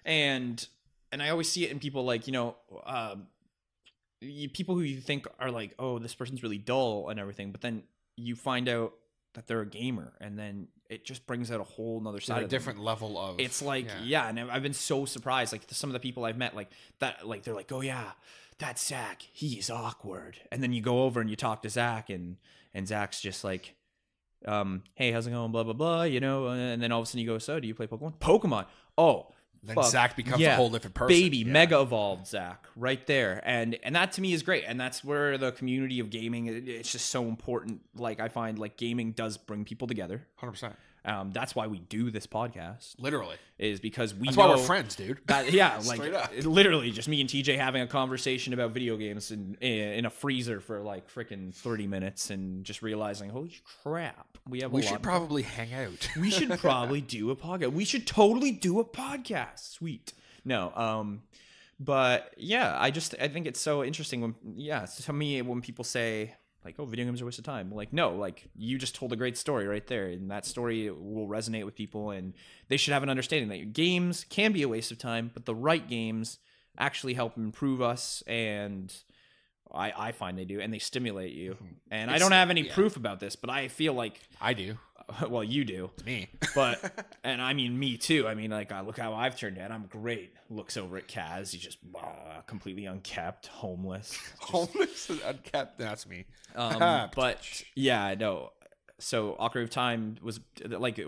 and 0.05 0.65
and 1.11 1.21
I 1.21 1.29
always 1.29 1.49
see 1.49 1.65
it 1.65 1.71
in 1.71 1.79
people 1.79 2.03
like 2.05 2.27
you 2.27 2.33
know, 2.33 2.55
um, 2.85 3.27
you, 4.21 4.49
people 4.49 4.75
who 4.75 4.81
you 4.81 5.01
think 5.01 5.27
are 5.39 5.51
like, 5.51 5.73
oh, 5.79 5.99
this 5.99 6.15
person's 6.15 6.43
really 6.43 6.57
dull 6.57 7.09
and 7.09 7.19
everything, 7.19 7.51
but 7.51 7.61
then 7.61 7.83
you 8.15 8.35
find 8.35 8.69
out 8.69 8.93
that 9.33 9.47
they're 9.47 9.61
a 9.61 9.65
gamer, 9.65 10.13
and 10.19 10.37
then 10.37 10.67
it 10.89 11.05
just 11.05 11.25
brings 11.25 11.51
out 11.51 11.61
a 11.61 11.63
whole 11.63 11.99
nother 12.01 12.19
side 12.19 12.41
a 12.41 12.43
of 12.43 12.49
them. 12.49 12.57
different 12.57 12.79
level 12.79 13.17
of. 13.17 13.39
It's 13.39 13.61
like 13.61 13.87
yeah. 14.03 14.27
and 14.27 14.39
I've- 14.39 14.59
been 14.61 14.73
so 14.73 15.05
surprised. 15.05 15.53
Like 15.53 15.63
some 15.69 15.89
of 15.89 15.93
the 15.93 15.99
people 15.99 16.25
I've 16.25 16.37
met, 16.37 16.55
like 16.55 16.69
that, 16.99 17.25
like 17.27 17.43
they're 17.43 17.55
like, 17.55 17.71
oh 17.71 17.81
yeah, 17.81 18.11
that's 18.59 18.85
Zach. 18.85 19.21
He's 19.31 19.69
awkward, 19.69 20.37
and 20.51 20.61
then 20.61 20.73
you 20.73 20.81
go 20.81 21.03
over 21.03 21.21
and 21.21 21.29
you 21.29 21.35
talk 21.35 21.61
to 21.63 21.69
Zach, 21.69 22.09
and 22.09 22.37
and 22.73 22.87
Zach's 22.87 23.21
just 23.21 23.43
like, 23.43 23.75
um, 24.45 24.83
hey, 24.95 25.11
how's 25.11 25.27
it 25.27 25.31
going? 25.31 25.51
Blah 25.51 25.63
blah 25.63 25.73
blah. 25.73 26.03
You 26.03 26.19
know, 26.19 26.47
and 26.47 26.81
then 26.81 26.91
all 26.91 26.99
of 26.99 27.03
a 27.03 27.07
sudden 27.07 27.21
you 27.21 27.27
go, 27.27 27.37
so 27.37 27.59
do 27.59 27.67
you 27.67 27.73
play 27.73 27.87
Pokemon? 27.87 28.17
Pokemon. 28.19 28.65
Oh. 28.97 29.27
Then 29.63 29.75
fuck. 29.75 29.85
Zach 29.91 30.15
becomes 30.15 30.41
a 30.43 30.55
whole 30.55 30.69
different 30.71 30.95
person. 30.95 31.15
Baby, 31.15 31.37
Yeah. 31.39 31.51
mega 31.51 31.79
evolved 31.81 32.25
Zach, 32.27 32.65
right 32.75 33.05
there, 33.05 33.41
and 33.45 33.77
and 33.83 33.95
that 33.95 34.11
to 34.13 34.21
me 34.21 34.33
is 34.33 34.41
great, 34.41 34.63
and 34.65 34.79
that's 34.79 35.03
where 35.03 35.37
the 35.37 35.51
community 35.51 35.99
of 35.99 36.09
gaming, 36.09 36.47
it- 36.47 36.67
it's 36.67 36.91
just 36.91 37.11
so 37.11 37.25
important. 37.27 37.81
Like 37.95 38.19
I 38.19 38.27
find, 38.27 38.57
like 38.57 38.75
gaming 38.77 39.11
does 39.11 39.37
bring 39.37 39.63
people 39.63 39.87
together. 39.87 40.25
Hundred 40.37 40.53
percent. 40.53 40.75
Um, 41.03 41.31
that's 41.31 41.55
why 41.55 41.65
we 41.65 41.79
do 41.79 42.11
this 42.11 42.27
podcast 42.27 42.93
Literally. 42.99 43.35
is 43.57 43.79
because 43.79 44.13
we 44.13 44.27
That's 44.27 44.37
why 44.37 44.49
we're 44.49 44.57
friends, 44.57 44.95
dude. 44.95 45.19
that 45.27 45.51
yeah, 45.51 45.81
like 45.85 46.01
up. 46.13 46.31
literally 46.43 46.91
just 46.91 47.07
me 47.07 47.21
and 47.21 47.29
TJ 47.29 47.57
having 47.57 47.81
a 47.81 47.87
conversation 47.87 48.53
about 48.53 48.71
video 48.71 48.97
games 48.97 49.31
in 49.31 49.55
in 49.55 50.05
a 50.05 50.11
freezer 50.11 50.59
for 50.59 50.81
like 50.81 51.09
freaking 51.11 51.53
thirty 51.53 51.87
minutes 51.87 52.29
and 52.29 52.63
just 52.63 52.83
realizing, 52.83 53.31
holy 53.31 53.51
crap, 53.81 54.37
we 54.47 54.61
have. 54.61 54.71
we 54.71 54.83
should 54.83 55.01
probably 55.01 55.41
hang 55.41 55.73
out. 55.73 56.07
we 56.19 56.29
should 56.29 56.51
probably 56.59 57.01
do 57.01 57.31
a 57.31 57.35
podcast. 57.35 57.73
We 57.73 57.85
should 57.85 58.05
totally 58.05 58.51
do 58.51 58.79
a 58.79 58.85
podcast. 58.85 59.59
Sweet. 59.71 60.13
No. 60.45 60.71
Um, 60.75 61.23
but 61.79 62.33
yeah, 62.37 62.77
I 62.79 62.91
just 62.91 63.15
I 63.19 63.27
think 63.27 63.47
it's 63.47 63.59
so 63.59 63.83
interesting 63.83 64.21
when 64.21 64.35
yeah 64.55 64.85
to 64.85 65.13
me 65.13 65.41
when 65.41 65.61
people 65.61 65.83
say 65.83 66.35
like 66.63 66.75
oh 66.79 66.85
video 66.85 67.05
games 67.05 67.21
are 67.21 67.25
a 67.25 67.27
waste 67.27 67.39
of 67.39 67.45
time 67.45 67.71
like 67.71 67.91
no 67.91 68.11
like 68.11 68.49
you 68.55 68.77
just 68.77 68.95
told 68.95 69.11
a 69.11 69.15
great 69.15 69.37
story 69.37 69.67
right 69.67 69.87
there 69.87 70.07
and 70.07 70.29
that 70.29 70.45
story 70.45 70.89
will 70.89 71.27
resonate 71.27 71.65
with 71.65 71.75
people 71.75 72.11
and 72.11 72.33
they 72.67 72.77
should 72.77 72.93
have 72.93 73.03
an 73.03 73.09
understanding 73.09 73.49
that 73.49 73.73
games 73.73 74.25
can 74.29 74.51
be 74.51 74.61
a 74.61 74.67
waste 74.67 74.91
of 74.91 74.97
time 74.97 75.31
but 75.33 75.45
the 75.45 75.55
right 75.55 75.87
games 75.87 76.39
actually 76.77 77.13
help 77.13 77.37
improve 77.37 77.81
us 77.81 78.23
and 78.27 78.93
I, 79.73 79.93
I 79.95 80.11
find 80.11 80.37
they 80.37 80.45
do 80.45 80.59
and 80.59 80.73
they 80.73 80.79
stimulate 80.79 81.33
you 81.33 81.53
mm-hmm. 81.53 81.65
and 81.89 82.11
I 82.11 82.17
don't 82.17 82.31
have 82.31 82.49
any 82.49 82.61
yeah. 82.61 82.73
proof 82.73 82.95
about 82.95 83.19
this 83.19 83.35
but 83.35 83.49
I 83.49 83.67
feel 83.67 83.93
like 83.93 84.19
I 84.39 84.53
do. 84.53 84.77
well 85.29 85.43
you 85.43 85.63
do 85.65 85.89
Me. 86.05 86.27
but 86.55 87.07
and 87.23 87.41
I 87.41 87.53
mean 87.53 87.77
me 87.77 87.97
too. 87.97 88.27
I 88.27 88.35
mean 88.35 88.51
like 88.51 88.71
I 88.71 88.81
look 88.81 88.97
how 88.97 89.13
I've 89.13 89.37
turned 89.37 89.57
out. 89.57 89.71
I'm 89.71 89.85
great. 89.87 90.33
Looks 90.49 90.77
over 90.77 90.97
at 90.97 91.07
Kaz. 91.07 91.51
He's 91.51 91.61
just 91.61 91.77
uh, 91.95 92.41
completely 92.47 92.85
unkept, 92.85 93.47
homeless. 93.47 94.17
Homeless 94.39 95.09
and 95.09 95.21
unkept. 95.21 95.77
That's 95.77 96.07
me. 96.07 96.25
Um, 96.55 97.09
but 97.15 97.63
yeah, 97.75 98.03
I 98.03 98.15
know. 98.15 98.51
So 98.99 99.35
Ocarina 99.39 99.63
of 99.63 99.69
Time 99.69 100.17
was 100.21 100.39
like 100.67 100.99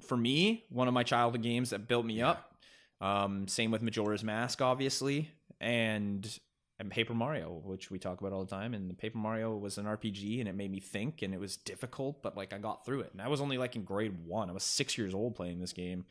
for 0.00 0.16
me 0.16 0.64
one 0.68 0.88
of 0.88 0.94
my 0.94 1.02
childhood 1.02 1.42
games 1.42 1.70
that 1.70 1.88
built 1.88 2.04
me 2.04 2.20
up. 2.22 2.54
Um, 3.00 3.46
same 3.46 3.70
with 3.70 3.82
Majora's 3.82 4.24
Mask, 4.24 4.60
obviously, 4.60 5.30
and 5.60 6.38
and 6.78 6.90
Paper 6.90 7.14
Mario, 7.14 7.60
which 7.64 7.90
we 7.90 7.98
talk 7.98 8.20
about 8.20 8.32
all 8.32 8.44
the 8.44 8.50
time. 8.50 8.72
And 8.72 8.96
Paper 8.96 9.18
Mario 9.18 9.56
was 9.56 9.78
an 9.78 9.86
RPG, 9.86 10.38
and 10.38 10.48
it 10.48 10.54
made 10.54 10.70
me 10.70 10.80
think, 10.80 11.22
and 11.22 11.34
it 11.34 11.40
was 11.40 11.56
difficult, 11.56 12.22
but 12.22 12.36
like 12.36 12.52
I 12.52 12.58
got 12.58 12.84
through 12.84 13.00
it. 13.00 13.10
And 13.12 13.20
I 13.20 13.28
was 13.28 13.40
only 13.40 13.58
like 13.58 13.74
in 13.74 13.82
grade 13.82 14.26
one. 14.26 14.48
I 14.48 14.52
was 14.52 14.62
six 14.62 14.96
years 14.96 15.14
old 15.14 15.34
playing 15.34 15.60
this 15.60 15.72
game. 15.72 16.04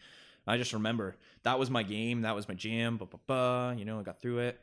I 0.45 0.57
just 0.57 0.73
remember 0.73 1.17
that 1.43 1.59
was 1.59 1.69
my 1.69 1.83
game, 1.83 2.21
that 2.21 2.35
was 2.35 2.47
my 2.47 2.53
jam. 2.53 2.97
Ba 2.97 3.05
ba 3.05 3.19
ba. 3.27 3.75
You 3.77 3.85
know, 3.85 3.99
I 3.99 4.03
got 4.03 4.21
through 4.21 4.39
it. 4.39 4.59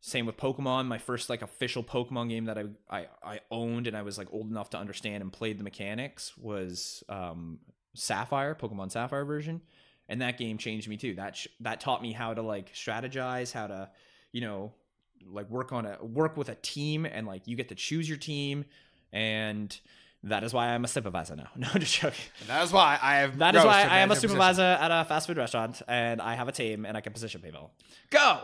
Same 0.00 0.26
with 0.26 0.36
Pokemon. 0.36 0.86
My 0.86 0.98
first 0.98 1.30
like 1.30 1.42
official 1.42 1.82
Pokemon 1.82 2.28
game 2.28 2.44
that 2.44 2.58
I 2.58 2.64
I, 2.90 3.06
I 3.22 3.40
owned 3.50 3.86
and 3.86 3.96
I 3.96 4.02
was 4.02 4.18
like 4.18 4.28
old 4.32 4.50
enough 4.50 4.70
to 4.70 4.78
understand 4.78 5.22
and 5.22 5.32
played 5.32 5.58
the 5.58 5.64
mechanics 5.64 6.36
was 6.36 7.02
um, 7.08 7.60
Sapphire, 7.94 8.54
Pokemon 8.54 8.90
Sapphire 8.90 9.24
version, 9.24 9.62
and 10.08 10.20
that 10.20 10.36
game 10.36 10.58
changed 10.58 10.88
me 10.88 10.96
too. 10.96 11.14
That 11.14 11.36
sh- 11.36 11.46
that 11.60 11.80
taught 11.80 12.02
me 12.02 12.12
how 12.12 12.34
to 12.34 12.42
like 12.42 12.74
strategize, 12.74 13.52
how 13.52 13.68
to 13.68 13.90
you 14.32 14.40
know 14.40 14.72
like 15.30 15.48
work 15.50 15.72
on 15.72 15.86
a 15.86 16.04
work 16.04 16.36
with 16.36 16.48
a 16.48 16.54
team, 16.56 17.06
and 17.06 17.26
like 17.26 17.46
you 17.46 17.56
get 17.56 17.68
to 17.70 17.74
choose 17.74 18.08
your 18.08 18.18
team, 18.18 18.64
and 19.12 19.76
that 20.22 20.42
is 20.44 20.54
why 20.54 20.68
I'm 20.68 20.84
a 20.84 20.88
supervisor 20.88 21.36
now. 21.36 21.48
No, 21.56 21.68
just 21.74 21.94
joking. 22.00 22.24
And 22.40 22.48
that 22.48 22.62
is 22.64 22.72
why 22.72 22.98
I 23.00 23.16
have. 23.16 23.38
That 23.38 23.54
is 23.54 23.64
why 23.64 23.82
I 23.82 23.98
am 24.00 24.10
a 24.10 24.16
supervisor 24.16 24.62
at 24.62 24.90
a 24.90 25.04
fast 25.04 25.26
food 25.26 25.36
restaurant, 25.36 25.82
and 25.88 26.20
I 26.20 26.34
have 26.34 26.48
a 26.48 26.52
team, 26.52 26.84
and 26.86 26.96
I 26.96 27.00
can 27.00 27.12
position 27.12 27.40
people. 27.40 27.70
Go. 28.10 28.40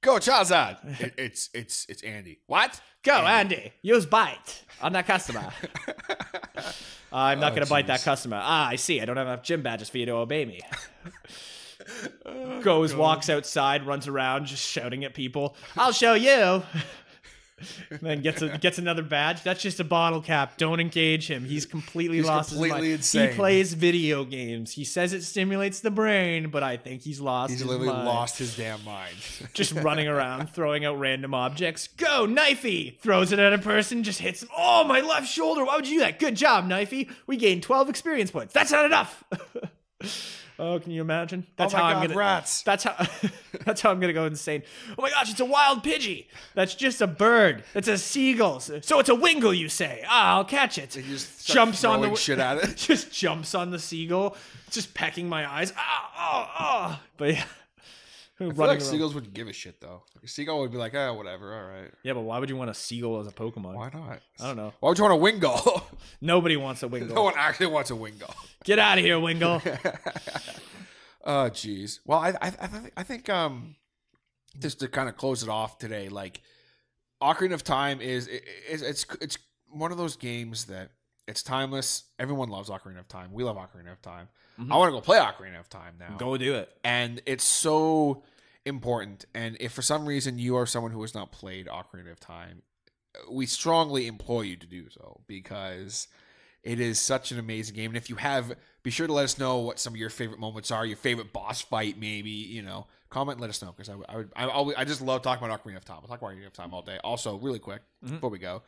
Go, 0.00 0.16
Charizard. 0.16 1.00
It, 1.00 1.14
it's 1.16 1.50
it's 1.54 1.86
it's 1.88 2.02
Andy. 2.02 2.38
What? 2.46 2.80
go, 3.04 3.12
Andy. 3.24 3.72
Use 3.82 4.04
bite 4.06 4.62
on 4.80 4.92
that 4.94 5.06
customer. 5.06 5.48
I'm 7.12 7.40
not 7.40 7.52
Oh, 7.52 7.54
going 7.56 7.64
to 7.66 7.70
bite 7.70 7.86
that 7.88 8.02
customer. 8.02 8.40
Ah, 8.42 8.68
I 8.68 8.76
see. 8.76 9.00
I 9.00 9.04
don't 9.04 9.16
have 9.16 9.26
enough 9.26 9.42
gym 9.42 9.62
badges 9.62 9.88
for 9.90 9.98
you 9.98 10.06
to 10.06 10.12
obey 10.12 10.44
me. 10.44 10.60
Goes, 12.62 12.94
walks 12.94 13.28
outside, 13.28 13.86
runs 13.86 14.08
around, 14.08 14.46
just 14.46 14.66
shouting 14.68 15.04
at 15.04 15.14
people. 15.14 15.56
I'll 15.76 15.92
show 15.92 16.14
you. 16.14 16.62
then 18.00 18.22
gets 18.22 18.42
a, 18.42 18.56
gets 18.58 18.78
another 18.78 19.02
badge. 19.02 19.42
That's 19.42 19.62
just 19.62 19.80
a 19.80 19.84
bottle 19.84 20.20
cap. 20.20 20.56
Don't 20.56 20.80
engage 20.80 21.28
him. 21.28 21.44
He's 21.44 21.66
completely 21.66 22.18
He's 22.18 22.26
lost 22.26 22.50
his 22.50 22.60
mind. 22.60 22.84
insane. 22.84 23.30
He 23.30 23.36
plays 23.36 23.74
video 23.74 24.24
games. 24.24 24.72
He 24.72 24.84
says 24.84 25.12
it 25.12 25.22
stimulates 25.22 25.80
the 25.80 25.90
brain, 25.90 26.50
but 26.50 26.62
I 26.62 26.76
think 26.76 27.02
he's 27.02 27.20
lost. 27.20 27.50
He's 27.50 27.60
his 27.60 27.68
literally 27.68 27.92
mind. 27.92 28.06
lost 28.06 28.38
his 28.38 28.56
damn 28.56 28.82
mind. 28.84 29.14
Just 29.54 29.72
running 29.72 30.08
around, 30.08 30.48
throwing 30.50 30.84
out 30.84 30.98
random 30.98 31.34
objects. 31.34 31.88
Go, 31.88 32.26
Knifey! 32.26 32.98
Throws 32.98 33.32
it 33.32 33.38
at 33.38 33.52
a 33.52 33.58
person, 33.58 34.02
just 34.02 34.20
hits 34.20 34.42
him. 34.42 34.48
Oh, 34.56 34.84
my 34.84 35.00
left 35.00 35.28
shoulder. 35.28 35.64
Why 35.64 35.76
would 35.76 35.86
you 35.86 35.98
do 35.98 36.00
that? 36.00 36.18
Good 36.18 36.36
job, 36.36 36.66
Knifey. 36.68 37.10
We 37.26 37.36
gained 37.36 37.62
12 37.62 37.88
experience 37.88 38.30
points. 38.30 38.52
That's 38.52 38.72
not 38.72 38.84
enough. 38.86 39.24
Oh, 40.58 40.78
can 40.78 40.92
you 40.92 41.00
imagine? 41.00 41.46
That's 41.56 41.74
oh 41.74 41.78
how 41.78 41.82
God, 41.84 41.96
I'm 41.96 42.06
gonna. 42.06 42.18
rats. 42.18 42.62
That's 42.62 42.84
how. 42.84 43.06
that's 43.64 43.80
how 43.80 43.90
I'm 43.90 44.00
gonna 44.00 44.12
go 44.12 44.26
insane. 44.26 44.62
Oh 44.98 45.02
my 45.02 45.10
gosh, 45.10 45.30
it's 45.30 45.40
a 45.40 45.44
wild 45.44 45.82
pigeon. 45.82 46.24
That's 46.54 46.74
just 46.74 47.00
a 47.00 47.06
bird. 47.06 47.64
It's 47.74 47.88
a 47.88 47.98
seagull. 47.98 48.60
So 48.60 48.74
it's 48.76 49.08
a 49.08 49.14
Wingull, 49.14 49.56
you 49.56 49.68
say? 49.68 50.04
Ah, 50.06 50.36
I'll 50.36 50.44
catch 50.44 50.78
it. 50.78 50.94
He 50.94 51.02
just 51.02 51.46
jumps 51.46 51.84
on 51.84 52.00
the 52.00 52.14
shit 52.14 52.38
at 52.38 52.58
it. 52.58 52.76
just 52.76 53.12
jumps 53.12 53.54
on 53.54 53.70
the 53.70 53.78
seagull, 53.78 54.36
just 54.70 54.94
pecking 54.94 55.28
my 55.28 55.50
eyes. 55.50 55.72
Ah, 55.76 56.10
oh, 56.16 56.50
oh. 56.60 57.00
But 57.16 57.34
yeah. 57.34 57.44
I 58.40 58.44
feel 58.44 58.54
like 58.54 58.68
around. 58.68 58.80
seagulls 58.80 59.14
wouldn't 59.14 59.34
give 59.34 59.48
a 59.48 59.52
shit 59.52 59.80
though. 59.80 60.02
A 60.22 60.28
seagull 60.28 60.60
would 60.60 60.72
be 60.72 60.78
like, 60.78 60.94
ah, 60.94 61.12
whatever, 61.12 61.54
all 61.54 61.68
right. 61.68 61.90
Yeah, 62.02 62.14
but 62.14 62.22
why 62.22 62.38
would 62.38 62.48
you 62.48 62.56
want 62.56 62.70
a 62.70 62.74
seagull 62.74 63.20
as 63.20 63.26
a 63.26 63.30
Pokemon? 63.32 63.74
Why 63.74 63.90
not? 63.92 64.20
I 64.40 64.46
don't 64.46 64.56
know. 64.56 64.72
Why 64.80 64.88
would 64.88 64.98
you 64.98 65.04
want 65.04 65.14
a 65.14 65.22
Wingull? 65.22 65.82
Nobody 66.20 66.56
wants 66.56 66.82
a 66.82 66.88
Wingull. 66.88 67.14
no 67.14 67.24
one 67.24 67.34
actually 67.36 67.66
wants 67.66 67.90
a 67.90 67.94
Wingull. 67.94 68.34
Get 68.64 68.78
out 68.78 68.98
of 68.98 69.04
here, 69.04 69.16
Wingull. 69.16 69.60
Oh, 71.24 71.48
jeez. 71.50 72.00
Well, 72.04 72.18
I, 72.18 72.30
I, 72.30 72.46
I, 72.46 72.66
think, 72.66 72.92
I 72.96 73.02
think, 73.02 73.28
um, 73.28 73.76
just 74.58 74.80
to 74.80 74.88
kind 74.88 75.08
of 75.08 75.16
close 75.16 75.42
it 75.42 75.48
off 75.48 75.78
today, 75.78 76.08
like, 76.08 76.40
Ocarina 77.22 77.54
of 77.54 77.62
Time 77.62 78.00
is, 78.00 78.26
is 78.26 78.82
it's, 78.82 79.06
it's 79.20 79.38
one 79.68 79.92
of 79.92 79.98
those 79.98 80.16
games 80.16 80.64
that 80.64 80.90
it's 81.28 81.42
timeless. 81.42 82.04
Everyone 82.18 82.48
loves 82.48 82.68
Ocarina 82.68 82.98
of 82.98 83.08
Time. 83.08 83.32
We 83.32 83.44
love 83.44 83.56
Ocarina 83.56 83.92
of 83.92 84.02
Time. 84.02 84.28
I 84.58 84.76
want 84.76 84.88
to 84.88 84.92
go 84.92 85.00
play 85.00 85.18
Ocarina 85.18 85.58
of 85.60 85.68
Time 85.68 85.94
now. 85.98 86.16
Go 86.18 86.36
do 86.36 86.54
it. 86.54 86.70
and 86.84 87.20
it's 87.26 87.44
so 87.44 88.22
important. 88.64 89.24
And 89.34 89.56
if 89.60 89.72
for 89.72 89.82
some 89.82 90.06
reason 90.06 90.38
you 90.38 90.56
are 90.56 90.66
someone 90.66 90.92
who 90.92 91.00
has 91.02 91.14
not 91.14 91.32
played 91.32 91.66
Ocarina 91.66 92.12
of 92.12 92.20
Time, 92.20 92.62
we 93.30 93.46
strongly 93.46 94.06
implore 94.06 94.44
you 94.44 94.56
to 94.56 94.66
do 94.66 94.88
so 94.90 95.20
because 95.26 96.06
it 96.62 96.78
is 96.80 97.00
such 97.00 97.32
an 97.32 97.38
amazing 97.38 97.74
game. 97.74 97.90
And 97.90 97.96
if 97.96 98.08
you 98.08 98.16
have, 98.16 98.52
be 98.84 98.90
sure 98.90 99.06
to 99.06 99.12
let 99.12 99.24
us 99.24 99.38
know 99.38 99.58
what 99.58 99.78
some 99.80 99.94
of 99.94 99.96
your 99.98 100.10
favorite 100.10 100.38
moments 100.38 100.70
are, 100.70 100.86
your 100.86 100.96
favorite 100.96 101.32
boss 101.32 101.60
fight, 101.60 101.98
maybe. 101.98 102.30
You 102.30 102.62
know, 102.62 102.86
comment, 103.10 103.36
and 103.36 103.40
let 103.40 103.50
us 103.50 103.60
know 103.62 103.72
because 103.72 103.88
I, 103.88 103.96
would- 103.96 104.06
I 104.08 104.16
would, 104.16 104.32
I, 104.36 104.44
always, 104.46 104.76
I 104.76 104.84
just 104.84 105.00
love 105.02 105.22
talking 105.22 105.44
about 105.44 105.64
Ocarina 105.64 105.76
of 105.78 105.84
Time. 105.84 105.98
I'll 106.02 106.08
talk 106.08 106.20
about 106.22 106.32
Ocarina 106.34 106.46
of 106.46 106.52
Time 106.52 106.72
all 106.72 106.82
day. 106.82 106.98
Also, 107.02 107.36
really 107.38 107.58
quick 107.58 107.82
before 108.12 108.30
we 108.30 108.38
go, 108.38 108.62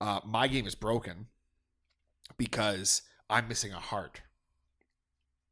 uh, 0.00 0.20
my 0.24 0.48
game 0.48 0.66
is 0.66 0.74
broken 0.74 1.26
because 2.36 3.02
I'm 3.30 3.48
missing 3.48 3.72
a 3.72 3.78
heart. 3.80 4.20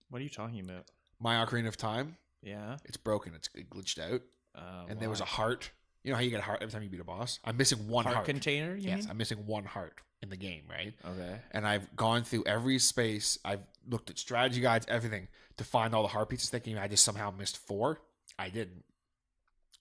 What 0.08 0.20
are 0.20 0.24
you 0.24 0.30
talking 0.30 0.60
about? 0.60 0.84
My 1.20 1.36
Ocarina 1.44 1.68
of 1.68 1.76
Time, 1.76 2.16
Yeah. 2.42 2.76
it's 2.84 2.96
broken. 2.96 3.34
It's 3.34 3.48
glitched 3.48 3.98
out. 3.98 4.22
Uh, 4.54 4.86
and 4.88 5.00
there 5.00 5.10
was 5.10 5.20
a 5.20 5.24
heart. 5.24 5.70
You 6.04 6.10
know 6.12 6.16
how 6.16 6.22
you 6.22 6.30
get 6.30 6.40
a 6.40 6.44
heart 6.44 6.62
every 6.62 6.72
time 6.72 6.82
you 6.82 6.88
beat 6.88 7.00
a 7.00 7.04
boss? 7.04 7.40
I'm 7.44 7.56
missing 7.56 7.88
one 7.88 8.04
heart, 8.04 8.14
heart. 8.16 8.26
container. 8.26 8.76
You 8.76 8.88
yes, 8.90 9.00
mean? 9.02 9.10
I'm 9.10 9.16
missing 9.16 9.44
one 9.46 9.64
heart 9.64 10.00
in 10.22 10.28
the 10.30 10.36
game, 10.36 10.62
right? 10.70 10.94
Okay. 11.04 11.40
And 11.50 11.66
I've 11.66 11.94
gone 11.96 12.22
through 12.22 12.44
every 12.46 12.78
space. 12.78 13.38
I've 13.44 13.60
looked 13.88 14.08
at 14.10 14.18
strategy 14.18 14.60
guides, 14.60 14.86
everything 14.88 15.28
to 15.56 15.64
find 15.64 15.94
all 15.94 16.02
the 16.02 16.08
heart 16.08 16.28
pieces, 16.28 16.48
thinking 16.48 16.78
I 16.78 16.86
just 16.88 17.04
somehow 17.04 17.30
missed 17.30 17.58
four. 17.58 18.00
I 18.38 18.48
didn't. 18.50 18.84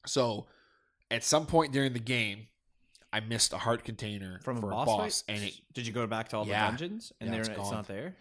So, 0.05 0.47
at 1.11 1.23
some 1.23 1.45
point 1.45 1.71
during 1.73 1.93
the 1.93 1.99
game, 1.99 2.47
I 3.13 3.19
missed 3.21 3.53
a 3.53 3.57
heart 3.57 3.83
container 3.83 4.39
From 4.43 4.59
for 4.59 4.67
a 4.71 4.75
boss, 4.75 5.21
fight? 5.21 5.35
and 5.35 5.43
it. 5.45 5.53
Did 5.73 5.87
you 5.87 5.93
go 5.93 6.05
back 6.07 6.29
to 6.29 6.37
all 6.37 6.47
Yeah. 6.47 6.65
the 6.65 6.71
dungeons 6.77 7.13
and 7.21 7.27
Yeah, 7.29 7.31
there 7.33 7.41
it's 7.41 7.49
it's, 7.59 7.71
not 7.71 7.87
there? 7.87 8.15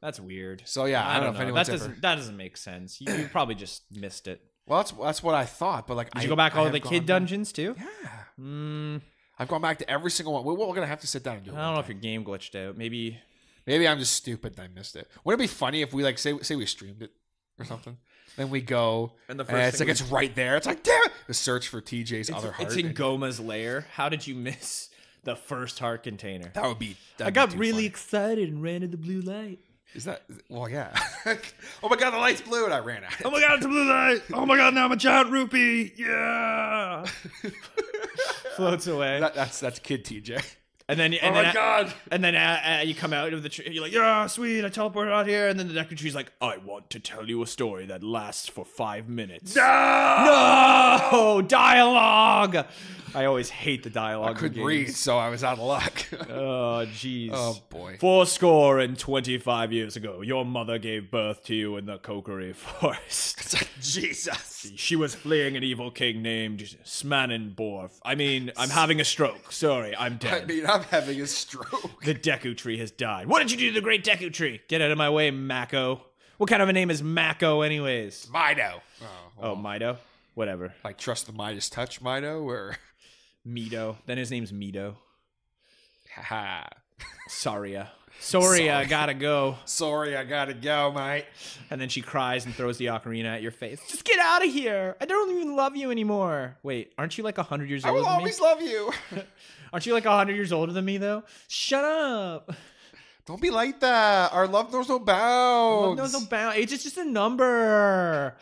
That's 0.00 0.18
weird. 0.20 0.62
So 0.64 0.86
yeah, 0.86 1.06
I, 1.06 1.20
don't 1.20 1.34
know, 1.34 1.48
if 1.48 1.54
That 1.54 1.66
doesn't 1.72 1.90
ever. 1.92 2.00
that 2.00 2.14
doesn't 2.16 2.36
make 2.36 2.56
sense. 2.56 3.00
You, 3.00 3.12
you 3.14 3.28
probably 3.28 3.54
just 3.54 3.82
missed 3.94 4.26
it. 4.28 4.40
Well, 4.66 4.78
that's 4.78 4.92
that's 4.92 5.22
what 5.22 5.34
I 5.34 5.44
thought, 5.44 5.86
but 5.86 5.96
like, 5.96 6.10
Did 6.12 6.20
I, 6.20 6.22
you 6.22 6.28
go 6.28 6.36
back 6.36 6.54
I 6.56 6.60
all 6.60 6.70
the 6.70 6.80
gone 6.80 6.90
kid 6.90 7.00
back- 7.00 7.06
dungeons 7.06 7.52
too? 7.52 7.74
Yeah, 7.78 8.08
Mm, 8.40 9.00
I've 9.38 9.48
gone 9.48 9.60
back 9.60 9.78
to 9.78 9.90
every 9.90 10.10
single 10.10 10.32
one. 10.34 10.44
We- 10.44 10.54
We're 10.54 10.74
gonna 10.74 10.86
have 10.86 11.00
to 11.00 11.06
sit 11.06 11.22
down 11.22 11.36
and 11.36 11.44
do 11.44 11.50
I 11.52 11.54
don't 11.56 11.64
one 11.64 11.74
know 11.74 11.80
if 11.80 11.88
your 11.88 11.98
game 11.98 12.24
glitched 12.24 12.54
out. 12.54 12.76
Maybe 12.76 13.18
Maybe 13.66 13.86
I'm 13.86 13.98
just 13.98 14.14
stupid 14.14 14.54
and 14.58 14.64
I 14.64 14.68
missed 14.74 14.96
it. 14.96 15.06
Wouldn't 15.24 15.40
it 15.40 15.44
be 15.44 15.48
funny 15.48 15.82
if 15.82 15.92
we 15.92 16.02
like 16.02 16.18
say 16.18 16.38
say 16.40 16.56
we 16.56 16.66
streamed 16.66 17.02
it 17.02 17.10
or 17.58 17.64
something? 17.64 17.96
Then 18.36 18.48
we 18.48 18.60
go 18.62 19.12
And 19.28 19.38
the 19.38 19.44
and 19.44 19.50
first 19.50 19.68
it's 19.68 19.78
thing 19.78 19.88
like 19.88 19.92
it's 19.92 20.02
right 20.02 20.34
there. 20.34 20.56
It's 20.56 20.66
like 20.66 20.82
damn 20.82 21.02
it! 21.04 21.12
The 21.26 21.34
search 21.34 21.68
for 21.68 21.82
TJ's 21.82 22.28
it's, 22.28 22.30
other 22.32 22.52
heart. 22.52 22.68
it's 22.68 22.76
in 22.76 22.86
and 22.86 22.96
Gohma's 22.96 23.38
lair. 23.40 23.86
How 23.92 24.08
did 24.08 24.26
you 24.26 24.34
miss 24.34 24.88
the 25.24 25.36
first 25.36 25.78
heart 25.80 26.04
container? 26.04 26.50
that 26.54 26.64
would 26.64 26.78
be. 26.78 26.96
I 27.22 27.30
got 27.30 27.50
be 27.52 27.58
really 27.58 27.72
funny. 27.72 27.86
excited 27.86 28.48
and 28.48 28.62
ran 28.62 28.80
to 28.82 28.86
the 28.88 28.96
blue 28.96 29.20
light. 29.20 29.58
Is 29.94 30.04
that? 30.04 30.22
Well, 30.48 30.68
yeah. 30.68 30.94
oh 31.82 31.88
my 31.88 31.96
god, 31.96 32.12
the 32.12 32.18
light's 32.18 32.40
blue, 32.40 32.64
and 32.64 32.72
I 32.72 32.78
ran 32.78 33.02
out. 33.02 33.12
Oh 33.24 33.30
my 33.30 33.40
god, 33.40 33.56
it's 33.56 33.64
a 33.64 33.68
blue 33.68 33.88
light! 33.88 34.22
Oh 34.32 34.46
my 34.46 34.56
god, 34.56 34.74
now 34.74 34.84
I'm 34.84 34.92
a 34.92 34.96
giant 34.96 35.30
rupee! 35.30 35.92
Yeah! 35.96 37.04
Floats 38.56 38.86
away. 38.86 39.18
That, 39.18 39.34
that's 39.34 39.58
that's 39.58 39.80
kid 39.80 40.04
TJ. 40.04 40.44
And 40.90 41.00
then, 41.00 41.14
and 41.14 41.32
Oh 41.36 41.38
then, 41.38 41.46
my 41.46 41.52
God. 41.52 41.94
And 42.10 42.22
then 42.24 42.34
uh, 42.36 42.78
uh, 42.80 42.82
you 42.82 42.94
come 42.94 43.12
out 43.12 43.32
of 43.32 43.42
the 43.42 43.48
tree. 43.48 43.68
You're 43.70 43.82
like, 43.82 43.92
yeah, 43.92 44.26
sweet. 44.26 44.64
I 44.64 44.68
teleported 44.68 45.12
out 45.12 45.26
here. 45.26 45.48
And 45.48 45.58
then 45.58 45.68
the 45.68 45.74
Deku 45.74 45.96
Tree's 45.96 46.14
like, 46.14 46.32
I 46.40 46.56
want 46.58 46.90
to 46.90 47.00
tell 47.00 47.26
you 47.28 47.42
a 47.42 47.46
story 47.46 47.86
that 47.86 48.02
lasts 48.02 48.48
for 48.48 48.64
five 48.64 49.08
minutes. 49.08 49.54
No 49.56 49.62
no 51.12 51.42
dialogue. 51.42 52.66
I 53.12 53.24
always 53.24 53.50
hate 53.50 53.82
the 53.82 53.90
dialogue. 53.90 54.36
I 54.36 54.38
couldn't 54.38 54.62
read, 54.62 54.94
so 54.94 55.18
I 55.18 55.30
was 55.30 55.42
out 55.42 55.58
of 55.58 55.64
luck. 55.64 56.04
Oh, 56.30 56.86
jeez. 56.94 57.30
Oh, 57.32 57.58
boy. 57.70 57.96
Four 57.98 58.24
score 58.24 58.78
and 58.78 58.96
25 58.96 59.72
years 59.72 59.96
ago, 59.96 60.20
your 60.22 60.44
mother 60.44 60.78
gave 60.78 61.10
birth 61.10 61.42
to 61.44 61.54
you 61.56 61.76
in 61.76 61.86
the 61.86 61.98
Kokiri 61.98 62.54
Forest. 62.54 63.64
Jesus. 63.80 64.70
she 64.76 64.94
was 64.94 65.14
fleeing 65.14 65.56
an 65.56 65.64
evil 65.64 65.90
king 65.90 66.22
named 66.22 66.60
Smanenborf. 66.84 67.90
I 68.04 68.14
mean, 68.14 68.52
I'm 68.56 68.70
having 68.70 69.00
a 69.00 69.04
stroke. 69.04 69.50
Sorry, 69.50 69.96
I'm 69.96 70.14
I 70.14 70.16
dead. 70.16 70.46
mean, 70.48 70.66
I'm 70.66 70.79
having 70.84 71.20
a 71.20 71.26
stroke. 71.26 72.02
the 72.04 72.14
Deku 72.14 72.56
Tree 72.56 72.78
has 72.78 72.90
died. 72.90 73.26
What 73.28 73.40
did 73.40 73.50
you 73.50 73.56
do 73.56 73.68
to 73.68 73.74
the 73.74 73.80
great 73.80 74.04
Deku 74.04 74.32
Tree? 74.32 74.60
Get 74.68 74.80
out 74.82 74.90
of 74.90 74.98
my 74.98 75.10
way, 75.10 75.30
Mako. 75.30 76.02
What 76.38 76.48
kind 76.48 76.62
of 76.62 76.68
a 76.68 76.72
name 76.72 76.90
is 76.90 77.02
Mako, 77.02 77.60
anyways? 77.62 78.26
Mido. 78.32 78.80
Oh, 79.02 79.06
Oh, 79.52 79.56
Mido? 79.56 79.98
Whatever. 80.34 80.72
like 80.84 80.96
trust 80.98 81.26
the 81.26 81.32
Midas 81.32 81.68
touch, 81.68 82.00
Mido, 82.02 82.42
or 82.44 82.76
Mido. 83.46 83.96
Then 84.06 84.16
his 84.18 84.30
name's 84.30 84.52
Mido. 84.52 84.96
Ha. 86.16 86.68
Saria. 87.28 87.90
Soria, 88.22 88.72
Sorry. 88.72 88.86
gotta 88.86 89.14
go. 89.14 89.56
Sorry, 89.64 90.14
I 90.14 90.24
gotta 90.24 90.52
go, 90.52 90.92
mate. 90.92 91.24
And 91.70 91.80
then 91.80 91.88
she 91.88 92.02
cries 92.02 92.44
and 92.44 92.54
throws 92.54 92.76
the 92.76 92.86
ocarina 92.86 93.26
at 93.36 93.40
your 93.42 93.50
face. 93.52 93.80
Just 93.88 94.04
get 94.04 94.18
out 94.18 94.44
of 94.44 94.52
here. 94.52 94.94
I 95.00 95.06
don't 95.06 95.30
even 95.34 95.56
love 95.56 95.74
you 95.74 95.90
anymore. 95.90 96.58
Wait, 96.62 96.92
aren't 96.98 97.16
you 97.16 97.24
like 97.24 97.38
100 97.38 97.70
years 97.70 97.82
old? 97.84 97.94
I 97.96 97.98
will 97.98 98.06
always 98.06 98.38
me? 98.38 98.46
love 98.46 98.60
you. 98.60 98.92
Aren't 99.72 99.86
you 99.86 99.92
like 99.92 100.04
100 100.04 100.34
years 100.34 100.52
older 100.52 100.72
than 100.72 100.84
me, 100.84 100.98
though? 100.98 101.22
Shut 101.48 101.84
up. 101.84 102.52
Don't 103.26 103.40
be 103.40 103.50
like 103.50 103.80
that. 103.80 104.32
Our 104.32 104.48
love 104.48 104.72
knows 104.72 104.88
no 104.88 104.98
bounds. 104.98 106.12
No, 106.12 106.20
no 106.20 106.26
bound. 106.26 106.56
Age 106.56 106.72
is 106.72 106.82
just 106.82 106.96
a 106.96 107.04
number. 107.04 108.36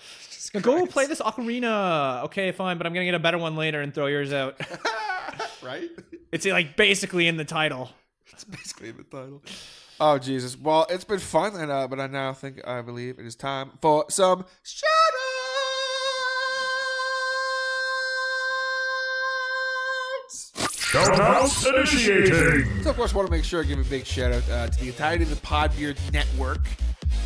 Go 0.63 0.87
play 0.87 1.07
this 1.07 1.21
ocarina. 1.21 2.25
Okay, 2.25 2.53
fine, 2.53 2.79
but 2.79 2.87
I'm 2.87 2.95
gonna 2.95 3.05
get 3.05 3.15
a 3.15 3.19
better 3.19 3.37
one 3.37 3.55
later 3.55 3.83
and 3.83 3.93
throw 3.93 4.07
yours 4.07 4.33
out. 4.33 4.59
right? 5.63 5.91
it's 6.33 6.47
like 6.47 6.77
basically 6.77 7.29
in 7.29 7.37
the 7.37 7.45
title. 7.45 7.91
It's 8.33 8.45
basically 8.45 8.89
in 8.91 8.97
the 8.97 9.03
title. 9.03 9.43
Oh 10.01 10.17
Jesus! 10.17 10.57
Well, 10.57 10.87
it's 10.89 11.05
been 11.05 11.19
fun, 11.19 11.57
and 11.57 11.71
uh, 11.71 11.89
but 11.89 11.99
I 11.99 12.07
now 12.07 12.33
think 12.33 12.67
I 12.67 12.83
believe 12.83 13.19
it 13.19 13.27
is 13.27 13.35
time 13.35 13.73
for 13.83 14.05
some 14.09 14.47
Shoutouts 20.89 21.67
initiating. 21.69 22.83
So 22.83 22.91
of 22.91 22.97
course, 22.97 23.13
I 23.13 23.17
want 23.17 23.27
to 23.29 23.31
make 23.31 23.45
sure 23.45 23.63
I 23.63 23.67
give 23.67 23.79
a 23.79 23.85
big 23.85 24.07
shout 24.07 24.33
out 24.33 24.49
uh, 24.51 24.69
to 24.69 24.81
the 24.81 24.89
entirety 24.89 25.25
of 25.25 25.31
the 25.31 25.37
Podbeard 25.37 25.99
Network. 26.13 26.61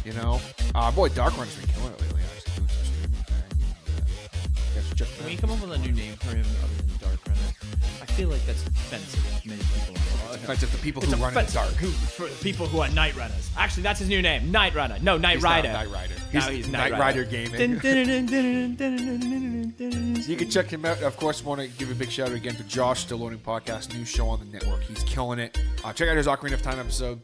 You 0.04 0.12
know, 0.14 0.40
uh, 0.74 0.90
boy, 0.90 1.08
Dark 1.10 1.36
Runner's 1.38 1.54
been 1.56 1.68
killing 1.70 1.92
it 1.92 2.00
lately. 2.00 2.22
Actually, 2.34 2.54
doing 2.56 2.68
some 2.68 2.84
streaming 2.84 3.24
thing. 3.24 3.34
Uh, 3.96 4.74
guys 4.74 4.88
should 4.88 4.98
check 4.98 5.08
Can 5.08 5.16
that 5.18 5.26
we 5.26 5.34
out. 5.34 5.40
come 5.40 5.50
up 5.50 5.60
with 5.60 5.72
a 5.72 5.78
new 5.78 5.92
name 5.92 6.14
for 6.14 6.34
him 6.34 6.44
other 6.64 6.74
than 6.74 6.86
Dark 6.88 6.90
Runner? 6.90 6.91
I 6.91 6.91
feel 8.12 8.28
like 8.28 8.44
that's 8.44 8.66
offensive 8.66 9.40
to 9.42 9.48
many 9.48 9.62
people. 9.62 9.94
It's 10.34 10.44
offensive 10.44 10.70
to 10.70 10.78
people 10.78 11.00
who 11.02 11.16
run 11.16 11.36
in 11.36 11.46
the 11.46 11.52
dark. 11.52 11.70
Who, 11.74 11.88
for 11.88 12.28
people 12.42 12.66
who 12.66 12.80
are 12.80 12.88
night 12.90 13.16
runners. 13.16 13.50
Actually, 13.56 13.84
that's 13.84 14.00
his 14.00 14.08
new 14.08 14.20
name, 14.20 14.50
Night 14.50 14.74
Runner. 14.74 14.98
No, 15.00 15.16
Night 15.16 15.40
Rider. 15.42 15.72
Night 15.72 15.90
Rider. 15.90 16.14
He's, 16.30 16.46
he's 16.46 16.68
Night, 16.68 16.92
Rider, 16.92 17.24
gaming. 17.24 17.58
you 20.28 20.36
can 20.36 20.50
check 20.50 20.66
him 20.66 20.84
out. 20.84 21.02
Of 21.02 21.16
course, 21.16 21.42
want 21.44 21.60
to 21.62 21.68
give 21.68 21.90
a 21.90 21.94
big 21.94 22.10
shout 22.10 22.28
out 22.28 22.34
again 22.34 22.54
to 22.56 22.64
Josh, 22.64 23.00
Still 23.00 23.18
Podcast, 23.18 23.94
new 23.96 24.04
show 24.04 24.28
on 24.28 24.40
the 24.40 24.46
network. 24.46 24.82
He's 24.82 25.02
killing 25.04 25.38
it. 25.38 25.58
Uh, 25.82 25.92
check 25.92 26.08
out 26.08 26.16
his 26.16 26.26
Ocarina 26.26 26.54
of 26.54 26.62
Time 26.62 26.78
episode. 26.78 27.20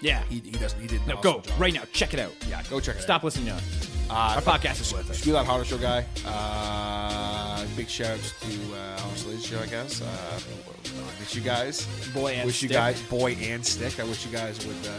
Yeah, 0.00 0.22
he, 0.28 0.38
he 0.40 0.52
doesn't. 0.52 0.80
He 0.80 0.86
did. 0.86 1.06
No, 1.06 1.16
awesome 1.16 1.22
go 1.22 1.40
job. 1.40 1.60
right 1.60 1.74
now. 1.74 1.82
Check 1.92 2.14
it 2.14 2.20
out. 2.20 2.32
Yeah, 2.48 2.62
go 2.70 2.80
check 2.80 2.96
it. 2.96 3.02
Stop 3.02 3.20
out. 3.20 3.24
listening 3.24 3.46
to 3.46 3.54
us. 3.54 3.89
Uh, 4.12 4.34
Our 4.36 4.42
podcast 4.42 4.80
is 4.80 4.92
worth 4.92 5.08
it. 5.08 5.14
Feel 5.16 5.34
that 5.34 5.46
Harder 5.46 5.64
Show 5.64 5.78
guy. 5.78 6.04
Uh, 6.26 7.64
big 7.76 7.88
shouts 7.88 8.32
to 8.40 8.76
uh, 8.76 9.00
Ladies 9.28 9.46
Show, 9.46 9.60
I 9.60 9.66
guess. 9.66 10.02
Uh, 10.02 10.06
I 10.06 11.20
miss 11.20 11.34
you 11.34 11.40
guys. 11.42 11.86
Boy 12.12 12.32
and 12.32 12.46
wish 12.46 12.60
you 12.62 12.68
Stick. 12.68 12.76
guys, 12.76 13.00
boy 13.02 13.32
and 13.40 13.64
stick. 13.64 14.00
I 14.00 14.04
wish 14.04 14.26
you 14.26 14.32
guys 14.32 14.66
would, 14.66 14.74
uh, 14.88 14.98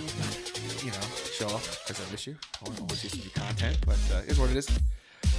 you 0.86 0.92
know, 0.92 1.08
show 1.34 1.48
off 1.48 1.84
because 1.86 2.08
I 2.08 2.12
miss 2.12 2.26
you. 2.26 2.38
I 2.66 2.70
want 2.70 2.90
to 2.90 2.96
see 2.96 3.10
some 3.10 3.30
content, 3.44 3.78
but 3.86 4.00
uh, 4.14 4.20
is 4.28 4.40
what 4.40 4.50
it 4.50 4.56
is. 4.56 4.70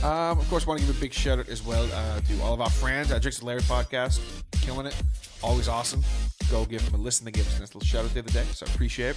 Um, 0.04 0.38
of 0.38 0.46
course, 0.50 0.66
want 0.66 0.80
to 0.80 0.86
give 0.86 0.94
a 0.94 1.00
big 1.00 1.14
shout 1.14 1.38
out 1.38 1.48
as 1.48 1.62
well 1.64 1.88
uh, 1.94 2.20
to 2.20 2.42
all 2.42 2.52
of 2.52 2.60
our 2.60 2.68
friends 2.70 3.10
at 3.10 3.22
Drinks 3.22 3.38
and 3.38 3.46
Larry 3.46 3.62
podcast, 3.62 4.20
killing 4.60 4.84
it, 4.86 4.96
always 5.42 5.68
awesome. 5.68 6.02
Go 6.50 6.66
give 6.66 6.84
them 6.84 7.00
a 7.00 7.02
listen. 7.02 7.24
They 7.24 7.30
gave 7.30 7.46
us 7.46 7.56
a 7.56 7.60
nice 7.60 7.74
little 7.74 7.86
shout 7.86 8.04
out 8.04 8.12
the 8.12 8.20
other 8.20 8.32
day, 8.32 8.44
so 8.52 8.66
I 8.66 8.70
appreciate 8.74 9.10
it. 9.10 9.16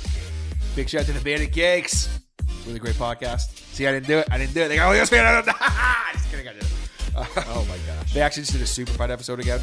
Big 0.77 0.87
shout 0.87 1.01
out 1.01 1.07
to 1.07 1.13
the 1.13 1.19
Bandit 1.21 1.51
Cakes, 1.51 2.19
really 2.65 2.79
great 2.79 2.95
podcast. 2.95 3.64
See, 3.75 3.85
I 3.85 3.91
didn't 3.91 4.07
do 4.07 4.19
it. 4.19 4.27
I 4.31 4.37
didn't 4.37 4.53
do 4.53 4.61
it. 4.61 4.69
They 4.69 4.77
go, 4.77 4.87
oh, 4.87 4.91
yes, 4.93 5.11
man. 5.11 5.25
I 5.25 5.33
don't 5.33 5.45
Just 6.13 6.31
kidding, 6.31 6.47
I 6.47 6.53
did 6.53 6.63
it. 6.63 6.69
Oh 7.47 7.65
my 7.69 7.77
gosh. 7.85 8.13
They 8.13 8.21
actually 8.21 8.43
just 8.43 8.53
did 8.53 8.61
a 8.61 8.65
super 8.65 8.91
fight 8.93 9.09
episode 9.11 9.41
again, 9.41 9.59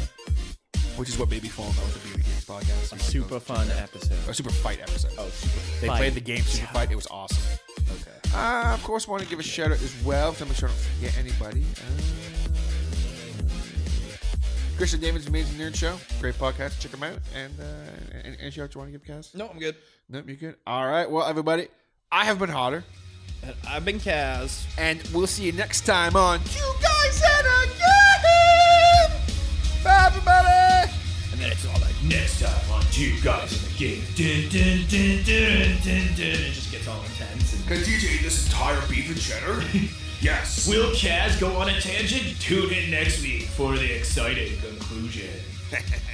which 0.97 1.09
is 1.09 1.17
what 1.17 1.31
made 1.31 1.41
me 1.41 1.49
fall 1.49 1.65
in 1.65 1.75
love 1.77 1.85
with 1.93 2.03
the 2.03 2.07
Beauty 2.09 2.21
Games 2.29 2.45
podcast. 2.45 2.99
Super 2.99 3.39
fun 3.39 3.67
episode. 3.71 4.17
A 4.29 4.33
super 4.35 4.51
fight 4.51 4.79
episode. 4.81 5.13
Oh, 5.17 5.27
super 5.29 5.81
they 5.81 5.87
fight. 5.87 5.97
played 5.97 6.13
the 6.13 6.19
game 6.21 6.41
super 6.43 6.71
fight. 6.73 6.91
It 6.91 6.95
was 6.95 7.07
awesome. 7.07 7.59
Okay. 7.91 8.35
Uh, 8.35 8.71
of 8.75 8.83
course, 8.83 9.07
want 9.07 9.23
to 9.23 9.29
give 9.29 9.39
a 9.39 9.43
shout 9.43 9.71
out 9.71 9.81
as 9.81 9.95
well. 10.03 10.33
So 10.33 10.45
make 10.45 10.55
sure 10.57 10.69
I 10.69 10.71
don't 10.71 10.81
forget 10.81 11.17
anybody. 11.17 11.65
Uh, 11.77 12.01
Christian 14.77 14.99
David's 14.99 15.27
Amazing 15.27 15.59
Nerd 15.59 15.75
Show. 15.75 15.97
Great 16.19 16.35
podcast. 16.35 16.79
Check 16.79 16.91
them 16.91 17.01
out. 17.03 17.17
And 17.35 17.53
uh, 17.59 17.63
any, 18.23 18.37
any 18.39 18.51
shout 18.51 18.65
out 18.65 18.75
you 18.75 18.79
want 18.79 18.91
to 18.93 18.97
give, 18.99 19.07
Kaz? 19.07 19.33
No, 19.35 19.47
I'm 19.47 19.57
good. 19.59 19.75
Nope, 20.09 20.25
you're 20.27 20.37
good. 20.37 20.55
All 20.67 20.87
right. 20.87 21.09
Well, 21.09 21.25
everybody, 21.25 21.67
I 22.11 22.25
have 22.25 22.37
been 22.39 22.49
hotter. 22.49 22.83
I've 23.67 23.85
been 23.85 23.99
Kaz. 23.99 24.65
And 24.77 25.01
we'll 25.13 25.27
see 25.27 25.43
you 25.43 25.51
next 25.51 25.85
time 25.85 26.15
on 26.15 26.39
You 26.53 26.73
Guys 26.81 27.21
Had 27.21 27.45
a 27.45 27.65
Game! 27.67 29.21
Bye, 29.83 30.05
everybody! 30.07 30.91
And 31.31 31.41
then 31.41 31.51
it's 31.51 31.65
all 31.65 31.79
like, 31.81 32.03
next 32.03 32.39
time 32.41 32.71
on 32.71 32.81
Two 32.91 33.19
Guys 33.21 33.51
in 33.53 33.71
the 33.71 33.77
Game. 33.77 34.03
Dun, 34.15 34.49
dun, 34.49 34.85
dun, 34.87 35.23
dun, 35.23 35.77
dun, 35.83 36.15
dun. 36.15 36.41
It 36.41 36.53
just 36.53 36.71
gets 36.71 36.87
all 36.87 37.01
intense. 37.03 37.53
And 37.53 37.67
Can 37.67 37.77
DJ 37.77 38.21
this 38.21 38.45
entire 38.45 38.79
beef 38.87 39.09
and 39.09 39.19
cheddar? 39.19 39.63
yes. 40.21 40.67
Will 40.67 40.91
Kaz 40.91 41.39
go 41.39 41.55
on 41.57 41.69
a 41.69 41.81
tangent? 41.81 42.39
Tune 42.39 42.71
in 42.71 42.91
next 42.91 43.21
week 43.21 43.43
for 43.43 43.75
the 43.75 43.91
exciting 43.97 44.57
conclusion. 44.59 45.29